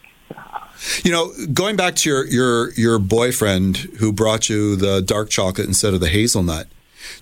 You 1.03 1.11
know, 1.11 1.33
going 1.53 1.75
back 1.75 1.95
to 1.95 2.09
your 2.09 2.25
your 2.27 2.73
your 2.73 2.99
boyfriend 2.99 3.77
who 3.99 4.13
brought 4.13 4.49
you 4.49 4.75
the 4.75 5.01
dark 5.01 5.29
chocolate 5.29 5.67
instead 5.67 5.93
of 5.93 5.99
the 5.99 6.09
hazelnut. 6.09 6.67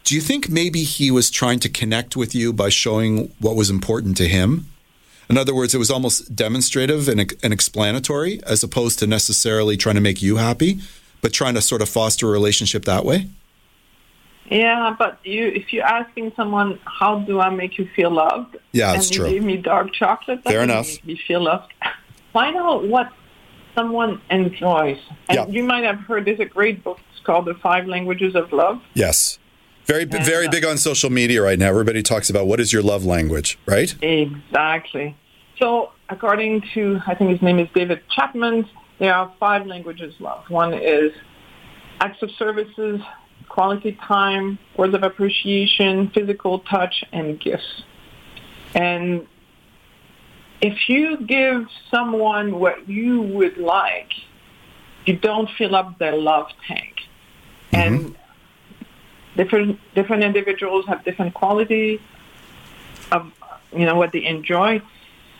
Do 0.04 0.16
you 0.16 0.22
think 0.22 0.50
maybe 0.50 0.84
he 0.84 1.12
was 1.12 1.30
trying 1.30 1.60
to 1.60 1.70
connect 1.70 2.16
with 2.16 2.34
you 2.36 2.54
by 2.54 2.70
showing 2.70 3.34
what 3.40 3.56
was 3.56 3.70
important 3.70 4.18
to 4.18 4.28
him? 4.28 4.68
In 5.30 5.38
other 5.38 5.54
words, 5.54 5.76
it 5.76 5.78
was 5.78 5.92
almost 5.92 6.36
demonstrative 6.36 7.08
and, 7.10 7.34
and 7.44 7.52
explanatory 7.54 8.40
as 8.46 8.64
opposed 8.64 9.00
to 9.00 9.08
necessarily 9.08 9.76
trying 9.76 9.96
to 9.96 10.02
make 10.02 10.22
you 10.22 10.38
happy, 10.38 10.80
but 11.22 11.34
trying 11.34 11.54
to 11.56 11.62
sort 11.62 11.82
of 11.82 11.90
foster 11.90 12.28
a 12.28 12.32
relationship 12.32 12.86
that 12.86 13.04
way? 13.04 13.28
Yeah, 14.50 14.96
but 14.98 15.20
you 15.26 15.48
if 15.48 15.74
you're 15.74 15.84
asking 15.84 16.32
someone 16.38 16.80
how 16.86 17.20
do 17.20 17.42
I 17.42 17.50
make 17.50 17.78
you 17.78 17.90
feel 17.96 18.12
loved, 18.12 18.56
Yeah, 18.72 18.92
and 18.92 19.00
that's 19.02 19.12
you 19.12 19.18
true. 19.18 19.30
give 19.34 19.44
me 19.44 19.58
dark 19.58 19.92
chocolate, 19.94 20.44
that 20.46 20.50
Fair 20.50 20.64
enough. 20.64 20.88
make 20.88 21.06
me 21.06 21.22
feel 21.28 21.42
loved. 21.44 21.74
Find 22.34 22.56
out 22.56 22.88
what 22.88 23.12
someone 23.76 24.22
enjoys, 24.30 25.00
and 25.28 25.36
Yeah. 25.36 25.48
you 25.48 25.64
might 25.64 25.84
have 25.84 26.00
heard 26.00 26.24
there's 26.24 26.40
a 26.40 26.46
great 26.46 26.82
book. 26.84 27.00
It's 27.12 27.26
called 27.26 27.44
The 27.46 27.56
Five 27.56 27.88
Languages 27.88 28.36
of 28.36 28.54
Love. 28.54 28.82
Yes. 28.94 29.38
Very 29.88 30.04
very 30.04 30.50
big 30.50 30.66
on 30.66 30.78
social 30.78 31.10
media 31.10 31.42
right 31.42 31.58
now. 31.58 31.68
Everybody 31.68 32.04
talks 32.04 32.30
about 32.30 32.46
what 32.46 32.60
is 32.60 32.74
your 32.74 32.82
love 32.82 33.06
language, 33.06 33.58
right? 33.66 33.96
Exactly. 34.04 35.16
So, 35.60 35.92
according 36.10 36.64
to, 36.74 37.00
I 37.08 37.16
think 37.16 37.32
his 37.32 37.42
name 37.42 37.58
is 37.58 37.70
David 37.74 38.02
Chapman, 38.10 38.70
there 39.00 39.16
are 39.16 39.32
five 39.40 39.66
languages 39.66 40.14
of 40.16 40.22
love. 40.22 40.50
One 40.50 40.74
is 40.74 41.14
acts 42.00 42.22
of 42.22 42.32
services, 42.32 43.00
quality 43.48 43.98
time, 44.08 44.60
words 44.76 44.94
of 44.94 45.04
appreciation, 45.04 46.10
physical 46.10 46.60
touch, 46.60 47.04
and 47.12 47.40
gifts. 47.40 47.84
And 48.76 49.26
if 50.62 50.90
you 50.90 51.18
give 51.18 51.68
someone 51.90 52.60
what 52.60 52.90
you 52.90 53.22
would 53.22 53.58
like, 53.58 54.12
you 55.06 55.16
don't 55.16 55.50
fill 55.58 55.76
up 55.76 55.98
their 55.98 56.18
love 56.18 56.48
tank. 56.68 56.96
And 57.72 58.00
mm-hmm. 58.00 58.17
Different 59.38 59.80
different 59.96 60.24
individuals 60.24 60.86
have 60.88 61.06
different 61.06 61.34
qualities 61.34 62.00
of 63.12 63.32
you 63.72 63.86
know 63.86 63.96
what 63.96 64.12
they 64.12 64.26
enjoy. 64.26 64.82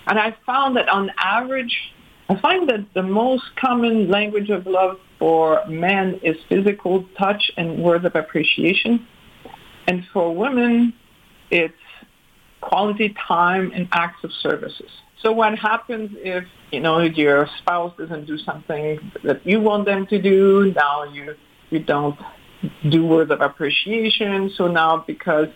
And 0.08 0.18
I 0.18 0.36
found 0.46 0.78
that 0.78 0.88
on 0.88 1.12
average, 1.18 1.94
I 2.30 2.36
find 2.36 2.70
that 2.70 2.94
the 2.94 3.04
most 3.04 3.44
common 3.58 4.10
language 4.10 4.50
of 4.50 4.66
love 4.66 5.00
for 5.20 5.66
men 5.68 6.20
is 6.24 6.38
physical 6.48 7.04
touch 7.18 7.52
and 7.58 7.84
words 7.84 8.06
of 8.06 8.16
appreciation. 8.16 9.06
And 9.88 10.06
for 10.14 10.34
women, 10.34 10.94
it's 11.50 11.74
quality 12.62 13.16
time 13.28 13.72
and 13.74 13.88
acts 13.92 14.24
of 14.24 14.32
services. 14.32 14.90
So 15.22 15.32
what 15.32 15.58
happens 15.58 16.12
if, 16.18 16.46
you 16.72 16.80
know, 16.80 17.00
your 17.00 17.50
spouse 17.58 17.94
doesn't 17.98 18.26
do 18.26 18.38
something 18.38 19.12
that 19.24 19.46
you 19.46 19.60
want 19.60 19.86
them 19.86 20.06
to 20.08 20.22
do, 20.22 20.74
now 20.76 21.04
you, 21.06 21.36
you 21.70 21.80
don't 21.80 22.20
do 22.90 23.06
words 23.06 23.32
of 23.32 23.42
appreciation. 23.42 24.52
So 24.56 24.68
now 24.68 25.04
because 25.06 25.48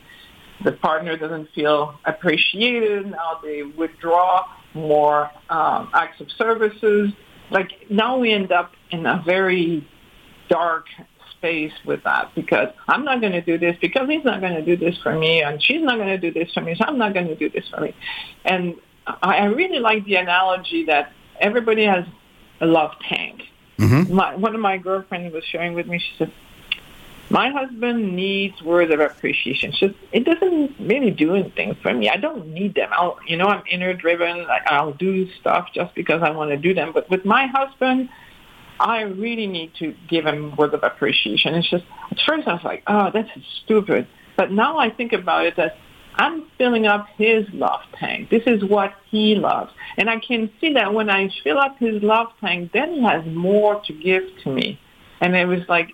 the 0.64 0.74
partner 0.74 1.18
doesn't 1.18 1.49
feel 1.53 1.99
appreciated, 2.05 3.07
now 3.07 3.39
they 3.43 3.64
withdraw 3.64 4.45
more 4.74 5.30
um, 5.49 5.89
acts 5.93 6.22
of 6.22 6.28
services. 6.38 7.12
Like 7.49 7.72
now 7.89 8.18
we 8.18 8.32
end 8.32 8.51
up 8.51 8.72
in 8.91 9.05
a 9.05 9.22
very 9.26 9.88
dark 10.49 10.86
space 11.32 11.74
with 11.86 12.03
that 12.03 12.34
because 12.36 12.68
I'm 12.88 13.03
not 13.03 13.20
going 13.20 13.34
to 13.34 13.41
do 13.41 13.57
this 13.57 13.76
because 13.82 14.07
he's 14.07 14.24
not 14.24 14.41
going 14.41 14.53
to 14.53 14.64
do 14.64 14.78
this 14.78 14.97
for 15.01 15.18
me 15.18 15.41
and 15.41 15.62
she's 15.62 15.82
not 15.82 15.97
going 15.97 16.09
to 16.09 16.18
do 16.18 16.32
this 16.32 16.53
for 16.53 16.62
me 16.62 16.76
so 16.76 16.86
I'm 16.86 16.99
not 16.99 17.16
going 17.16 17.28
to 17.28 17.36
do 17.36 17.49
this 17.49 17.68
for 17.70 17.82
me. 17.82 17.95
And 18.45 18.76
I 19.07 19.38
I 19.38 19.45
really 19.45 19.80
like 19.80 20.05
the 20.05 20.16
analogy 20.16 20.86
that 20.86 21.12
everybody 21.39 21.86
has 21.86 22.05
a 22.62 22.66
love 22.66 22.91
tank. 23.09 23.41
My, 24.09 24.36
one 24.36 24.53
of 24.53 24.62
my 24.62 24.78
girlfriends 24.78 25.34
was 25.34 25.43
sharing 25.45 25.74
with 25.74 25.88
me, 25.88 25.97
she 25.97 26.12
said, 26.20 26.32
my 27.32 27.50
husband 27.50 28.14
needs 28.16 28.62
words 28.62 28.94
of 28.94 29.00
appreciation. 29.00 29.72
Just 29.72 29.96
it 30.12 30.26
doesn't 30.26 30.76
really 30.80 31.12
do 31.12 31.34
anything 31.34 31.76
for 31.82 31.94
me. 31.94 32.10
I 32.10 32.18
don't 32.18 32.50
need 32.50 32.76
them. 32.76 32.90
I'll 32.92 33.18
you 33.26 33.38
know 33.38 33.46
I'm 33.46 33.64
inner 33.72 33.94
driven. 33.94 34.46
I'll 34.68 34.94
do 34.94 35.32
stuff 35.40 35.70
just 35.74 35.96
because 35.96 36.22
I 36.22 36.32
want 36.32 36.52
to 36.52 36.58
do 36.58 36.74
them. 36.74 36.92
But 36.94 37.10
with 37.10 37.24
my 37.24 37.48
husband, 37.48 38.10
I 38.80 39.02
really 39.02 39.48
need 39.48 39.74
to 39.76 39.96
give 40.10 40.26
him 40.26 40.56
words 40.58 40.74
of 40.74 40.84
appreciation. 40.84 41.56
It's 41.56 41.70
just 41.70 41.86
at 42.12 42.20
first 42.28 42.48
I 42.48 42.54
was 42.54 42.64
like, 42.66 42.84
oh, 42.88 43.12
that's 43.14 43.30
stupid. 43.64 44.08
But 44.36 44.52
now 44.52 44.78
I 44.78 44.90
think 44.90 45.14
about 45.14 45.46
it 45.46 45.58
as 45.58 45.72
I'm 46.16 46.44
filling 46.58 46.86
up 46.86 47.08
his 47.16 47.46
love 47.54 47.82
tank. 47.98 48.30
This 48.30 48.44
is 48.46 48.64
what 48.66 48.94
he 49.10 49.36
loves. 49.36 49.72
And 49.98 50.10
I 50.10 50.20
can 50.20 50.52
see 50.60 50.74
that 50.74 50.94
when 50.94 51.10
I 51.10 51.30
fill 51.44 51.60
up 51.60 51.78
his 51.80 52.04
love 52.04 52.28
tank, 52.42 52.72
then 52.74 52.96
he 52.96 53.04
has 53.04 53.26
more 53.26 53.82
to 53.86 53.94
give 53.94 54.24
to 54.44 54.52
me. 54.52 54.80
And 55.22 55.36
it 55.36 55.46
was 55.46 55.62
like, 55.70 55.92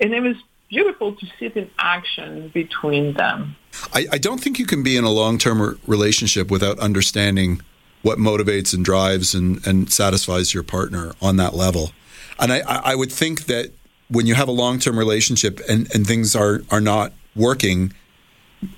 and 0.00 0.14
it 0.14 0.20
was 0.20 0.36
beautiful 0.72 1.14
to 1.14 1.26
see 1.38 1.44
it 1.44 1.56
in 1.56 1.70
action 1.78 2.48
between 2.48 3.12
them. 3.12 3.54
I, 3.92 4.06
I 4.12 4.18
don't 4.18 4.40
think 4.40 4.58
you 4.58 4.66
can 4.66 4.82
be 4.82 4.96
in 4.96 5.04
a 5.04 5.10
long 5.10 5.38
term 5.38 5.78
relationship 5.86 6.50
without 6.50 6.78
understanding 6.78 7.60
what 8.00 8.18
motivates 8.18 8.74
and 8.74 8.84
drives 8.84 9.34
and, 9.34 9.64
and 9.66 9.92
satisfies 9.92 10.52
your 10.52 10.62
partner 10.62 11.12
on 11.20 11.36
that 11.36 11.54
level. 11.54 11.92
And 12.40 12.52
I, 12.52 12.60
I 12.60 12.94
would 12.94 13.12
think 13.12 13.44
that 13.46 13.70
when 14.08 14.26
you 14.26 14.34
have 14.34 14.48
a 14.48 14.52
long 14.52 14.78
term 14.78 14.98
relationship 14.98 15.60
and, 15.68 15.94
and 15.94 16.06
things 16.06 16.34
are, 16.34 16.62
are 16.70 16.80
not 16.80 17.12
working, 17.36 17.92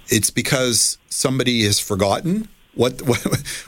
it's 0.09 0.31
because 0.31 0.99
somebody 1.09 1.63
has 1.63 1.79
forgotten 1.79 2.49
what, 2.75 3.03
what 3.09 3.23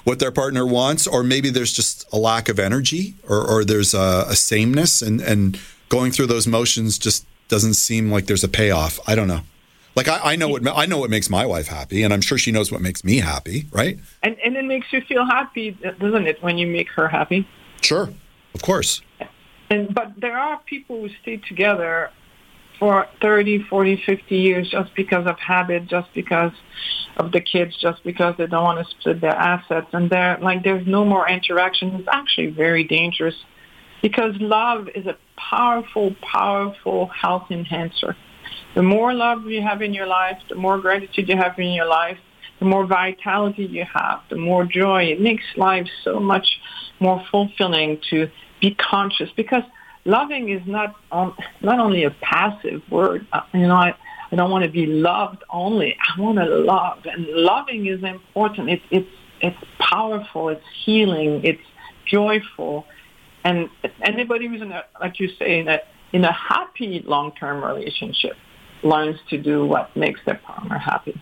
what 0.04 0.18
their 0.18 0.32
partner 0.32 0.66
wants, 0.66 1.06
or 1.06 1.22
maybe 1.22 1.48
there's 1.48 1.72
just 1.72 2.04
a 2.12 2.18
lack 2.18 2.48
of 2.48 2.58
energy, 2.58 3.14
or, 3.28 3.40
or 3.48 3.64
there's 3.64 3.94
a, 3.94 4.26
a 4.28 4.34
sameness, 4.34 5.00
and, 5.00 5.20
and 5.20 5.60
going 5.88 6.10
through 6.10 6.26
those 6.26 6.48
motions 6.48 6.98
just 6.98 7.24
doesn't 7.48 7.74
seem 7.74 8.10
like 8.10 8.26
there's 8.26 8.44
a 8.44 8.48
payoff. 8.48 8.98
I 9.06 9.14
don't 9.14 9.28
know. 9.28 9.42
Like 9.94 10.08
I, 10.08 10.32
I 10.32 10.36
know 10.36 10.48
what 10.48 10.66
I 10.68 10.84
know 10.84 10.98
what 10.98 11.08
makes 11.08 11.30
my 11.30 11.46
wife 11.46 11.68
happy, 11.68 12.02
and 12.02 12.12
I'm 12.12 12.20
sure 12.20 12.36
she 12.36 12.52
knows 12.52 12.70
what 12.70 12.82
makes 12.82 13.02
me 13.02 13.18
happy, 13.18 13.66
right? 13.72 13.98
And, 14.22 14.36
and 14.44 14.56
it 14.56 14.64
makes 14.64 14.92
you 14.92 15.00
feel 15.00 15.24
happy, 15.24 15.70
doesn't 15.70 16.26
it, 16.26 16.42
when 16.42 16.58
you 16.58 16.66
make 16.66 16.90
her 16.90 17.08
happy? 17.08 17.48
Sure, 17.80 18.10
of 18.54 18.62
course. 18.62 19.00
And 19.70 19.94
but 19.94 20.12
there 20.18 20.38
are 20.38 20.60
people 20.66 21.00
who 21.00 21.08
stay 21.22 21.38
together 21.38 22.10
for 22.78 23.06
30, 23.22 23.62
40, 23.70 24.02
50 24.04 24.36
years 24.36 24.68
just 24.68 24.94
because 24.94 25.26
of 25.26 25.38
habit, 25.38 25.86
just 25.86 26.12
because 26.12 26.52
of 27.16 27.32
the 27.32 27.40
kids, 27.40 27.74
just 27.80 28.04
because 28.04 28.34
they 28.36 28.46
don't 28.46 28.64
want 28.64 28.86
to 28.86 28.94
split 28.94 29.22
their 29.22 29.34
assets. 29.34 29.86
And 29.92 30.10
they're 30.10 30.38
like, 30.42 30.62
there's 30.62 30.86
no 30.86 31.04
more 31.04 31.26
interaction. 31.26 31.94
It's 31.94 32.08
actually 32.12 32.48
very 32.48 32.84
dangerous 32.84 33.34
because 34.06 34.36
love 34.38 34.88
is 34.94 35.04
a 35.06 35.16
powerful, 35.36 36.14
powerful 36.22 37.08
health 37.08 37.46
enhancer. 37.50 38.16
The 38.76 38.82
more 38.84 39.12
love 39.12 39.46
you 39.46 39.62
have 39.62 39.82
in 39.82 39.92
your 39.92 40.06
life, 40.06 40.38
the 40.48 40.54
more 40.54 40.78
gratitude 40.78 41.28
you 41.28 41.36
have 41.36 41.58
in 41.58 41.70
your 41.70 41.86
life, 41.86 42.16
the 42.60 42.66
more 42.66 42.86
vitality 42.86 43.64
you 43.64 43.84
have, 43.92 44.20
the 44.30 44.36
more 44.36 44.64
joy. 44.64 45.02
It 45.06 45.20
makes 45.20 45.42
life 45.56 45.88
so 46.04 46.20
much 46.20 46.60
more 47.00 47.20
fulfilling 47.32 48.00
to 48.10 48.30
be 48.60 48.76
conscious 48.76 49.28
because 49.34 49.64
loving 50.04 50.50
is 50.50 50.62
not 50.68 50.94
not 51.10 51.80
only 51.80 52.04
a 52.04 52.12
passive 52.20 52.82
word. 52.88 53.26
Uh, 53.32 53.40
you 53.54 53.66
know, 53.66 53.74
I, 53.74 53.92
I 54.30 54.36
don't 54.36 54.52
want 54.52 54.62
to 54.62 54.70
be 54.70 54.86
loved 54.86 55.42
only. 55.50 55.96
I 56.16 56.20
want 56.20 56.38
to 56.38 56.44
love, 56.44 57.00
and 57.06 57.26
loving 57.26 57.86
is 57.86 58.04
important. 58.04 58.70
It's 58.70 58.86
it's 58.92 59.14
it's 59.40 59.64
powerful. 59.80 60.50
It's 60.50 60.68
healing. 60.84 61.40
It's 61.42 61.66
joyful, 62.06 62.86
and 63.46 63.70
anybody 64.02 64.48
who's 64.48 64.60
in 64.60 64.72
a, 64.72 64.84
like 65.00 65.20
you 65.20 65.28
say 65.38 65.60
in 65.60 65.68
a 65.68 65.78
in 66.12 66.24
a 66.24 66.32
happy 66.32 67.02
long 67.06 67.32
term 67.32 67.64
relationship 67.64 68.36
learns 68.82 69.18
to 69.30 69.38
do 69.38 69.64
what 69.64 69.94
makes 69.96 70.20
their 70.26 70.36
partner 70.36 70.78
happy. 70.78 71.20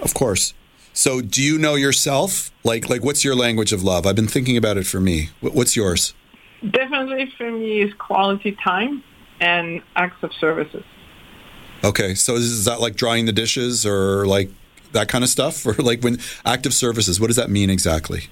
Of 0.00 0.14
course. 0.14 0.54
So, 0.92 1.20
do 1.20 1.42
you 1.42 1.58
know 1.58 1.76
yourself? 1.76 2.50
Like, 2.64 2.88
like, 2.88 3.04
what's 3.04 3.24
your 3.24 3.36
language 3.36 3.72
of 3.72 3.82
love? 3.82 4.06
I've 4.06 4.16
been 4.16 4.26
thinking 4.26 4.56
about 4.56 4.76
it 4.76 4.86
for 4.86 5.00
me. 5.00 5.30
What's 5.40 5.76
yours? 5.76 6.14
Definitely 6.68 7.32
for 7.38 7.50
me 7.50 7.82
is 7.82 7.92
quality 7.94 8.56
time 8.64 9.02
and 9.40 9.82
acts 9.96 10.22
of 10.22 10.32
services. 10.34 10.84
Okay, 11.84 12.14
so 12.14 12.34
is 12.34 12.64
that 12.64 12.80
like 12.80 12.96
drying 12.96 13.26
the 13.26 13.32
dishes 13.32 13.86
or 13.86 14.26
like 14.26 14.50
that 14.92 15.08
kind 15.08 15.22
of 15.22 15.30
stuff, 15.30 15.64
or 15.68 15.74
like 15.74 16.02
when 16.02 16.18
active 16.44 16.74
services? 16.74 17.20
What 17.20 17.28
does 17.28 17.36
that 17.36 17.50
mean 17.50 17.68
exactly? 17.70 18.28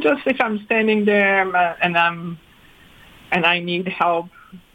Just 0.00 0.26
if 0.26 0.40
I'm 0.40 0.64
standing 0.64 1.04
there 1.04 1.54
uh, 1.54 1.76
and 1.82 1.96
I'm 1.96 2.38
and 3.32 3.46
I 3.46 3.60
need 3.60 3.86
help, 3.88 4.28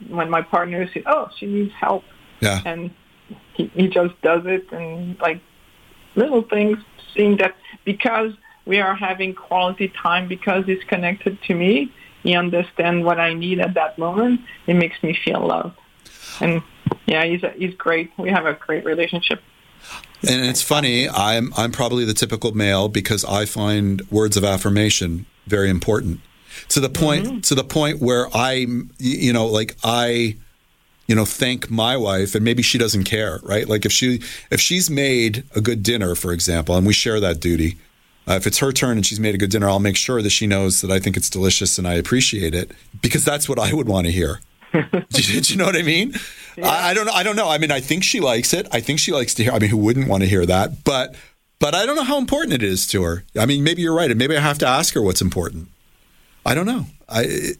when 0.07 0.29
my 0.29 0.41
partner 0.41 0.89
says, 0.93 1.03
"Oh, 1.05 1.29
she 1.37 1.45
needs 1.45 1.73
help," 1.73 2.03
yeah, 2.39 2.61
and 2.65 2.91
he, 3.53 3.71
he 3.73 3.87
just 3.87 4.19
does 4.21 4.43
it, 4.45 4.71
and 4.71 5.19
like 5.19 5.41
little 6.15 6.41
things, 6.41 6.77
seeing 7.13 7.37
that 7.37 7.55
because 7.83 8.33
we 8.65 8.79
are 8.79 8.95
having 8.95 9.33
quality 9.33 9.91
time 10.01 10.27
because 10.27 10.65
it's 10.67 10.83
connected 10.85 11.41
to 11.43 11.53
me, 11.53 11.91
he 12.23 12.35
understands 12.35 13.05
what 13.05 13.19
I 13.19 13.33
need 13.33 13.59
at 13.59 13.73
that 13.75 13.97
moment. 13.97 14.41
It 14.67 14.75
makes 14.75 15.01
me 15.03 15.17
feel 15.25 15.45
loved, 15.45 15.77
and 16.39 16.61
yeah, 17.05 17.25
he's 17.25 17.43
a, 17.43 17.51
he's 17.51 17.75
great. 17.75 18.11
We 18.17 18.29
have 18.29 18.45
a 18.45 18.53
great 18.53 18.85
relationship. 18.85 19.41
And 20.27 20.45
it's 20.45 20.61
funny. 20.61 21.09
I'm 21.09 21.53
I'm 21.55 21.71
probably 21.71 22.05
the 22.05 22.13
typical 22.13 22.51
male 22.53 22.87
because 22.87 23.23
I 23.25 23.45
find 23.45 24.01
words 24.11 24.37
of 24.37 24.43
affirmation 24.43 25.25
very 25.47 25.69
important 25.69 26.21
to 26.69 26.79
the 26.79 26.89
point 26.89 27.25
mm-hmm. 27.25 27.39
to 27.41 27.55
the 27.55 27.63
point 27.63 28.01
where 28.01 28.27
I 28.33 28.65
you 28.97 29.33
know 29.33 29.45
like 29.45 29.75
I 29.83 30.37
you 31.07 31.15
know 31.15 31.25
thank 31.25 31.69
my 31.69 31.97
wife 31.97 32.35
and 32.35 32.43
maybe 32.43 32.63
she 32.63 32.77
doesn't 32.77 33.03
care 33.03 33.39
right 33.43 33.67
like 33.67 33.85
if 33.85 33.91
she 33.91 34.21
if 34.49 34.59
she's 34.59 34.89
made 34.89 35.43
a 35.55 35.61
good 35.61 35.83
dinner 35.83 36.15
for 36.15 36.31
example 36.31 36.75
and 36.75 36.87
we 36.87 36.93
share 36.93 37.19
that 37.19 37.39
duty 37.39 37.77
uh, 38.27 38.33
if 38.33 38.47
it's 38.47 38.57
her 38.57 38.71
turn 38.71 38.97
and 38.97 39.05
she's 39.05 39.19
made 39.19 39.35
a 39.35 39.37
good 39.37 39.51
dinner 39.51 39.69
I'll 39.69 39.79
make 39.79 39.97
sure 39.97 40.21
that 40.21 40.31
she 40.31 40.47
knows 40.47 40.81
that 40.81 40.91
I 40.91 40.99
think 40.99 41.17
it's 41.17 41.29
delicious 41.29 41.77
and 41.77 41.87
I 41.87 41.93
appreciate 41.93 42.55
it 42.55 42.71
because 43.01 43.23
that's 43.23 43.47
what 43.47 43.59
I 43.59 43.73
would 43.73 43.87
want 43.87 44.07
to 44.07 44.11
hear 44.11 44.39
do, 45.09 45.21
you, 45.21 45.41
do, 45.41 45.53
you 45.53 45.57
know 45.57 45.65
what 45.65 45.75
I 45.75 45.81
mean? 45.81 46.13
Yeah. 46.57 46.67
I, 46.67 46.89
I, 46.89 46.93
don't 46.93 47.05
know. 47.05 47.13
I 47.13 47.23
don't 47.23 47.35
know. 47.35 47.49
I 47.49 47.57
mean, 47.57 47.71
I 47.71 47.79
think 47.79 48.03
she 48.03 48.19
likes 48.19 48.53
it. 48.53 48.67
I 48.71 48.79
think 48.79 48.99
she 48.99 49.11
likes 49.11 49.33
to 49.35 49.43
hear. 49.43 49.53
I 49.53 49.59
mean, 49.59 49.69
who 49.69 49.77
wouldn't 49.77 50.07
want 50.07 50.23
to 50.23 50.29
hear 50.29 50.45
that? 50.45 50.83
But 50.83 51.15
but 51.59 51.73
I 51.73 51.85
don't 51.85 51.95
know 51.95 52.03
how 52.03 52.17
important 52.17 52.53
it 52.53 52.63
is 52.63 52.85
to 52.87 53.03
her. 53.03 53.23
I 53.37 53.45
mean, 53.45 53.63
maybe 53.63 53.81
you're 53.81 53.95
right, 53.95 54.09
and 54.09 54.19
maybe 54.19 54.35
I 54.35 54.41
have 54.41 54.57
to 54.59 54.67
ask 54.67 54.93
her 54.93 55.01
what's 55.01 55.21
important. 55.21 55.69
I 56.45 56.53
don't 56.53 56.65
know. 56.65 56.85
I 57.09 57.53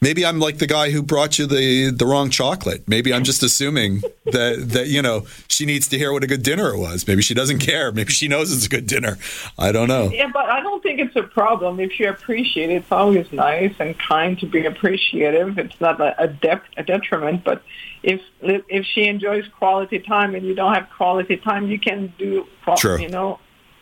maybe 0.00 0.24
I'm 0.24 0.38
like 0.38 0.58
the 0.58 0.66
guy 0.66 0.90
who 0.90 1.02
brought 1.02 1.38
you 1.38 1.46
the 1.46 1.90
the 1.90 2.06
wrong 2.06 2.30
chocolate. 2.30 2.88
Maybe 2.88 3.12
I'm 3.12 3.24
just 3.24 3.42
assuming 3.42 4.02
that 4.24 4.70
that 4.70 4.88
you 4.88 5.02
know 5.02 5.26
she 5.48 5.66
needs 5.66 5.88
to 5.88 5.98
hear 5.98 6.12
what 6.12 6.24
a 6.24 6.26
good 6.26 6.42
dinner 6.42 6.70
it 6.70 6.78
was. 6.78 7.06
Maybe 7.06 7.22
she 7.22 7.34
doesn't 7.34 7.58
care. 7.58 7.92
Maybe 7.92 8.12
she 8.12 8.28
knows 8.28 8.52
it's 8.52 8.66
a 8.66 8.68
good 8.68 8.86
dinner. 8.86 9.18
I 9.58 9.72
don't 9.72 9.88
know. 9.88 10.10
Yeah, 10.10 10.30
but 10.32 10.48
I 10.48 10.60
don't 10.60 10.82
think 10.82 11.00
it's 11.00 11.16
a 11.16 11.22
problem 11.22 11.80
if 11.80 11.98
you 11.98 12.08
appreciate 12.08 12.70
it. 12.70 12.74
It's 12.74 12.92
always 12.92 13.30
nice 13.32 13.74
and 13.78 13.98
kind 13.98 14.38
to 14.40 14.46
be 14.46 14.64
appreciative. 14.64 15.58
It's 15.58 15.80
not 15.80 16.00
a, 16.00 16.22
a, 16.22 16.28
de- 16.28 16.62
a 16.76 16.82
detriment, 16.82 17.44
but 17.44 17.62
if 18.02 18.20
if 18.40 18.86
she 18.86 19.06
enjoys 19.06 19.46
quality 19.58 19.98
time 19.98 20.34
and 20.34 20.46
you 20.46 20.54
don't 20.54 20.74
have 20.74 20.88
quality 20.96 21.36
time, 21.36 21.68
you 21.68 21.78
can 21.78 22.12
do 22.18 22.46
True. 22.76 22.98
you 23.00 23.08
know 23.08 23.38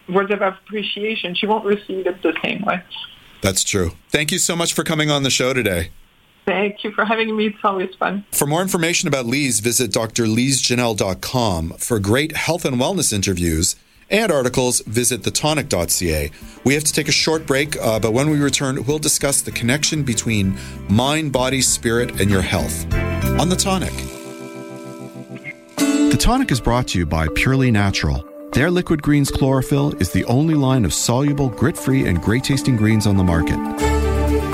words 0.08 0.32
of 0.32 0.42
appreciation. 0.42 1.34
She 1.34 1.46
won't 1.46 1.64
receive 1.64 2.06
it 2.06 2.22
the 2.22 2.34
same 2.42 2.62
way. 2.62 2.82
That's 3.40 3.62
true. 3.62 3.92
Thank 4.08 4.32
you 4.32 4.38
so 4.38 4.56
much 4.56 4.72
for 4.74 4.82
coming 4.82 5.10
on 5.10 5.22
the 5.22 5.30
show 5.30 5.52
today. 5.52 5.90
Thank 6.48 6.82
you 6.82 6.92
for 6.92 7.04
having 7.04 7.36
me. 7.36 7.48
It's 7.48 7.58
always 7.62 7.94
fun. 7.96 8.24
For 8.32 8.46
more 8.46 8.62
information 8.62 9.06
about 9.06 9.26
Lise, 9.26 9.60
visit 9.60 9.90
drlisejanelle.com. 9.90 11.74
For 11.76 11.98
great 11.98 12.34
health 12.34 12.64
and 12.64 12.76
wellness 12.76 13.12
interviews 13.12 13.76
and 14.08 14.32
articles, 14.32 14.80
visit 14.86 15.20
thetonic.ca. 15.20 16.30
We 16.64 16.72
have 16.72 16.84
to 16.84 16.92
take 16.94 17.06
a 17.06 17.12
short 17.12 17.46
break, 17.46 17.76
uh, 17.76 18.00
but 18.00 18.14
when 18.14 18.30
we 18.30 18.38
return, 18.38 18.82
we'll 18.86 18.98
discuss 18.98 19.42
the 19.42 19.50
connection 19.50 20.04
between 20.04 20.56
mind, 20.88 21.32
body, 21.32 21.60
spirit, 21.60 22.18
and 22.18 22.30
your 22.30 22.40
health 22.40 22.90
on 23.38 23.50
The 23.50 23.56
Tonic. 23.56 23.92
The 25.76 26.16
Tonic 26.18 26.50
is 26.50 26.62
brought 26.62 26.88
to 26.88 26.98
you 26.98 27.04
by 27.04 27.28
Purely 27.34 27.70
Natural. 27.70 28.26
Their 28.52 28.70
Liquid 28.70 29.02
Greens 29.02 29.30
Chlorophyll 29.30 30.00
is 30.00 30.12
the 30.12 30.24
only 30.24 30.54
line 30.54 30.86
of 30.86 30.94
soluble, 30.94 31.50
grit 31.50 31.76
free, 31.76 32.06
and 32.06 32.22
great 32.22 32.44
tasting 32.44 32.78
greens 32.78 33.06
on 33.06 33.18
the 33.18 33.24
market. 33.24 33.87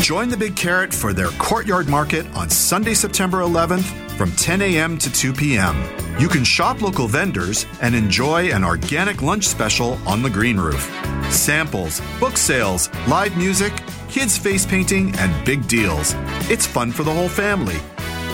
Join 0.00 0.30
the 0.30 0.36
Big 0.38 0.56
Carrot 0.56 0.94
for 0.94 1.12
their 1.12 1.28
courtyard 1.32 1.86
market 1.86 2.26
on 2.34 2.48
Sunday, 2.48 2.94
September 2.94 3.38
11th 3.38 3.82
from 4.12 4.32
10 4.32 4.62
a.m. 4.62 4.96
to 4.96 5.12
2 5.12 5.32
p.m. 5.34 5.76
You 6.18 6.28
can 6.28 6.44
shop 6.44 6.80
local 6.80 7.06
vendors 7.06 7.66
and 7.82 7.94
enjoy 7.94 8.50
an 8.50 8.64
organic 8.64 9.20
lunch 9.20 9.46
special 9.46 9.98
on 10.06 10.22
the 10.22 10.30
green 10.30 10.56
roof. 10.56 10.90
Samples, 11.30 12.00
book 12.18 12.38
sales, 12.38 12.88
live 13.06 13.36
music, 13.36 13.72
kids 14.08 14.38
face 14.38 14.64
painting, 14.64 15.14
and 15.16 15.44
big 15.44 15.68
deals. 15.68 16.14
It's 16.50 16.66
fun 16.66 16.90
for 16.90 17.02
the 17.02 17.12
whole 17.12 17.28
family. 17.28 17.76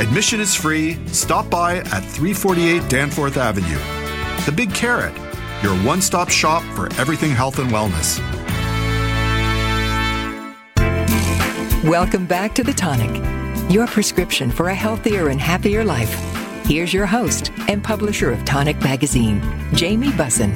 Admission 0.00 0.40
is 0.40 0.54
free. 0.54 0.94
Stop 1.08 1.50
by 1.50 1.78
at 1.78 2.04
348 2.04 2.88
Danforth 2.88 3.36
Avenue. 3.36 3.78
The 4.46 4.52
Big 4.52 4.72
Carrot, 4.72 5.16
your 5.62 5.74
one 5.78 6.00
stop 6.00 6.28
shop 6.28 6.62
for 6.76 6.86
everything 7.00 7.30
health 7.30 7.58
and 7.58 7.70
wellness. 7.70 8.20
Welcome 11.84 12.24
back 12.24 12.54
to 12.54 12.64
The 12.64 12.72
Tonic, 12.72 13.70
your 13.70 13.86
prescription 13.86 14.50
for 14.50 14.70
a 14.70 14.74
healthier 14.74 15.28
and 15.28 15.38
happier 15.38 15.84
life. 15.84 16.14
Here's 16.64 16.94
your 16.94 17.04
host 17.04 17.52
and 17.68 17.84
publisher 17.84 18.32
of 18.32 18.42
Tonic 18.46 18.80
Magazine, 18.80 19.42
Jamie 19.74 20.08
Bussin. 20.08 20.50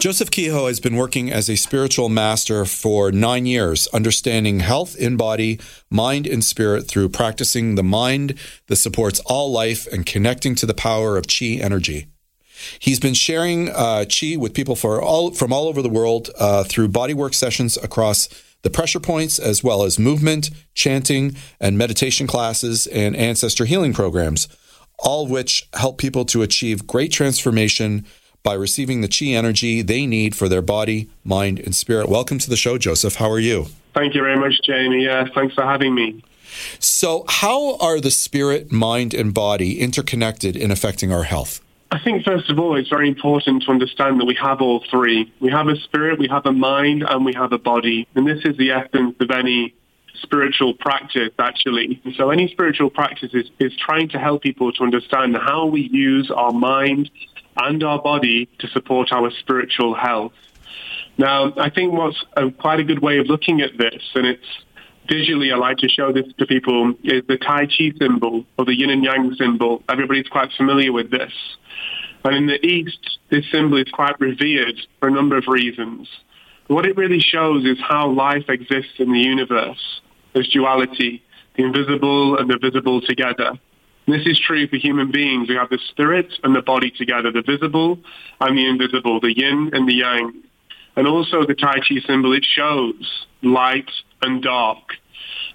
Joseph 0.00 0.30
Kehoe 0.30 0.66
has 0.66 0.80
been 0.80 0.96
working 0.96 1.30
as 1.30 1.50
a 1.50 1.56
spiritual 1.56 2.08
master 2.08 2.64
for 2.64 3.12
nine 3.12 3.44
years, 3.44 3.86
understanding 3.88 4.60
health 4.60 4.96
in 4.96 5.18
body, 5.18 5.60
mind, 5.90 6.26
and 6.26 6.42
spirit 6.42 6.88
through 6.88 7.10
practicing 7.10 7.74
the 7.74 7.82
mind 7.82 8.38
that 8.68 8.76
supports 8.76 9.20
all 9.26 9.52
life 9.52 9.86
and 9.92 10.06
connecting 10.06 10.54
to 10.54 10.64
the 10.64 10.72
power 10.72 11.18
of 11.18 11.26
chi 11.26 11.58
energy. 11.60 12.06
He's 12.78 13.00
been 13.00 13.12
sharing 13.12 13.68
uh, 13.68 14.06
chi 14.06 14.36
with 14.36 14.54
people 14.54 14.78
all, 14.82 15.32
from 15.32 15.52
all 15.52 15.68
over 15.68 15.82
the 15.82 15.90
world 15.90 16.30
uh, 16.38 16.64
through 16.64 16.88
bodywork 16.88 17.34
sessions 17.34 17.76
across 17.76 18.30
the 18.62 18.70
pressure 18.70 19.00
points, 19.00 19.38
as 19.38 19.62
well 19.62 19.82
as 19.82 19.98
movement, 19.98 20.50
chanting, 20.74 21.36
and 21.60 21.76
meditation 21.76 22.26
classes 22.26 22.86
and 22.86 23.16
ancestor 23.16 23.64
healing 23.64 23.92
programs, 23.92 24.48
all 24.98 25.24
of 25.24 25.30
which 25.30 25.68
help 25.74 25.98
people 25.98 26.24
to 26.24 26.42
achieve 26.42 26.86
great 26.86 27.12
transformation 27.12 28.06
by 28.42 28.54
receiving 28.54 29.00
the 29.00 29.08
chi 29.08 29.26
energy 29.26 29.82
they 29.82 30.06
need 30.06 30.34
for 30.34 30.48
their 30.48 30.62
body, 30.62 31.08
mind, 31.24 31.58
and 31.60 31.74
spirit. 31.74 32.08
Welcome 32.08 32.38
to 32.38 32.50
the 32.50 32.56
show, 32.56 32.78
Joseph. 32.78 33.16
How 33.16 33.30
are 33.30 33.38
you? 33.38 33.66
Thank 33.94 34.14
you 34.14 34.22
very 34.22 34.36
much, 34.36 34.54
Jamie. 34.64 35.04
Yeah, 35.04 35.26
thanks 35.34 35.54
for 35.54 35.64
having 35.64 35.94
me. 35.94 36.22
So, 36.78 37.24
how 37.28 37.76
are 37.78 38.00
the 38.00 38.10
spirit, 38.10 38.70
mind, 38.70 39.14
and 39.14 39.32
body 39.32 39.80
interconnected 39.80 40.56
in 40.56 40.70
affecting 40.70 41.12
our 41.12 41.22
health? 41.22 41.60
I 41.92 41.98
think, 42.02 42.24
first 42.24 42.48
of 42.48 42.58
all, 42.58 42.74
it's 42.78 42.88
very 42.88 43.06
important 43.06 43.64
to 43.64 43.70
understand 43.70 44.18
that 44.18 44.24
we 44.24 44.34
have 44.36 44.62
all 44.62 44.82
three. 44.90 45.30
We 45.40 45.50
have 45.50 45.68
a 45.68 45.76
spirit, 45.76 46.18
we 46.18 46.26
have 46.28 46.46
a 46.46 46.52
mind, 46.52 47.02
and 47.06 47.22
we 47.22 47.34
have 47.34 47.52
a 47.52 47.58
body. 47.58 48.08
And 48.14 48.26
this 48.26 48.38
is 48.46 48.56
the 48.56 48.70
essence 48.70 49.14
of 49.20 49.30
any 49.30 49.74
spiritual 50.22 50.72
practice, 50.72 51.34
actually. 51.38 52.00
So 52.16 52.30
any 52.30 52.48
spiritual 52.48 52.88
practice 52.88 53.34
is, 53.34 53.50
is 53.58 53.76
trying 53.76 54.08
to 54.08 54.18
help 54.18 54.40
people 54.40 54.72
to 54.72 54.84
understand 54.84 55.36
how 55.36 55.66
we 55.66 55.82
use 55.82 56.30
our 56.34 56.52
mind 56.52 57.10
and 57.58 57.84
our 57.84 58.00
body 58.00 58.48
to 58.60 58.68
support 58.68 59.12
our 59.12 59.30
spiritual 59.40 59.94
health. 59.94 60.32
Now, 61.18 61.52
I 61.58 61.68
think 61.68 61.92
what's 61.92 62.16
a, 62.38 62.50
quite 62.50 62.80
a 62.80 62.84
good 62.84 63.02
way 63.02 63.18
of 63.18 63.26
looking 63.26 63.60
at 63.60 63.76
this, 63.76 64.02
and 64.14 64.26
it's 64.26 64.46
visually 65.10 65.52
I 65.52 65.56
like 65.56 65.76
to 65.78 65.88
show 65.88 66.10
this 66.10 66.24
to 66.38 66.46
people, 66.46 66.94
is 67.04 67.22
the 67.28 67.36
Tai 67.36 67.66
Chi 67.66 67.92
symbol 68.00 68.46
or 68.56 68.64
the 68.64 68.74
yin 68.74 68.88
and 68.88 69.04
yang 69.04 69.34
symbol. 69.34 69.82
Everybody's 69.90 70.28
quite 70.28 70.50
familiar 70.56 70.90
with 70.90 71.10
this. 71.10 71.32
And 72.24 72.36
in 72.36 72.46
the 72.46 72.64
East, 72.64 73.18
this 73.30 73.44
symbol 73.50 73.78
is 73.78 73.90
quite 73.92 74.18
revered 74.20 74.80
for 75.00 75.08
a 75.08 75.10
number 75.10 75.36
of 75.36 75.44
reasons. 75.48 76.08
What 76.68 76.86
it 76.86 76.96
really 76.96 77.20
shows 77.20 77.64
is 77.64 77.78
how 77.80 78.10
life 78.10 78.48
exists 78.48 78.94
in 78.98 79.12
the 79.12 79.18
universe 79.18 80.00
as 80.34 80.46
duality, 80.48 81.22
the 81.56 81.64
invisible 81.64 82.38
and 82.38 82.48
the 82.48 82.58
visible 82.58 83.00
together. 83.00 83.58
This 84.06 84.26
is 84.26 84.40
true 84.40 84.66
for 84.68 84.76
human 84.76 85.10
beings. 85.10 85.48
We 85.48 85.56
have 85.56 85.70
the 85.70 85.78
spirit 85.90 86.32
and 86.42 86.54
the 86.54 86.62
body 86.62 86.90
together, 86.90 87.30
the 87.30 87.42
visible 87.42 87.98
and 88.40 88.56
the 88.56 88.68
invisible, 88.68 89.20
the 89.20 89.36
yin 89.36 89.70
and 89.72 89.88
the 89.88 89.94
yang. 89.94 90.42
And 90.96 91.06
also 91.06 91.44
the 91.44 91.54
Tai 91.54 91.80
Chi 91.80 92.00
symbol, 92.06 92.32
it 92.32 92.44
shows 92.44 93.26
light 93.42 93.90
and 94.20 94.42
dark. 94.42 94.82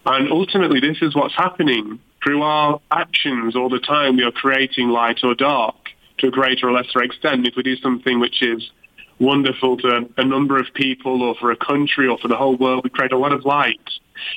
And 0.05 0.31
ultimately, 0.31 0.79
this 0.79 0.97
is 1.01 1.15
what's 1.15 1.35
happening. 1.35 1.99
Through 2.23 2.41
our 2.41 2.81
actions 2.91 3.55
all 3.55 3.69
the 3.69 3.79
time, 3.79 4.17
we 4.17 4.23
are 4.23 4.31
creating 4.31 4.89
light 4.89 5.19
or 5.23 5.35
dark 5.35 5.75
to 6.19 6.27
a 6.27 6.31
greater 6.31 6.69
or 6.69 6.71
lesser 6.71 7.01
extent. 7.03 7.47
If 7.47 7.55
we 7.55 7.63
do 7.63 7.75
something 7.77 8.19
which 8.19 8.41
is 8.41 8.71
wonderful 9.19 9.77
to 9.77 10.07
a 10.17 10.25
number 10.25 10.59
of 10.59 10.67
people 10.73 11.23
or 11.23 11.35
for 11.35 11.51
a 11.51 11.55
country 11.55 12.07
or 12.07 12.17
for 12.17 12.27
the 12.27 12.35
whole 12.35 12.55
world, 12.55 12.83
we 12.83 12.89
create 12.89 13.11
a 13.11 13.17
lot 13.17 13.33
of 13.33 13.45
light. 13.45 13.89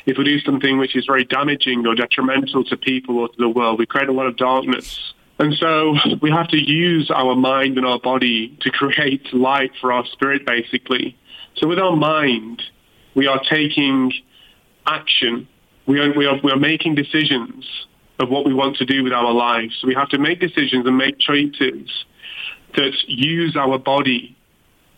If 0.07 0.17
we 0.19 0.25
do 0.25 0.41
something 0.41 0.79
which 0.79 0.97
is 0.97 1.07
very 1.07 1.25
damaging 1.25 1.87
or 1.87 1.95
detrimental 1.95 2.65
to 2.65 2.77
people 2.77 3.19
or 3.19 3.29
to 3.29 3.37
the 3.39 3.49
world, 3.49 3.79
we 3.79 3.87
create 3.87 4.09
a 4.09 4.13
lot 4.13 4.27
of 4.27 4.37
darkness. 4.37 5.15
And 5.39 5.55
so 5.55 5.95
we 6.21 6.31
have 6.31 6.49
to 6.49 6.59
use 6.59 7.11
our 7.11 7.35
mind 7.35 7.79
and 7.79 7.87
our 7.87 7.99
body 7.99 8.57
to 8.61 8.71
create 8.71 9.33
light 9.33 9.73
for 9.81 9.93
our 9.93 10.05
spirit, 10.07 10.47
basically. 10.47 11.17
So 11.57 11.67
with 11.67 11.79
our 11.79 11.97
mind, 11.97 12.63
we 13.15 13.27
are 13.27 13.41
taking 13.49 14.13
action. 14.87 15.49
We 15.87 15.99
are, 16.01 16.13
we 16.13 16.27
are, 16.27 16.39
we 16.43 16.53
are 16.53 16.59
making 16.59 16.95
decisions 16.95 17.67
of 18.21 18.29
what 18.29 18.45
we 18.45 18.55
want 18.55 18.77
to 18.77 18.85
do 18.85 19.03
with 19.03 19.13
our 19.13 19.33
lives. 19.33 19.77
So 19.81 19.89
we 19.89 19.95
have 19.95 20.11
to 20.11 20.19
make 20.19 20.41
decisions 20.41 20.87
and 20.87 20.97
make 20.97 21.19
choices 21.19 21.89
that 22.77 22.93
use 23.07 23.57
our 23.57 23.79
body 23.79 24.37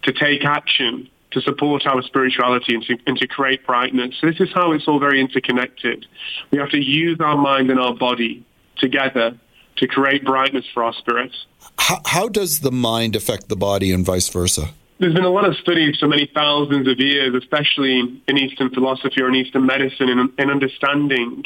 to 0.02 0.12
take 0.12 0.44
action 0.44 1.08
to 1.30 1.40
support 1.40 1.86
our 1.86 2.02
spirituality 2.02 2.74
and 2.74 2.84
to, 2.84 2.98
and 3.06 3.16
to 3.16 3.26
create 3.26 3.66
brightness. 3.66 4.14
So 4.20 4.26
this 4.26 4.40
is 4.40 4.50
how 4.54 4.72
it's 4.72 4.86
all 4.86 4.98
very 4.98 5.20
interconnected. 5.20 6.04
We 6.50 6.58
have 6.58 6.70
to 6.70 6.82
use 6.82 7.18
our 7.20 7.36
mind 7.36 7.70
and 7.70 7.80
our 7.80 7.94
body 7.94 8.44
together 8.76 9.38
to 9.76 9.86
create 9.86 10.24
brightness 10.24 10.66
for 10.74 10.84
our 10.84 10.92
spirits. 10.92 11.46
How, 11.78 12.00
how 12.04 12.28
does 12.28 12.60
the 12.60 12.72
mind 12.72 13.16
affect 13.16 13.48
the 13.48 13.56
body 13.56 13.92
and 13.92 14.04
vice 14.04 14.28
versa? 14.28 14.70
There's 14.98 15.14
been 15.14 15.24
a 15.24 15.30
lot 15.30 15.46
of 15.48 15.56
studies 15.56 15.98
for 15.98 16.06
many 16.06 16.30
thousands 16.34 16.86
of 16.86 16.98
years, 16.98 17.34
especially 17.34 18.22
in 18.28 18.38
Eastern 18.38 18.70
philosophy 18.70 19.22
or 19.22 19.28
in 19.28 19.34
Eastern 19.34 19.64
medicine, 19.64 20.08
in, 20.08 20.32
in 20.38 20.50
understanding 20.50 21.44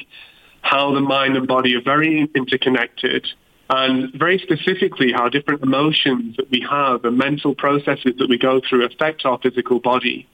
how 0.66 0.92
the 0.92 1.00
mind 1.00 1.36
and 1.36 1.46
body 1.46 1.76
are 1.76 1.82
very 1.82 2.28
interconnected 2.34 3.24
and 3.70 4.12
very 4.14 4.38
specifically 4.38 5.12
how 5.12 5.28
different 5.28 5.62
emotions 5.62 6.36
that 6.36 6.50
we 6.50 6.60
have 6.68 7.04
and 7.04 7.16
mental 7.16 7.54
processes 7.54 8.14
that 8.18 8.28
we 8.28 8.36
go 8.36 8.60
through 8.68 8.84
affect 8.84 9.24
our 9.24 9.38
physical 9.38 9.78
body. 9.78 10.28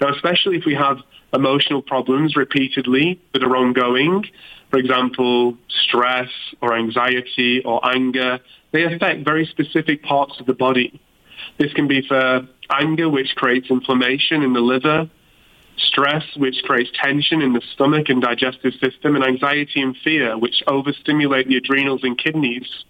Now, 0.00 0.12
especially 0.14 0.56
if 0.56 0.64
we 0.64 0.74
have 0.74 0.98
emotional 1.34 1.82
problems 1.82 2.36
repeatedly 2.36 3.20
that 3.32 3.42
are 3.42 3.56
ongoing, 3.56 4.24
for 4.70 4.78
example, 4.78 5.56
stress 5.68 6.30
or 6.60 6.76
anxiety 6.76 7.62
or 7.64 7.84
anger, 7.84 8.38
they 8.72 8.84
affect 8.84 9.24
very 9.24 9.46
specific 9.46 10.02
parts 10.02 10.38
of 10.38 10.46
the 10.46 10.54
body. 10.54 11.00
This 11.58 11.72
can 11.72 11.88
be 11.88 12.06
for 12.06 12.46
anger, 12.70 13.08
which 13.08 13.34
creates 13.34 13.68
inflammation 13.70 14.42
in 14.42 14.52
the 14.52 14.60
liver, 14.60 15.10
stress, 15.76 16.24
which 16.36 16.62
creates 16.64 16.90
tension 16.94 17.42
in 17.42 17.52
the 17.52 17.62
stomach 17.72 18.08
and 18.08 18.22
digestive 18.22 18.74
system, 18.74 19.16
and 19.16 19.24
anxiety 19.24 19.80
and 19.80 19.96
fear, 20.04 20.38
which 20.38 20.62
overstimulate 20.66 21.48
the 21.48 21.56
adrenals 21.56 22.00
and 22.02 22.18
kidneys. 22.18 22.84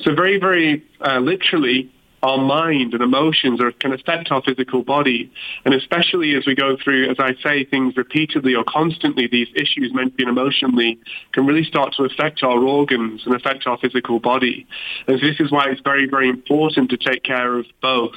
So 0.00 0.14
very, 0.14 0.38
very 0.38 0.84
uh, 1.00 1.18
literally, 1.18 1.90
our 2.22 2.38
mind 2.38 2.94
and 2.94 3.02
emotions 3.02 3.60
are, 3.60 3.72
can 3.72 3.92
affect 3.92 4.30
our 4.30 4.40
physical 4.42 4.82
body. 4.84 5.30
And 5.64 5.74
especially 5.74 6.36
as 6.36 6.46
we 6.46 6.54
go 6.54 6.76
through, 6.76 7.10
as 7.10 7.16
I 7.18 7.34
say, 7.42 7.64
things 7.64 7.96
repeatedly 7.96 8.54
or 8.54 8.64
constantly, 8.64 9.26
these 9.26 9.48
issues 9.56 9.92
mentally 9.92 10.24
and 10.24 10.38
emotionally 10.38 11.00
can 11.32 11.46
really 11.46 11.64
start 11.64 11.94
to 11.96 12.04
affect 12.04 12.44
our 12.44 12.60
organs 12.60 13.22
and 13.26 13.34
affect 13.34 13.66
our 13.66 13.76
physical 13.78 14.20
body. 14.20 14.66
And 15.08 15.18
so 15.18 15.26
this 15.26 15.40
is 15.40 15.50
why 15.50 15.64
it's 15.68 15.80
very, 15.80 16.08
very 16.08 16.28
important 16.28 16.90
to 16.90 16.96
take 16.96 17.24
care 17.24 17.58
of 17.58 17.66
both 17.80 18.14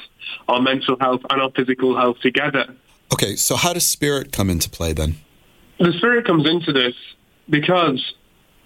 our 0.48 0.60
mental 0.60 0.96
health 1.00 1.22
and 1.28 1.42
our 1.42 1.50
physical 1.50 1.96
health 1.96 2.20
together. 2.20 2.76
Okay, 3.12 3.36
so 3.36 3.56
how 3.56 3.72
does 3.72 3.86
spirit 3.86 4.32
come 4.32 4.50
into 4.50 4.68
play 4.68 4.92
then? 4.92 5.16
The 5.78 5.92
spirit 5.92 6.26
comes 6.26 6.48
into 6.48 6.72
this 6.72 6.94
because 7.48 8.14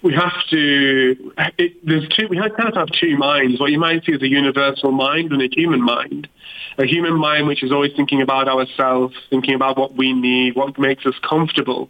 we 0.01 0.13
have 0.13 0.33
to. 0.49 1.33
It, 1.57 1.85
there's 1.85 2.07
two. 2.09 2.27
We 2.27 2.37
kind 2.37 2.69
of 2.69 2.75
have 2.75 2.89
two 2.89 3.17
minds. 3.17 3.59
What 3.59 3.71
you 3.71 3.79
might 3.79 4.03
see 4.05 4.13
is 4.13 4.21
a 4.21 4.27
universal 4.27 4.91
mind 4.91 5.31
and 5.31 5.41
a 5.41 5.47
human 5.51 5.81
mind. 5.81 6.27
A 6.77 6.85
human 6.85 7.17
mind 7.17 7.47
which 7.47 7.63
is 7.63 7.71
always 7.71 7.91
thinking 7.95 8.21
about 8.21 8.47
ourselves, 8.47 9.15
thinking 9.29 9.53
about 9.53 9.77
what 9.77 9.95
we 9.95 10.13
need, 10.13 10.55
what 10.55 10.79
makes 10.79 11.05
us 11.05 11.15
comfortable. 11.27 11.89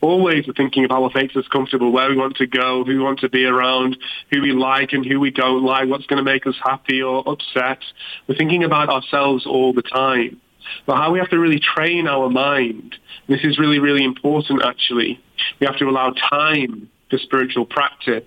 Always 0.00 0.44
thinking 0.56 0.84
about 0.84 1.00
what 1.00 1.14
makes 1.14 1.36
us 1.36 1.46
comfortable, 1.48 1.90
where 1.90 2.10
we 2.10 2.16
want 2.16 2.36
to 2.36 2.46
go, 2.46 2.84
who 2.84 2.98
we 2.98 2.98
want 2.98 3.20
to 3.20 3.30
be 3.30 3.46
around, 3.46 3.96
who 4.30 4.42
we 4.42 4.52
like 4.52 4.92
and 4.92 5.06
who 5.06 5.20
we 5.20 5.30
don't 5.30 5.62
like, 5.64 5.88
what's 5.88 6.06
going 6.06 6.18
to 6.18 6.24
make 6.24 6.46
us 6.46 6.56
happy 6.62 7.00
or 7.00 7.22
upset. 7.26 7.78
We're 8.26 8.36
thinking 8.36 8.64
about 8.64 8.90
ourselves 8.90 9.46
all 9.46 9.72
the 9.72 9.82
time. 9.82 10.40
But 10.86 10.96
how 10.96 11.12
we 11.12 11.18
have 11.18 11.30
to 11.30 11.38
really 11.38 11.60
train 11.60 12.06
our 12.06 12.28
mind, 12.30 12.96
this 13.28 13.40
is 13.42 13.58
really, 13.58 13.78
really 13.78 14.04
important 14.04 14.62
actually. 14.64 15.20
We 15.60 15.66
have 15.66 15.76
to 15.78 15.88
allow 15.88 16.12
time 16.12 16.88
for 17.10 17.18
spiritual 17.18 17.66
practice. 17.66 18.24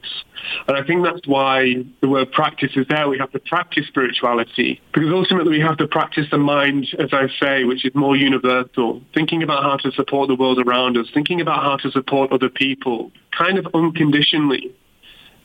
And 0.68 0.78
I 0.78 0.84
think 0.84 1.04
that's 1.04 1.28
why 1.28 1.84
the 2.02 2.08
word 2.08 2.32
practice 2.32 2.72
is 2.76 2.86
there. 2.88 3.10
We 3.10 3.18
have 3.18 3.32
to 3.32 3.40
practice 3.40 3.88
spirituality 3.88 4.82
because 4.94 5.10
ultimately 5.12 5.58
we 5.58 5.60
have 5.60 5.78
to 5.78 5.88
practice 5.88 6.28
the 6.32 6.38
mind, 6.38 6.88
as 6.98 7.10
I 7.12 7.28
say, 7.42 7.66
which 7.66 7.86
is 7.86 7.94
more 7.94 8.16
universal, 8.16 9.02
thinking 9.14 9.44
about 9.44 9.64
how 9.64 9.78
to 9.78 9.92
support 9.92 10.30
the 10.30 10.36
world 10.36 10.60
around 10.60 10.98
us, 10.98 11.08
thinking 11.14 11.42
about 11.42 11.64
how 11.64 11.78
to 11.78 11.92
support 11.92 12.32
other 12.32 12.50
people, 12.50 13.12
kind 13.38 13.58
of 13.58 13.68
unconditionally, 13.74 14.74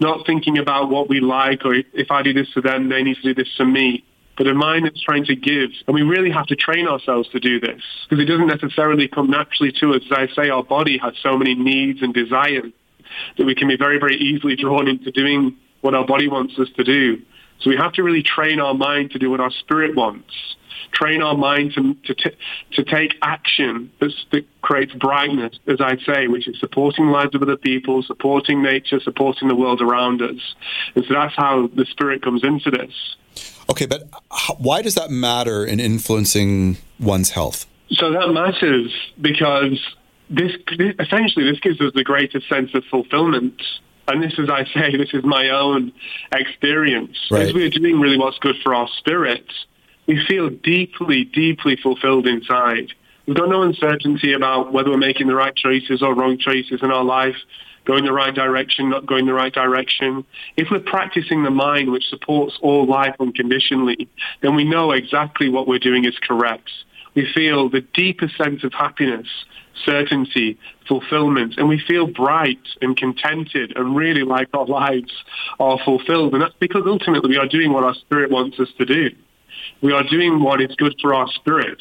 not 0.01 0.26
thinking 0.26 0.59
about 0.59 0.90
what 0.90 1.09
we 1.09 1.20
like 1.20 1.64
or 1.64 1.74
if 1.74 2.11
I 2.11 2.22
do 2.22 2.32
this 2.32 2.51
for 2.53 2.61
them, 2.61 2.88
they 2.88 3.03
need 3.03 3.16
to 3.16 3.22
do 3.22 3.34
this 3.34 3.53
for 3.57 3.64
me 3.64 4.05
but 4.37 4.47
a 4.47 4.55
mind 4.55 4.87
that's 4.87 5.01
trying 5.03 5.24
to 5.26 5.37
give. 5.37 5.70
And 5.87 5.95
we 5.95 6.03
really 6.03 6.30
have 6.30 6.47
to 6.47 6.57
train 6.57 6.89
ourselves 6.89 7.28
to 7.30 7.41
do 7.41 7.61
this 7.61 7.82
because 8.09 8.22
it 8.22 8.26
doesn't 8.26 8.47
necessarily 8.47 9.09
come 9.09 9.30
naturally 9.30 9.72
to 9.80 9.95
us. 9.95 10.03
As 10.11 10.28
I 10.30 10.35
say, 10.35 10.51
our 10.51 10.64
body 10.64 10.99
has 10.99 11.14
so 11.22 11.37
many 11.37 11.55
needs 11.55 12.03
and 12.03 12.12
desires 12.12 12.72
that 13.39 13.45
we 13.45 13.55
can 13.55 13.68
be 13.68 13.76
very, 13.76 13.99
very 13.99 14.16
easily 14.16 14.57
drawn 14.57 14.89
into 14.89 15.11
doing 15.11 15.57
what 15.82 15.95
our 15.95 16.07
body 16.07 16.28
wants 16.28 16.59
us 16.59 16.68
to 16.76 16.85
do. 16.85 17.20
So 17.61 17.70
we 17.70 17.76
have 17.76 17.93
to 17.93 18.03
really 18.03 18.22
train 18.22 18.61
our 18.61 18.74
mind 18.74 19.12
to 19.12 19.18
do 19.18 19.30
what 19.30 19.41
our 19.41 19.51
spirit 19.51 19.95
wants. 19.95 20.32
Train 20.93 21.22
our 21.22 21.37
mind 21.37 21.72
to, 21.74 21.95
to, 21.95 22.14
t- 22.14 22.37
to 22.72 22.85
take 22.85 23.14
action 23.22 23.91
that 24.01 24.45
creates 24.62 24.93
brightness, 24.95 25.59
as 25.66 25.80
I 25.80 25.97
say, 26.05 26.28
which 26.28 26.47
is 26.47 26.59
supporting 26.61 27.07
lives 27.07 27.35
of 27.35 27.43
other 27.43 27.57
people, 27.57 28.03
supporting 28.03 28.62
nature, 28.62 29.01
supporting 29.01 29.49
the 29.49 29.57
world 29.57 29.80
around 29.80 30.22
us. 30.22 30.55
And 30.95 31.05
so 31.07 31.14
that's 31.14 31.35
how 31.37 31.68
the 31.74 31.85
spirit 31.87 32.22
comes 32.22 32.45
into 32.45 32.70
this. 32.70 32.93
Okay, 33.70 33.86
but 33.86 34.08
why 34.58 34.82
does 34.82 34.94
that 34.94 35.10
matter 35.10 35.64
in 35.64 35.80
influencing 35.80 36.76
one's 37.00 37.30
health? 37.30 37.66
So 37.90 38.12
that 38.12 38.28
matters 38.32 38.92
because 39.20 39.80
this, 40.30 40.52
essentially 40.98 41.50
this 41.50 41.60
gives 41.60 41.80
us 41.80 41.92
the 41.94 42.04
greatest 42.04 42.48
sense 42.48 42.74
of 42.74 42.84
fulfillment. 42.90 43.60
And 44.06 44.22
this, 44.22 44.34
as 44.38 44.50
I 44.50 44.64
say, 44.64 44.96
this 44.96 45.14
is 45.14 45.24
my 45.24 45.48
own 45.48 45.92
experience. 46.32 47.16
Right. 47.30 47.42
As 47.42 47.54
we're 47.54 47.70
doing 47.70 48.00
really 48.00 48.18
what's 48.18 48.38
good 48.38 48.56
for 48.62 48.74
our 48.74 48.88
spirit, 48.98 49.46
we 50.06 50.22
feel 50.26 50.50
deeply, 50.50 51.24
deeply 51.24 51.76
fulfilled 51.76 52.26
inside. 52.26 52.92
We've 53.26 53.36
got 53.36 53.48
no 53.48 53.62
uncertainty 53.62 54.34
about 54.34 54.72
whether 54.72 54.90
we're 54.90 54.98
making 54.98 55.28
the 55.28 55.34
right 55.34 55.56
choices 55.56 56.02
or 56.02 56.14
wrong 56.14 56.36
choices 56.36 56.82
in 56.82 56.90
our 56.90 57.04
life 57.04 57.36
going 57.85 58.05
the 58.05 58.12
right 58.12 58.35
direction, 58.35 58.91
not 58.91 59.07
going 59.07 59.26
the 59.26 59.35
right 59.35 59.53
direction. 59.53 60.24
If 60.57 60.68
we're 60.70 60.80
practicing 60.80 61.43
the 61.43 61.51
mind 61.51 61.91
which 61.91 62.09
supports 62.09 62.59
all 62.62 62.87
life 62.87 63.14
unconditionally, 63.20 64.09
then 64.43 64.55
we 64.55 64.64
know 64.64 64.93
exactly 64.93 65.49
what 65.49 65.68
we're 65.68 65.78
doing 65.78 66.05
is 66.05 66.18
correct. 66.18 66.70
We 67.14 67.30
feel 67.32 67.68
the 67.68 67.80
deepest 67.80 68.37
sense 68.37 68.64
of 68.64 68.72
happiness, 68.72 69.28
certainty, 69.85 70.59
fulfillment, 70.89 71.55
and 71.59 71.68
we 71.68 71.80
feel 71.87 72.07
bright 72.07 72.66
and 72.80 72.97
contented 72.97 73.76
and 73.76 73.97
really 73.97 74.22
like 74.22 74.49
our 74.55 74.66
lives 74.66 75.12
are 75.61 75.78
fulfilled. 75.85 76.32
And 76.32 76.43
that's 76.43 76.55
because 76.59 76.82
ultimately 76.87 77.30
we 77.30 77.37
are 77.37 77.47
doing 77.47 77.72
what 77.72 77.85
our 77.85 77.95
spirit 77.95 78.30
wants 78.30 78.59
us 78.59 78.68
to 78.78 78.85
do. 78.85 79.11
We 79.80 79.93
are 79.93 80.03
doing 80.03 80.43
what 80.43 80.61
is 80.61 80.74
good 80.76 80.95
for 81.01 81.14
our 81.14 81.28
spirit, 81.32 81.80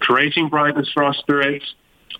creating 0.00 0.48
brightness 0.48 0.90
for 0.92 1.04
our 1.04 1.14
spirit, 1.14 1.62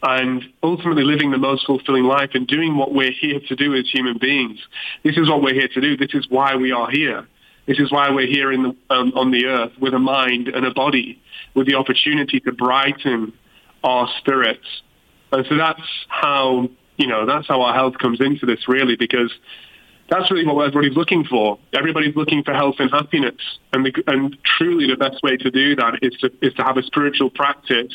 and 0.03 0.43
ultimately 0.63 1.05
living 1.05 1.31
the 1.31 1.39
most 1.39 1.65
fulfilling 1.67 2.05
life 2.05 2.31
and 2.35 2.47
doing 2.47 2.77
what 2.77 2.93
we're 2.93 3.13
here 3.13 3.41
to 3.49 3.57
do 3.57 3.75
as 3.75 3.89
human 3.89 4.19
beings. 4.19 4.59
This 5.05 5.17
is 5.17 5.29
what 5.29 5.43
we're 5.43 5.55
here 5.55 5.69
to 5.69 5.81
do. 5.81 5.97
This 5.97 6.15
is 6.15 6.27
why 6.29 6.57
we 6.57 6.73
are 6.73 6.91
here. 6.91 7.27
This 7.67 7.79
is 7.79 7.93
why 7.93 8.11
we're 8.11 8.27
here 8.27 8.51
the, 8.63 8.77
um, 8.95 9.13
on 9.15 9.31
the 9.31 9.47
earth 9.47 9.73
with 9.81 9.95
a 9.95 9.99
mind 9.99 10.49
and 10.49 10.67
a 10.67 10.73
body, 10.73 11.21
with 11.55 11.69
the 11.69 11.77
opportunity 11.77 12.41
to 12.41 12.53
brighten 12.53 13.33
our 13.85 14.09
spirits. 14.19 14.67
And 15.31 15.47
so 15.49 15.57
that's 15.57 15.81
how, 16.09 16.69
you 16.97 17.07
know, 17.07 17.25
that's 17.25 17.47
how 17.47 17.63
our 17.63 17.73
health 17.73 17.99
comes 17.99 18.21
into 18.21 18.47
this 18.47 18.67
really, 18.67 18.97
because 18.97 19.33
that's 20.11 20.31
really 20.31 20.45
what 20.45 20.67
everybody's 20.67 20.97
looking 20.97 21.25
for. 21.25 21.59
Everybody's 21.73 22.17
looking 22.17 22.43
for 22.43 22.53
health 22.53 22.77
and 22.81 22.91
happiness. 22.91 23.41
And, 23.73 23.87
the, 23.87 23.93
and 24.09 24.37
truly 24.45 24.89
the 24.89 24.97
best 24.97 25.23
way 25.23 25.37
to 25.37 25.51
do 25.51 25.77
that 25.77 26.01
is 26.03 26.15
to, 26.21 26.31
is 26.43 26.53
to 26.55 26.65
have 26.65 26.77
a 26.77 26.83
spiritual 26.83 27.31
practice, 27.31 27.95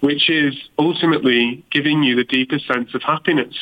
which 0.00 0.28
is 0.30 0.54
ultimately 0.78 1.64
giving 1.70 2.02
you 2.02 2.16
the 2.16 2.24
deepest 2.24 2.66
sense 2.66 2.94
of 2.94 3.02
happiness. 3.02 3.54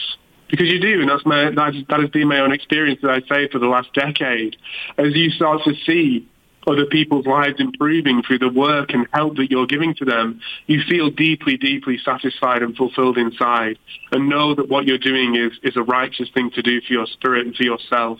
Because 0.51 0.69
you 0.69 0.81
do, 0.81 1.01
and 1.01 1.09
that's 1.09 1.25
my, 1.25 1.51
that, 1.51 1.85
that 1.89 2.01
has 2.01 2.11
been 2.11 2.29
my 2.29 2.41
own 2.41 2.53
experience, 2.53 3.01
as 3.03 3.11
I 3.11 3.21
say, 3.29 3.49
for 3.49 3.59
the 3.59 3.67
last 3.67 3.93
decade. 3.95 4.57
As 4.99 5.15
you 5.15 5.31
start 5.31 5.63
to 5.65 5.75
see 5.87 6.29
other 6.67 6.87
people's 6.87 7.27
lives 7.27 7.57
improving 7.59 8.23
through 8.23 8.39
the 8.39 8.49
work 8.49 8.91
and 8.91 9.07
help 9.13 9.37
that 9.37 9.51
you're 9.51 9.67
giving 9.67 9.95
to 9.97 10.05
them, 10.05 10.41
you 10.67 10.81
feel 10.89 11.11
deeply, 11.11 11.57
deeply 11.57 11.99
satisfied 12.05 12.63
and 12.63 12.77
fulfilled 12.77 13.19
inside 13.19 13.79
and 14.13 14.29
know 14.29 14.55
that 14.55 14.69
what 14.69 14.87
you're 14.87 14.99
doing 14.99 15.37
is, 15.37 15.53
is 15.63 15.77
a 15.77 15.83
righteous 15.83 16.29
thing 16.35 16.51
to 16.53 16.63
do 16.63 16.81
for 16.81 16.93
your 16.93 17.07
spirit 17.07 17.47
and 17.47 17.55
for 17.55 17.65
yourself. 17.65 18.19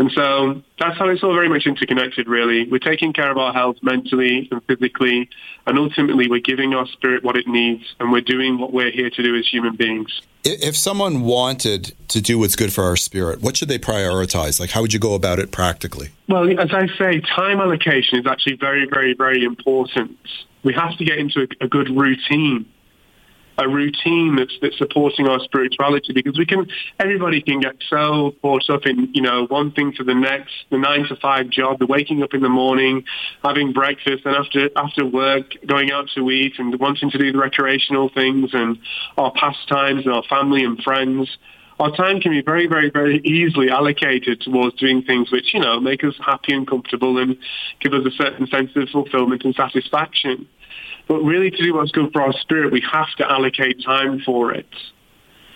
And 0.00 0.10
so 0.12 0.62
that's 0.78 0.96
how 0.98 1.10
it's 1.10 1.22
all 1.22 1.34
very 1.34 1.50
much 1.50 1.66
interconnected, 1.66 2.26
really. 2.26 2.66
We're 2.66 2.78
taking 2.78 3.12
care 3.12 3.30
of 3.30 3.36
our 3.36 3.52
health 3.52 3.76
mentally 3.82 4.48
and 4.50 4.64
physically, 4.64 5.28
and 5.66 5.78
ultimately 5.78 6.26
we're 6.26 6.40
giving 6.40 6.72
our 6.72 6.86
spirit 6.86 7.22
what 7.22 7.36
it 7.36 7.46
needs, 7.46 7.84
and 8.00 8.10
we're 8.10 8.22
doing 8.22 8.58
what 8.58 8.72
we're 8.72 8.90
here 8.90 9.10
to 9.10 9.22
do 9.22 9.36
as 9.36 9.46
human 9.46 9.76
beings. 9.76 10.22
If 10.42 10.74
someone 10.74 11.20
wanted 11.20 11.92
to 12.08 12.22
do 12.22 12.38
what's 12.38 12.56
good 12.56 12.72
for 12.72 12.82
our 12.82 12.96
spirit, 12.96 13.42
what 13.42 13.58
should 13.58 13.68
they 13.68 13.78
prioritize? 13.78 14.58
Like, 14.58 14.70
how 14.70 14.80
would 14.80 14.94
you 14.94 14.98
go 14.98 15.12
about 15.12 15.38
it 15.38 15.52
practically? 15.52 16.08
Well, 16.28 16.48
as 16.58 16.72
I 16.72 16.86
say, 16.96 17.20
time 17.20 17.60
allocation 17.60 18.20
is 18.20 18.26
actually 18.26 18.56
very, 18.56 18.88
very, 18.88 19.12
very 19.12 19.44
important. 19.44 20.16
We 20.62 20.72
have 20.72 20.96
to 20.96 21.04
get 21.04 21.18
into 21.18 21.42
a, 21.42 21.66
a 21.66 21.68
good 21.68 21.90
routine 21.90 22.64
a 23.60 23.68
routine 23.68 24.36
that's 24.36 24.56
that's 24.62 24.78
supporting 24.78 25.28
our 25.28 25.38
spirituality 25.40 26.12
because 26.12 26.36
we 26.38 26.46
can 26.46 26.66
everybody 26.98 27.42
can 27.42 27.60
get 27.60 27.76
so 27.88 28.34
caught 28.40 28.68
up 28.70 28.86
in 28.86 29.12
you 29.12 29.20
know 29.20 29.46
one 29.46 29.70
thing 29.72 29.92
to 29.92 30.02
the 30.02 30.14
next 30.14 30.52
the 30.70 30.78
nine 30.78 31.06
to 31.06 31.14
five 31.16 31.48
job 31.50 31.78
the 31.78 31.86
waking 31.86 32.22
up 32.22 32.32
in 32.32 32.40
the 32.40 32.48
morning 32.48 33.04
having 33.44 33.72
breakfast 33.72 34.24
and 34.24 34.34
after 34.34 34.70
after 34.76 35.04
work 35.04 35.54
going 35.66 35.92
out 35.92 36.08
to 36.14 36.30
eat 36.30 36.54
and 36.58 36.78
wanting 36.80 37.10
to 37.10 37.18
do 37.18 37.30
the 37.32 37.38
recreational 37.38 38.08
things 38.08 38.50
and 38.54 38.78
our 39.18 39.30
pastimes 39.32 40.06
and 40.06 40.14
our 40.14 40.24
family 40.24 40.64
and 40.64 40.82
friends 40.82 41.28
our 41.78 41.90
time 41.96 42.20
can 42.20 42.32
be 42.32 42.42
very, 42.42 42.66
very, 42.66 42.90
very 42.90 43.20
easily 43.24 43.70
allocated 43.70 44.42
towards 44.42 44.76
doing 44.76 45.00
things 45.02 45.32
which, 45.32 45.54
you 45.54 45.60
know, 45.60 45.80
make 45.80 46.04
us 46.04 46.14
happy 46.22 46.52
and 46.52 46.68
comfortable 46.68 47.16
and 47.16 47.38
give 47.80 47.94
us 47.94 48.04
a 48.04 48.10
certain 48.10 48.46
sense 48.48 48.70
of 48.76 48.86
fulfillment 48.90 49.44
and 49.46 49.54
satisfaction. 49.54 50.46
But 51.10 51.24
really 51.24 51.50
to 51.50 51.60
do 51.60 51.74
what's 51.74 51.90
good 51.90 52.12
for 52.12 52.22
our 52.22 52.32
spirit, 52.34 52.70
we 52.70 52.80
have 52.92 53.12
to 53.16 53.28
allocate 53.28 53.82
time 53.84 54.20
for 54.20 54.54
it. 54.54 54.72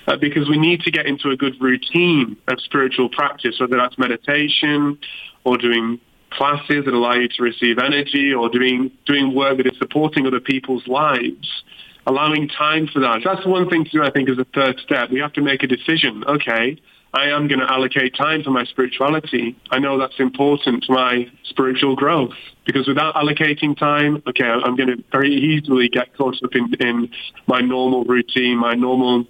Uh, 0.09 0.17
because 0.17 0.49
we 0.49 0.59
need 0.59 0.81
to 0.81 0.91
get 0.91 1.07
into 1.07 1.31
a 1.31 1.37
good 1.37 1.55
routine 1.61 2.37
of 2.49 2.61
spiritual 2.61 3.09
practice, 3.09 3.61
whether 3.61 3.77
that's 3.77 3.97
meditation 3.97 4.99
or 5.45 5.57
doing 5.57 6.01
classes 6.31 6.85
that 6.85 6.93
allow 6.93 7.15
you 7.15 7.29
to 7.29 7.43
receive 7.45 7.79
energy 7.79 8.35
or 8.35 8.49
doing, 8.49 8.91
doing 9.07 9.33
work 9.33 9.59
that 9.59 9.67
is 9.69 9.79
supporting 9.79 10.27
other 10.27 10.41
people's 10.41 10.89
lives, 10.89 11.63
allowing 12.05 12.49
time 12.49 12.89
for 12.93 12.99
that. 12.99 13.21
That's 13.25 13.47
one 13.47 13.71
thing 13.71 13.85
to 13.85 13.91
do, 13.91 14.03
I 14.03 14.11
think, 14.11 14.29
as 14.29 14.39
a 14.39 14.47
third 14.57 14.81
step. 14.81 15.11
We 15.11 15.21
have 15.21 15.35
to 15.35 15.41
make 15.41 15.63
a 15.63 15.69
decision. 15.69 16.25
Okay, 16.27 16.81
I 17.15 17.29
am 17.29 17.47
going 17.47 17.61
to 17.61 17.73
allocate 17.73 18.17
time 18.17 18.43
for 18.43 18.51
my 18.51 18.65
spirituality. 18.65 19.57
I 19.71 19.79
know 19.79 19.99
that's 19.99 20.19
important 20.19 20.83
to 20.85 20.93
my 20.93 21.31
spiritual 21.45 21.95
growth 21.95 22.35
because 22.67 22.89
without 22.89 23.15
allocating 23.15 23.79
time, 23.79 24.21
okay, 24.27 24.45
I'm 24.45 24.75
going 24.75 24.89
to 24.89 25.05
very 25.12 25.33
easily 25.33 25.89
get 25.89 26.17
caught 26.17 26.43
up 26.43 26.51
in, 26.57 26.75
in 26.81 27.09
my 27.47 27.61
normal 27.61 28.03
routine, 28.03 28.59
my 28.59 28.75
normal 28.75 29.27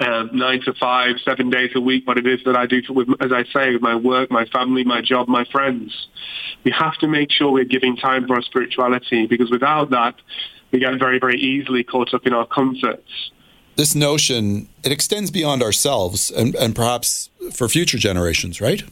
uh, 0.00 0.24
nine 0.32 0.62
to 0.62 0.74
five, 0.80 1.14
seven 1.24 1.48
days 1.48 1.70
a 1.76 1.80
week, 1.80 2.08
what 2.08 2.18
it 2.18 2.26
is 2.26 2.40
that 2.44 2.56
I 2.56 2.66
do, 2.66 2.82
with, 2.88 3.08
as 3.20 3.30
I 3.30 3.44
say, 3.52 3.72
with 3.72 3.82
my 3.82 3.94
work, 3.94 4.28
my 4.32 4.46
family, 4.46 4.82
my 4.82 5.00
job, 5.00 5.28
my 5.28 5.44
friends. 5.52 5.94
We 6.64 6.72
have 6.72 6.98
to 6.98 7.06
make 7.06 7.30
sure 7.30 7.52
we're 7.52 7.64
giving 7.64 7.96
time 7.96 8.26
for 8.26 8.34
our 8.34 8.42
spirituality 8.42 9.28
because 9.28 9.48
without 9.48 9.90
that, 9.90 10.16
we 10.72 10.80
get 10.80 10.98
very, 10.98 11.20
very 11.20 11.38
easily 11.38 11.84
caught 11.84 12.14
up 12.14 12.26
in 12.26 12.32
our 12.32 12.46
comforts 12.46 13.30
this 13.76 13.94
notion 13.94 14.68
it 14.82 14.92
extends 14.92 15.30
beyond 15.30 15.62
ourselves 15.62 16.30
and, 16.30 16.54
and 16.56 16.74
perhaps 16.74 17.30
for 17.52 17.68
future 17.68 17.98
generations, 17.98 18.60
right? 18.60 18.82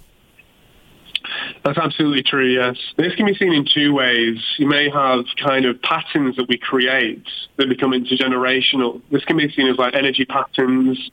That's 1.64 1.78
absolutely 1.78 2.22
true, 2.22 2.46
yes. 2.46 2.76
This 2.96 3.14
can 3.14 3.26
be 3.26 3.34
seen 3.34 3.52
in 3.52 3.66
two 3.66 3.92
ways. 3.92 4.38
You 4.56 4.66
may 4.66 4.88
have 4.88 5.24
kind 5.42 5.66
of 5.66 5.80
patterns 5.82 6.36
that 6.36 6.48
we 6.48 6.56
create 6.56 7.24
that 7.56 7.68
become 7.68 7.92
intergenerational. 7.92 9.02
This 9.10 9.24
can 9.24 9.36
be 9.36 9.50
seen 9.50 9.68
as 9.68 9.76
like 9.76 9.94
energy 9.94 10.24
patterns 10.24 11.10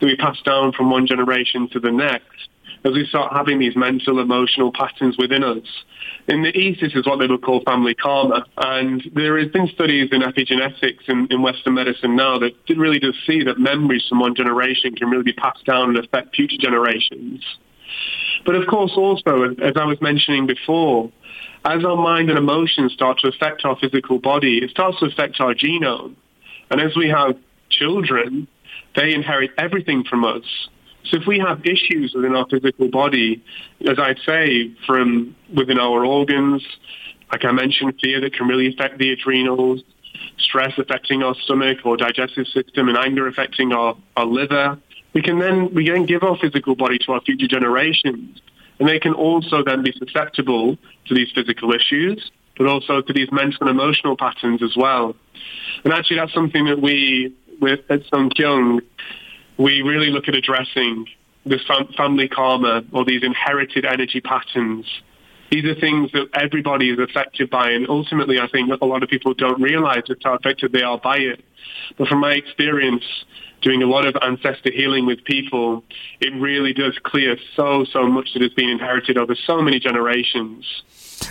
that 0.00 0.06
we 0.06 0.16
pass 0.16 0.40
down 0.42 0.72
from 0.72 0.90
one 0.90 1.06
generation 1.06 1.68
to 1.70 1.80
the 1.80 1.90
next 1.90 2.49
as 2.84 2.92
we 2.92 3.06
start 3.06 3.32
having 3.34 3.58
these 3.58 3.76
mental, 3.76 4.20
emotional 4.20 4.72
patterns 4.72 5.16
within 5.18 5.44
us. 5.44 5.66
In 6.28 6.42
the 6.42 6.56
East, 6.56 6.80
this 6.80 6.94
is 6.94 7.06
what 7.06 7.18
they 7.18 7.26
would 7.26 7.42
call 7.42 7.60
family 7.62 7.94
karma. 7.94 8.44
And 8.56 9.02
there 9.14 9.38
has 9.38 9.48
been 9.48 9.68
studies 9.68 10.08
in 10.12 10.22
epigenetics 10.22 11.08
in, 11.08 11.26
in 11.30 11.42
Western 11.42 11.74
medicine 11.74 12.16
now 12.16 12.38
that 12.38 12.52
really 12.68 12.98
does 12.98 13.16
see 13.26 13.42
that 13.44 13.58
memories 13.58 14.06
from 14.08 14.20
one 14.20 14.34
generation 14.34 14.94
can 14.94 15.10
really 15.10 15.24
be 15.24 15.32
passed 15.32 15.64
down 15.66 15.90
and 15.90 15.98
affect 15.98 16.34
future 16.34 16.56
generations. 16.58 17.44
But 18.46 18.54
of 18.54 18.66
course, 18.66 18.92
also, 18.96 19.54
as 19.60 19.72
I 19.76 19.84
was 19.84 20.00
mentioning 20.00 20.46
before, 20.46 21.10
as 21.64 21.84
our 21.84 21.96
mind 21.96 22.30
and 22.30 22.38
emotions 22.38 22.92
start 22.92 23.18
to 23.18 23.28
affect 23.28 23.64
our 23.64 23.76
physical 23.76 24.18
body, 24.18 24.58
it 24.58 24.70
starts 24.70 24.98
to 25.00 25.06
affect 25.06 25.40
our 25.40 25.54
genome. 25.54 26.14
And 26.70 26.80
as 26.80 26.96
we 26.96 27.08
have 27.08 27.36
children, 27.68 28.48
they 28.96 29.12
inherit 29.12 29.50
everything 29.58 30.04
from 30.04 30.24
us. 30.24 30.44
So 31.04 31.16
if 31.16 31.26
we 31.26 31.38
have 31.38 31.64
issues 31.64 32.12
within 32.14 32.36
our 32.36 32.46
physical 32.48 32.88
body, 32.88 33.42
as 33.88 33.98
I'd 33.98 34.18
say, 34.26 34.70
from 34.86 35.34
within 35.54 35.78
our 35.78 36.04
organs, 36.04 36.62
like 37.32 37.44
I 37.44 37.52
mentioned, 37.52 37.94
fear 38.02 38.20
that 38.20 38.34
can 38.34 38.46
really 38.46 38.68
affect 38.68 38.98
the 38.98 39.12
adrenals, 39.12 39.82
stress 40.38 40.72
affecting 40.78 41.22
our 41.22 41.34
stomach 41.34 41.78
or 41.84 41.96
digestive 41.96 42.46
system, 42.48 42.88
and 42.88 42.98
anger 42.98 43.26
affecting 43.26 43.72
our, 43.72 43.96
our 44.16 44.26
liver, 44.26 44.78
we 45.12 45.22
can 45.22 45.38
then 45.38 45.72
we 45.74 45.86
can 45.86 46.06
give 46.06 46.22
our 46.22 46.36
physical 46.38 46.76
body 46.76 46.98
to 46.98 47.12
our 47.12 47.20
future 47.22 47.48
generations. 47.48 48.40
And 48.78 48.88
they 48.88 48.98
can 48.98 49.12
also 49.12 49.62
then 49.62 49.82
be 49.82 49.92
susceptible 49.92 50.78
to 51.06 51.14
these 51.14 51.30
physical 51.34 51.72
issues, 51.72 52.30
but 52.56 52.66
also 52.66 53.02
to 53.02 53.12
these 53.12 53.30
mental 53.30 53.68
and 53.68 53.70
emotional 53.70 54.16
patterns 54.16 54.62
as 54.62 54.74
well. 54.76 55.14
And 55.84 55.92
actually 55.92 56.16
that's 56.16 56.32
something 56.32 56.64
that 56.66 56.80
we 56.80 57.34
with 57.60 57.80
at 57.90 58.06
Sung 58.06 58.30
Kyung 58.30 58.80
we 59.60 59.82
really 59.82 60.10
look 60.10 60.26
at 60.26 60.34
addressing 60.34 61.06
this 61.44 61.60
family 61.96 62.28
karma 62.28 62.82
or 62.92 63.04
these 63.04 63.22
inherited 63.22 63.84
energy 63.84 64.20
patterns. 64.20 64.86
These 65.50 65.64
are 65.66 65.74
things 65.74 66.10
that 66.12 66.28
everybody 66.32 66.90
is 66.90 66.98
affected 66.98 67.50
by, 67.50 67.70
and 67.70 67.86
ultimately, 67.88 68.40
I 68.40 68.48
think 68.48 68.70
a 68.80 68.86
lot 68.86 69.02
of 69.02 69.10
people 69.10 69.34
don't 69.34 69.60
realize 69.60 70.04
just 70.06 70.22
how 70.24 70.34
affected 70.34 70.72
they 70.72 70.82
are 70.82 70.96
by 70.98 71.18
it. 71.18 71.44
But 71.98 72.08
from 72.08 72.20
my 72.20 72.32
experience, 72.32 73.04
doing 73.60 73.82
a 73.82 73.86
lot 73.86 74.06
of 74.06 74.16
ancestor 74.22 74.70
healing 74.72 75.04
with 75.04 75.24
people, 75.24 75.84
it 76.20 76.32
really 76.40 76.72
does 76.72 76.96
clear 77.02 77.36
so, 77.54 77.84
so 77.84 78.06
much 78.06 78.32
that 78.32 78.42
has 78.42 78.54
been 78.54 78.70
inherited 78.70 79.18
over 79.18 79.34
so 79.34 79.60
many 79.60 79.78
generations. 79.78 80.64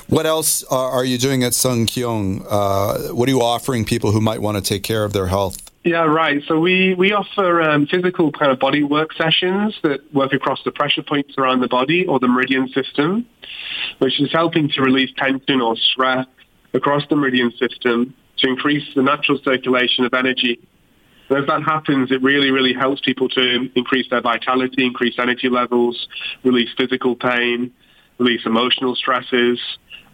What 0.08 0.26
else 0.26 0.64
are 0.64 1.06
you 1.06 1.18
doing 1.18 1.44
at 1.44 1.54
Sung 1.54 1.86
Kyung? 1.86 2.46
Uh, 2.50 3.10
what 3.10 3.28
are 3.30 3.32
you 3.32 3.42
offering 3.42 3.86
people 3.86 4.12
who 4.12 4.22
might 4.22 4.42
want 4.42 4.58
to 4.58 4.64
take 4.64 4.84
care 4.84 5.04
of 5.04 5.14
their 5.14 5.28
health? 5.28 5.70
Yeah, 5.84 6.04
right. 6.04 6.44
So 6.48 6.60
we, 6.60 6.94
we 6.94 7.14
offer 7.14 7.62
um, 7.62 7.88
physical 7.88 8.32
kind 8.32 8.52
of 8.52 8.60
body 8.60 8.84
work 8.84 9.14
sessions 9.14 9.80
that 9.84 10.14
work 10.14 10.34
across 10.34 10.62
the 10.64 10.72
pressure 10.72 11.04
points 11.04 11.36
around 11.38 11.62
the 11.62 11.70
body 11.70 12.06
or 12.06 12.20
the 12.20 12.28
meridian 12.28 12.68
system, 12.70 13.26
which 14.00 14.20
is 14.20 14.32
helping 14.32 14.70
to 14.70 14.82
release 14.82 15.10
tension 15.18 15.62
or 15.62 15.78
stress 15.78 16.28
across 16.74 17.04
the 17.10 17.16
meridian 17.16 17.52
system 17.52 18.14
to 18.38 18.48
increase 18.48 18.84
the 18.94 19.02
natural 19.02 19.40
circulation 19.44 20.06
of 20.06 20.14
energy. 20.14 20.60
And 21.30 21.40
as 21.40 21.48
that 21.48 21.64
happens, 21.64 22.12
it 22.12 22.22
really, 22.22 22.52
really 22.52 22.74
helps 22.74 23.02
people 23.02 23.30
to 23.30 23.70
increase 23.76 24.10
their 24.10 24.22
vitality, 24.22 24.86
increase 24.86 25.16
energy 25.18 25.48
levels, 25.48 26.08
release 26.44 26.70
physical 26.76 27.16
pain, 27.16 27.72
release 28.20 28.42
emotional 28.46 28.96
stresses. 28.96 29.60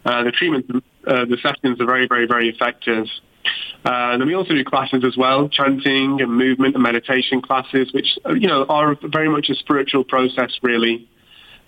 Uh, 0.05 0.23
the 0.23 0.31
treatment, 0.31 0.65
uh, 1.07 1.25
the 1.25 1.37
sessions 1.41 1.81
are 1.81 1.85
very, 1.85 2.07
very, 2.07 2.27
very 2.27 2.49
effective. 2.49 3.07
Uh, 3.85 4.13
and 4.13 4.21
then 4.21 4.27
we 4.27 4.35
also 4.35 4.53
do 4.53 4.63
classes 4.63 5.03
as 5.03 5.15
well, 5.17 5.49
chanting 5.49 6.21
and 6.21 6.31
movement 6.31 6.75
and 6.75 6.83
meditation 6.83 7.41
classes, 7.41 7.91
which, 7.93 8.17
uh, 8.25 8.33
you 8.33 8.47
know, 8.47 8.65
are 8.69 8.95
very 9.03 9.29
much 9.29 9.49
a 9.49 9.55
spiritual 9.55 10.03
process, 10.03 10.51
really, 10.63 11.07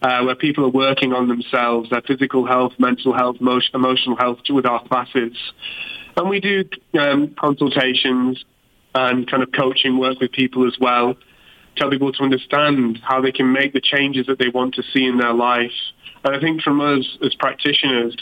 uh, 0.01 0.21
where 0.23 0.35
people 0.35 0.65
are 0.65 0.69
working 0.69 1.13
on 1.13 1.27
themselves, 1.27 1.89
their 1.89 2.01
physical 2.01 2.45
health, 2.45 2.73
mental 2.79 3.13
health, 3.13 3.37
emotion, 3.39 3.71
emotional 3.75 4.15
health 4.15 4.39
with 4.49 4.65
our 4.65 4.83
classes. 4.87 5.35
And 6.15 6.29
we 6.29 6.39
do 6.39 6.63
um, 6.99 7.35
consultations 7.39 8.43
and 8.95 9.29
kind 9.29 9.43
of 9.43 9.51
coaching 9.51 9.99
work 9.99 10.19
with 10.19 10.31
people 10.31 10.65
as 10.65 10.75
well, 10.79 11.15
tell 11.77 11.89
people 11.89 12.11
to 12.11 12.23
understand 12.23 12.99
how 13.03 13.21
they 13.21 13.31
can 13.31 13.51
make 13.51 13.73
the 13.73 13.81
changes 13.81 14.25
that 14.27 14.39
they 14.39 14.49
want 14.49 14.73
to 14.75 14.83
see 14.93 15.05
in 15.05 15.17
their 15.17 15.33
life 15.33 15.71
And 16.23 16.35
I 16.35 16.39
think 16.39 16.61
from 16.61 16.81
us 16.81 17.05
as 17.23 17.33
practitioners, 17.35 18.15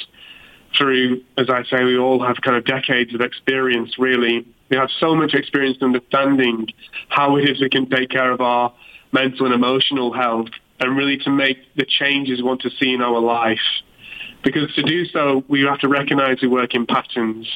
through, 0.78 1.22
as 1.38 1.49
I 1.49 1.64
say, 1.64 1.84
we 1.84 1.97
all 1.97 2.22
have 2.24 2.38
kind 2.41 2.58
of 2.58 2.66
decades 2.66 3.14
of 3.14 3.22
experience, 3.22 3.97
really. 3.97 4.45
We 4.70 4.78
have 4.78 4.89
so 4.99 5.16
much 5.16 5.34
experience 5.34 5.78
understanding 5.82 6.68
how 7.10 7.38
it 7.38 7.49
is 7.49 7.62
we 7.62 7.70
can 7.70 7.89
take 7.89 8.10
care 8.10 8.32
of 8.32 8.41
our 8.41 8.74
mental 9.12 9.45
and 9.45 9.56
emotional 9.56 10.12
health 10.12 10.49
and 10.80 10.97
really 10.97 11.18
to 11.20 11.30
make 11.30 11.58
the 11.76 11.86
changes 11.86 12.39
we 12.39 12.43
want 12.43 12.62
to 12.62 12.70
see 12.72 12.93
in 12.93 13.01
our 13.01 13.20
life. 13.20 13.60
Because 14.43 14.74
to 14.76 14.84
do 14.84 15.06
so, 15.06 15.43
we 15.47 15.62
have 15.62 15.80
to 15.80 15.88
recognize 15.88 16.41
we 16.41 16.47
work 16.47 16.76
in 16.76 16.86
patterns. 16.86 17.47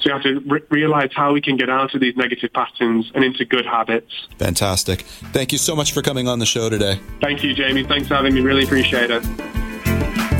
So 0.00 0.06
we 0.06 0.12
have 0.12 0.22
to 0.22 0.40
re- 0.46 0.62
realize 0.70 1.10
how 1.14 1.32
we 1.32 1.40
can 1.40 1.56
get 1.56 1.70
out 1.70 1.94
of 1.94 2.00
these 2.00 2.16
negative 2.16 2.52
patterns 2.52 3.10
and 3.14 3.24
into 3.24 3.44
good 3.44 3.66
habits. 3.66 4.12
Fantastic. 4.38 5.02
Thank 5.32 5.52
you 5.52 5.58
so 5.58 5.74
much 5.74 5.92
for 5.92 6.02
coming 6.02 6.28
on 6.28 6.38
the 6.38 6.46
show 6.46 6.68
today. 6.68 7.00
Thank 7.20 7.42
you, 7.42 7.54
Jamie. 7.54 7.84
Thanks 7.84 8.08
for 8.08 8.14
having 8.14 8.34
me. 8.34 8.40
Really 8.40 8.64
appreciate 8.64 9.10
it. 9.10 9.57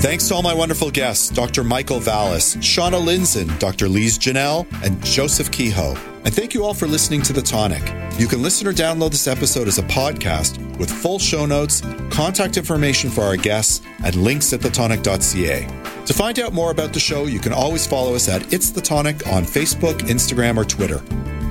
Thanks 0.00 0.28
to 0.28 0.34
all 0.34 0.42
my 0.42 0.54
wonderful 0.54 0.92
guests, 0.92 1.28
Dr. 1.28 1.64
Michael 1.64 1.98
Vallis, 1.98 2.54
Shauna 2.56 3.04
Linson, 3.04 3.58
Dr. 3.58 3.88
Lise 3.88 4.16
Janelle, 4.16 4.64
and 4.84 5.04
Joseph 5.04 5.50
Kehoe. 5.50 5.96
And 6.24 6.32
thank 6.32 6.54
you 6.54 6.64
all 6.64 6.72
for 6.72 6.86
listening 6.86 7.20
to 7.22 7.32
The 7.32 7.42
Tonic. 7.42 7.82
You 8.16 8.28
can 8.28 8.40
listen 8.40 8.68
or 8.68 8.72
download 8.72 9.10
this 9.10 9.26
episode 9.26 9.66
as 9.66 9.78
a 9.78 9.82
podcast 9.82 10.58
with 10.78 10.88
full 10.88 11.18
show 11.18 11.46
notes, 11.46 11.80
contact 12.10 12.56
information 12.56 13.10
for 13.10 13.22
our 13.22 13.36
guests, 13.36 13.84
and 14.04 14.14
links 14.14 14.52
at 14.52 14.60
thetonic.ca. 14.60 16.04
To 16.06 16.14
find 16.14 16.38
out 16.38 16.52
more 16.52 16.70
about 16.70 16.92
the 16.92 17.00
show, 17.00 17.26
you 17.26 17.40
can 17.40 17.52
always 17.52 17.84
follow 17.84 18.14
us 18.14 18.28
at 18.28 18.52
It's 18.52 18.70
The 18.70 18.80
Tonic 18.80 19.26
on 19.26 19.42
Facebook, 19.42 19.98
Instagram, 20.02 20.56
or 20.56 20.64
Twitter. 20.64 21.02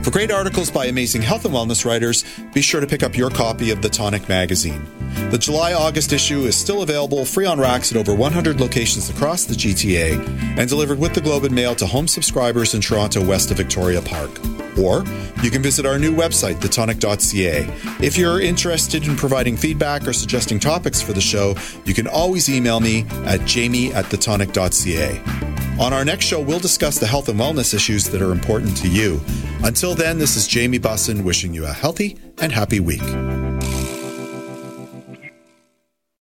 For 0.03 0.11
great 0.11 0.31
articles 0.31 0.71
by 0.71 0.85
amazing 0.85 1.21
health 1.21 1.43
and 1.45 1.53
wellness 1.53 1.83
writers, 1.83 2.23
be 2.53 2.61
sure 2.61 2.79
to 2.79 2.87
pick 2.87 3.03
up 3.03 3.17
your 3.17 3.29
copy 3.29 3.71
of 3.71 3.81
The 3.81 3.89
Tonic 3.89 4.29
magazine. 4.29 4.87
The 5.31 5.37
July 5.37 5.73
August 5.73 6.13
issue 6.13 6.45
is 6.45 6.55
still 6.55 6.81
available 6.81 7.25
free 7.25 7.45
on 7.45 7.59
racks 7.59 7.91
at 7.91 7.97
over 7.97 8.15
100 8.15 8.61
locations 8.61 9.09
across 9.09 9.43
the 9.43 9.55
GTA 9.55 10.57
and 10.57 10.69
delivered 10.69 10.99
with 10.99 11.13
the 11.13 11.19
Globe 11.19 11.43
and 11.43 11.53
Mail 11.53 11.75
to 11.75 11.85
home 11.85 12.07
subscribers 12.07 12.73
in 12.73 12.79
Toronto 12.79 13.25
west 13.25 13.51
of 13.51 13.57
Victoria 13.57 14.01
Park. 14.01 14.31
Or 14.77 15.03
you 15.43 15.51
can 15.51 15.61
visit 15.61 15.85
our 15.85 15.99
new 15.99 16.15
website, 16.15 16.55
thetonic.ca. 16.55 17.67
If 18.05 18.17
you're 18.17 18.39
interested 18.39 19.05
in 19.05 19.15
providing 19.17 19.57
feedback 19.57 20.07
or 20.07 20.13
suggesting 20.13 20.59
topics 20.59 21.01
for 21.01 21.13
the 21.13 21.21
show, 21.21 21.55
you 21.83 21.93
can 21.93 22.07
always 22.07 22.47
email 22.47 22.79
me 22.79 23.05
at 23.25 23.43
jamie 23.45 23.91
at 23.93 24.05
thetonic.ca. 24.05 25.66
On 25.79 25.93
our 25.93 26.03
next 26.03 26.25
show, 26.25 26.41
we'll 26.41 26.59
discuss 26.59 26.97
the 26.97 27.05
health 27.05 27.29
and 27.29 27.39
wellness 27.39 27.73
issues 27.73 28.09
that 28.09 28.21
are 28.21 28.31
important 28.31 28.75
to 28.77 28.87
you. 28.87 29.21
Until 29.63 29.93
then, 29.93 30.17
this 30.17 30.35
is 30.35 30.47
Jamie 30.47 30.79
Bussin 30.79 31.23
wishing 31.23 31.53
you 31.53 31.65
a 31.65 31.71
healthy 31.71 32.17
and 32.39 32.51
happy 32.51 32.79
week. 32.79 33.03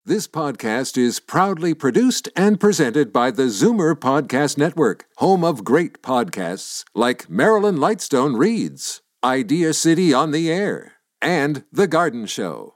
This 0.06 0.26
podcast 0.28 0.98
is 0.98 1.20
proudly 1.20 1.72
produced 1.72 2.28
and 2.36 2.60
presented 2.60 3.12
by 3.12 3.30
the 3.30 3.44
Zoomer 3.44 3.94
Podcast 3.94 4.58
Network, 4.58 5.06
home 5.16 5.44
of 5.44 5.64
great 5.64 6.02
podcasts 6.02 6.84
like 6.94 7.30
Marilyn 7.30 7.76
Lightstone 7.76 8.36
Reads, 8.36 9.00
Idea 9.22 9.72
City 9.72 10.12
on 10.12 10.32
the 10.32 10.50
Air, 10.52 10.94
and 11.22 11.64
The 11.72 11.86
Garden 11.86 12.26
Show. 12.26 12.73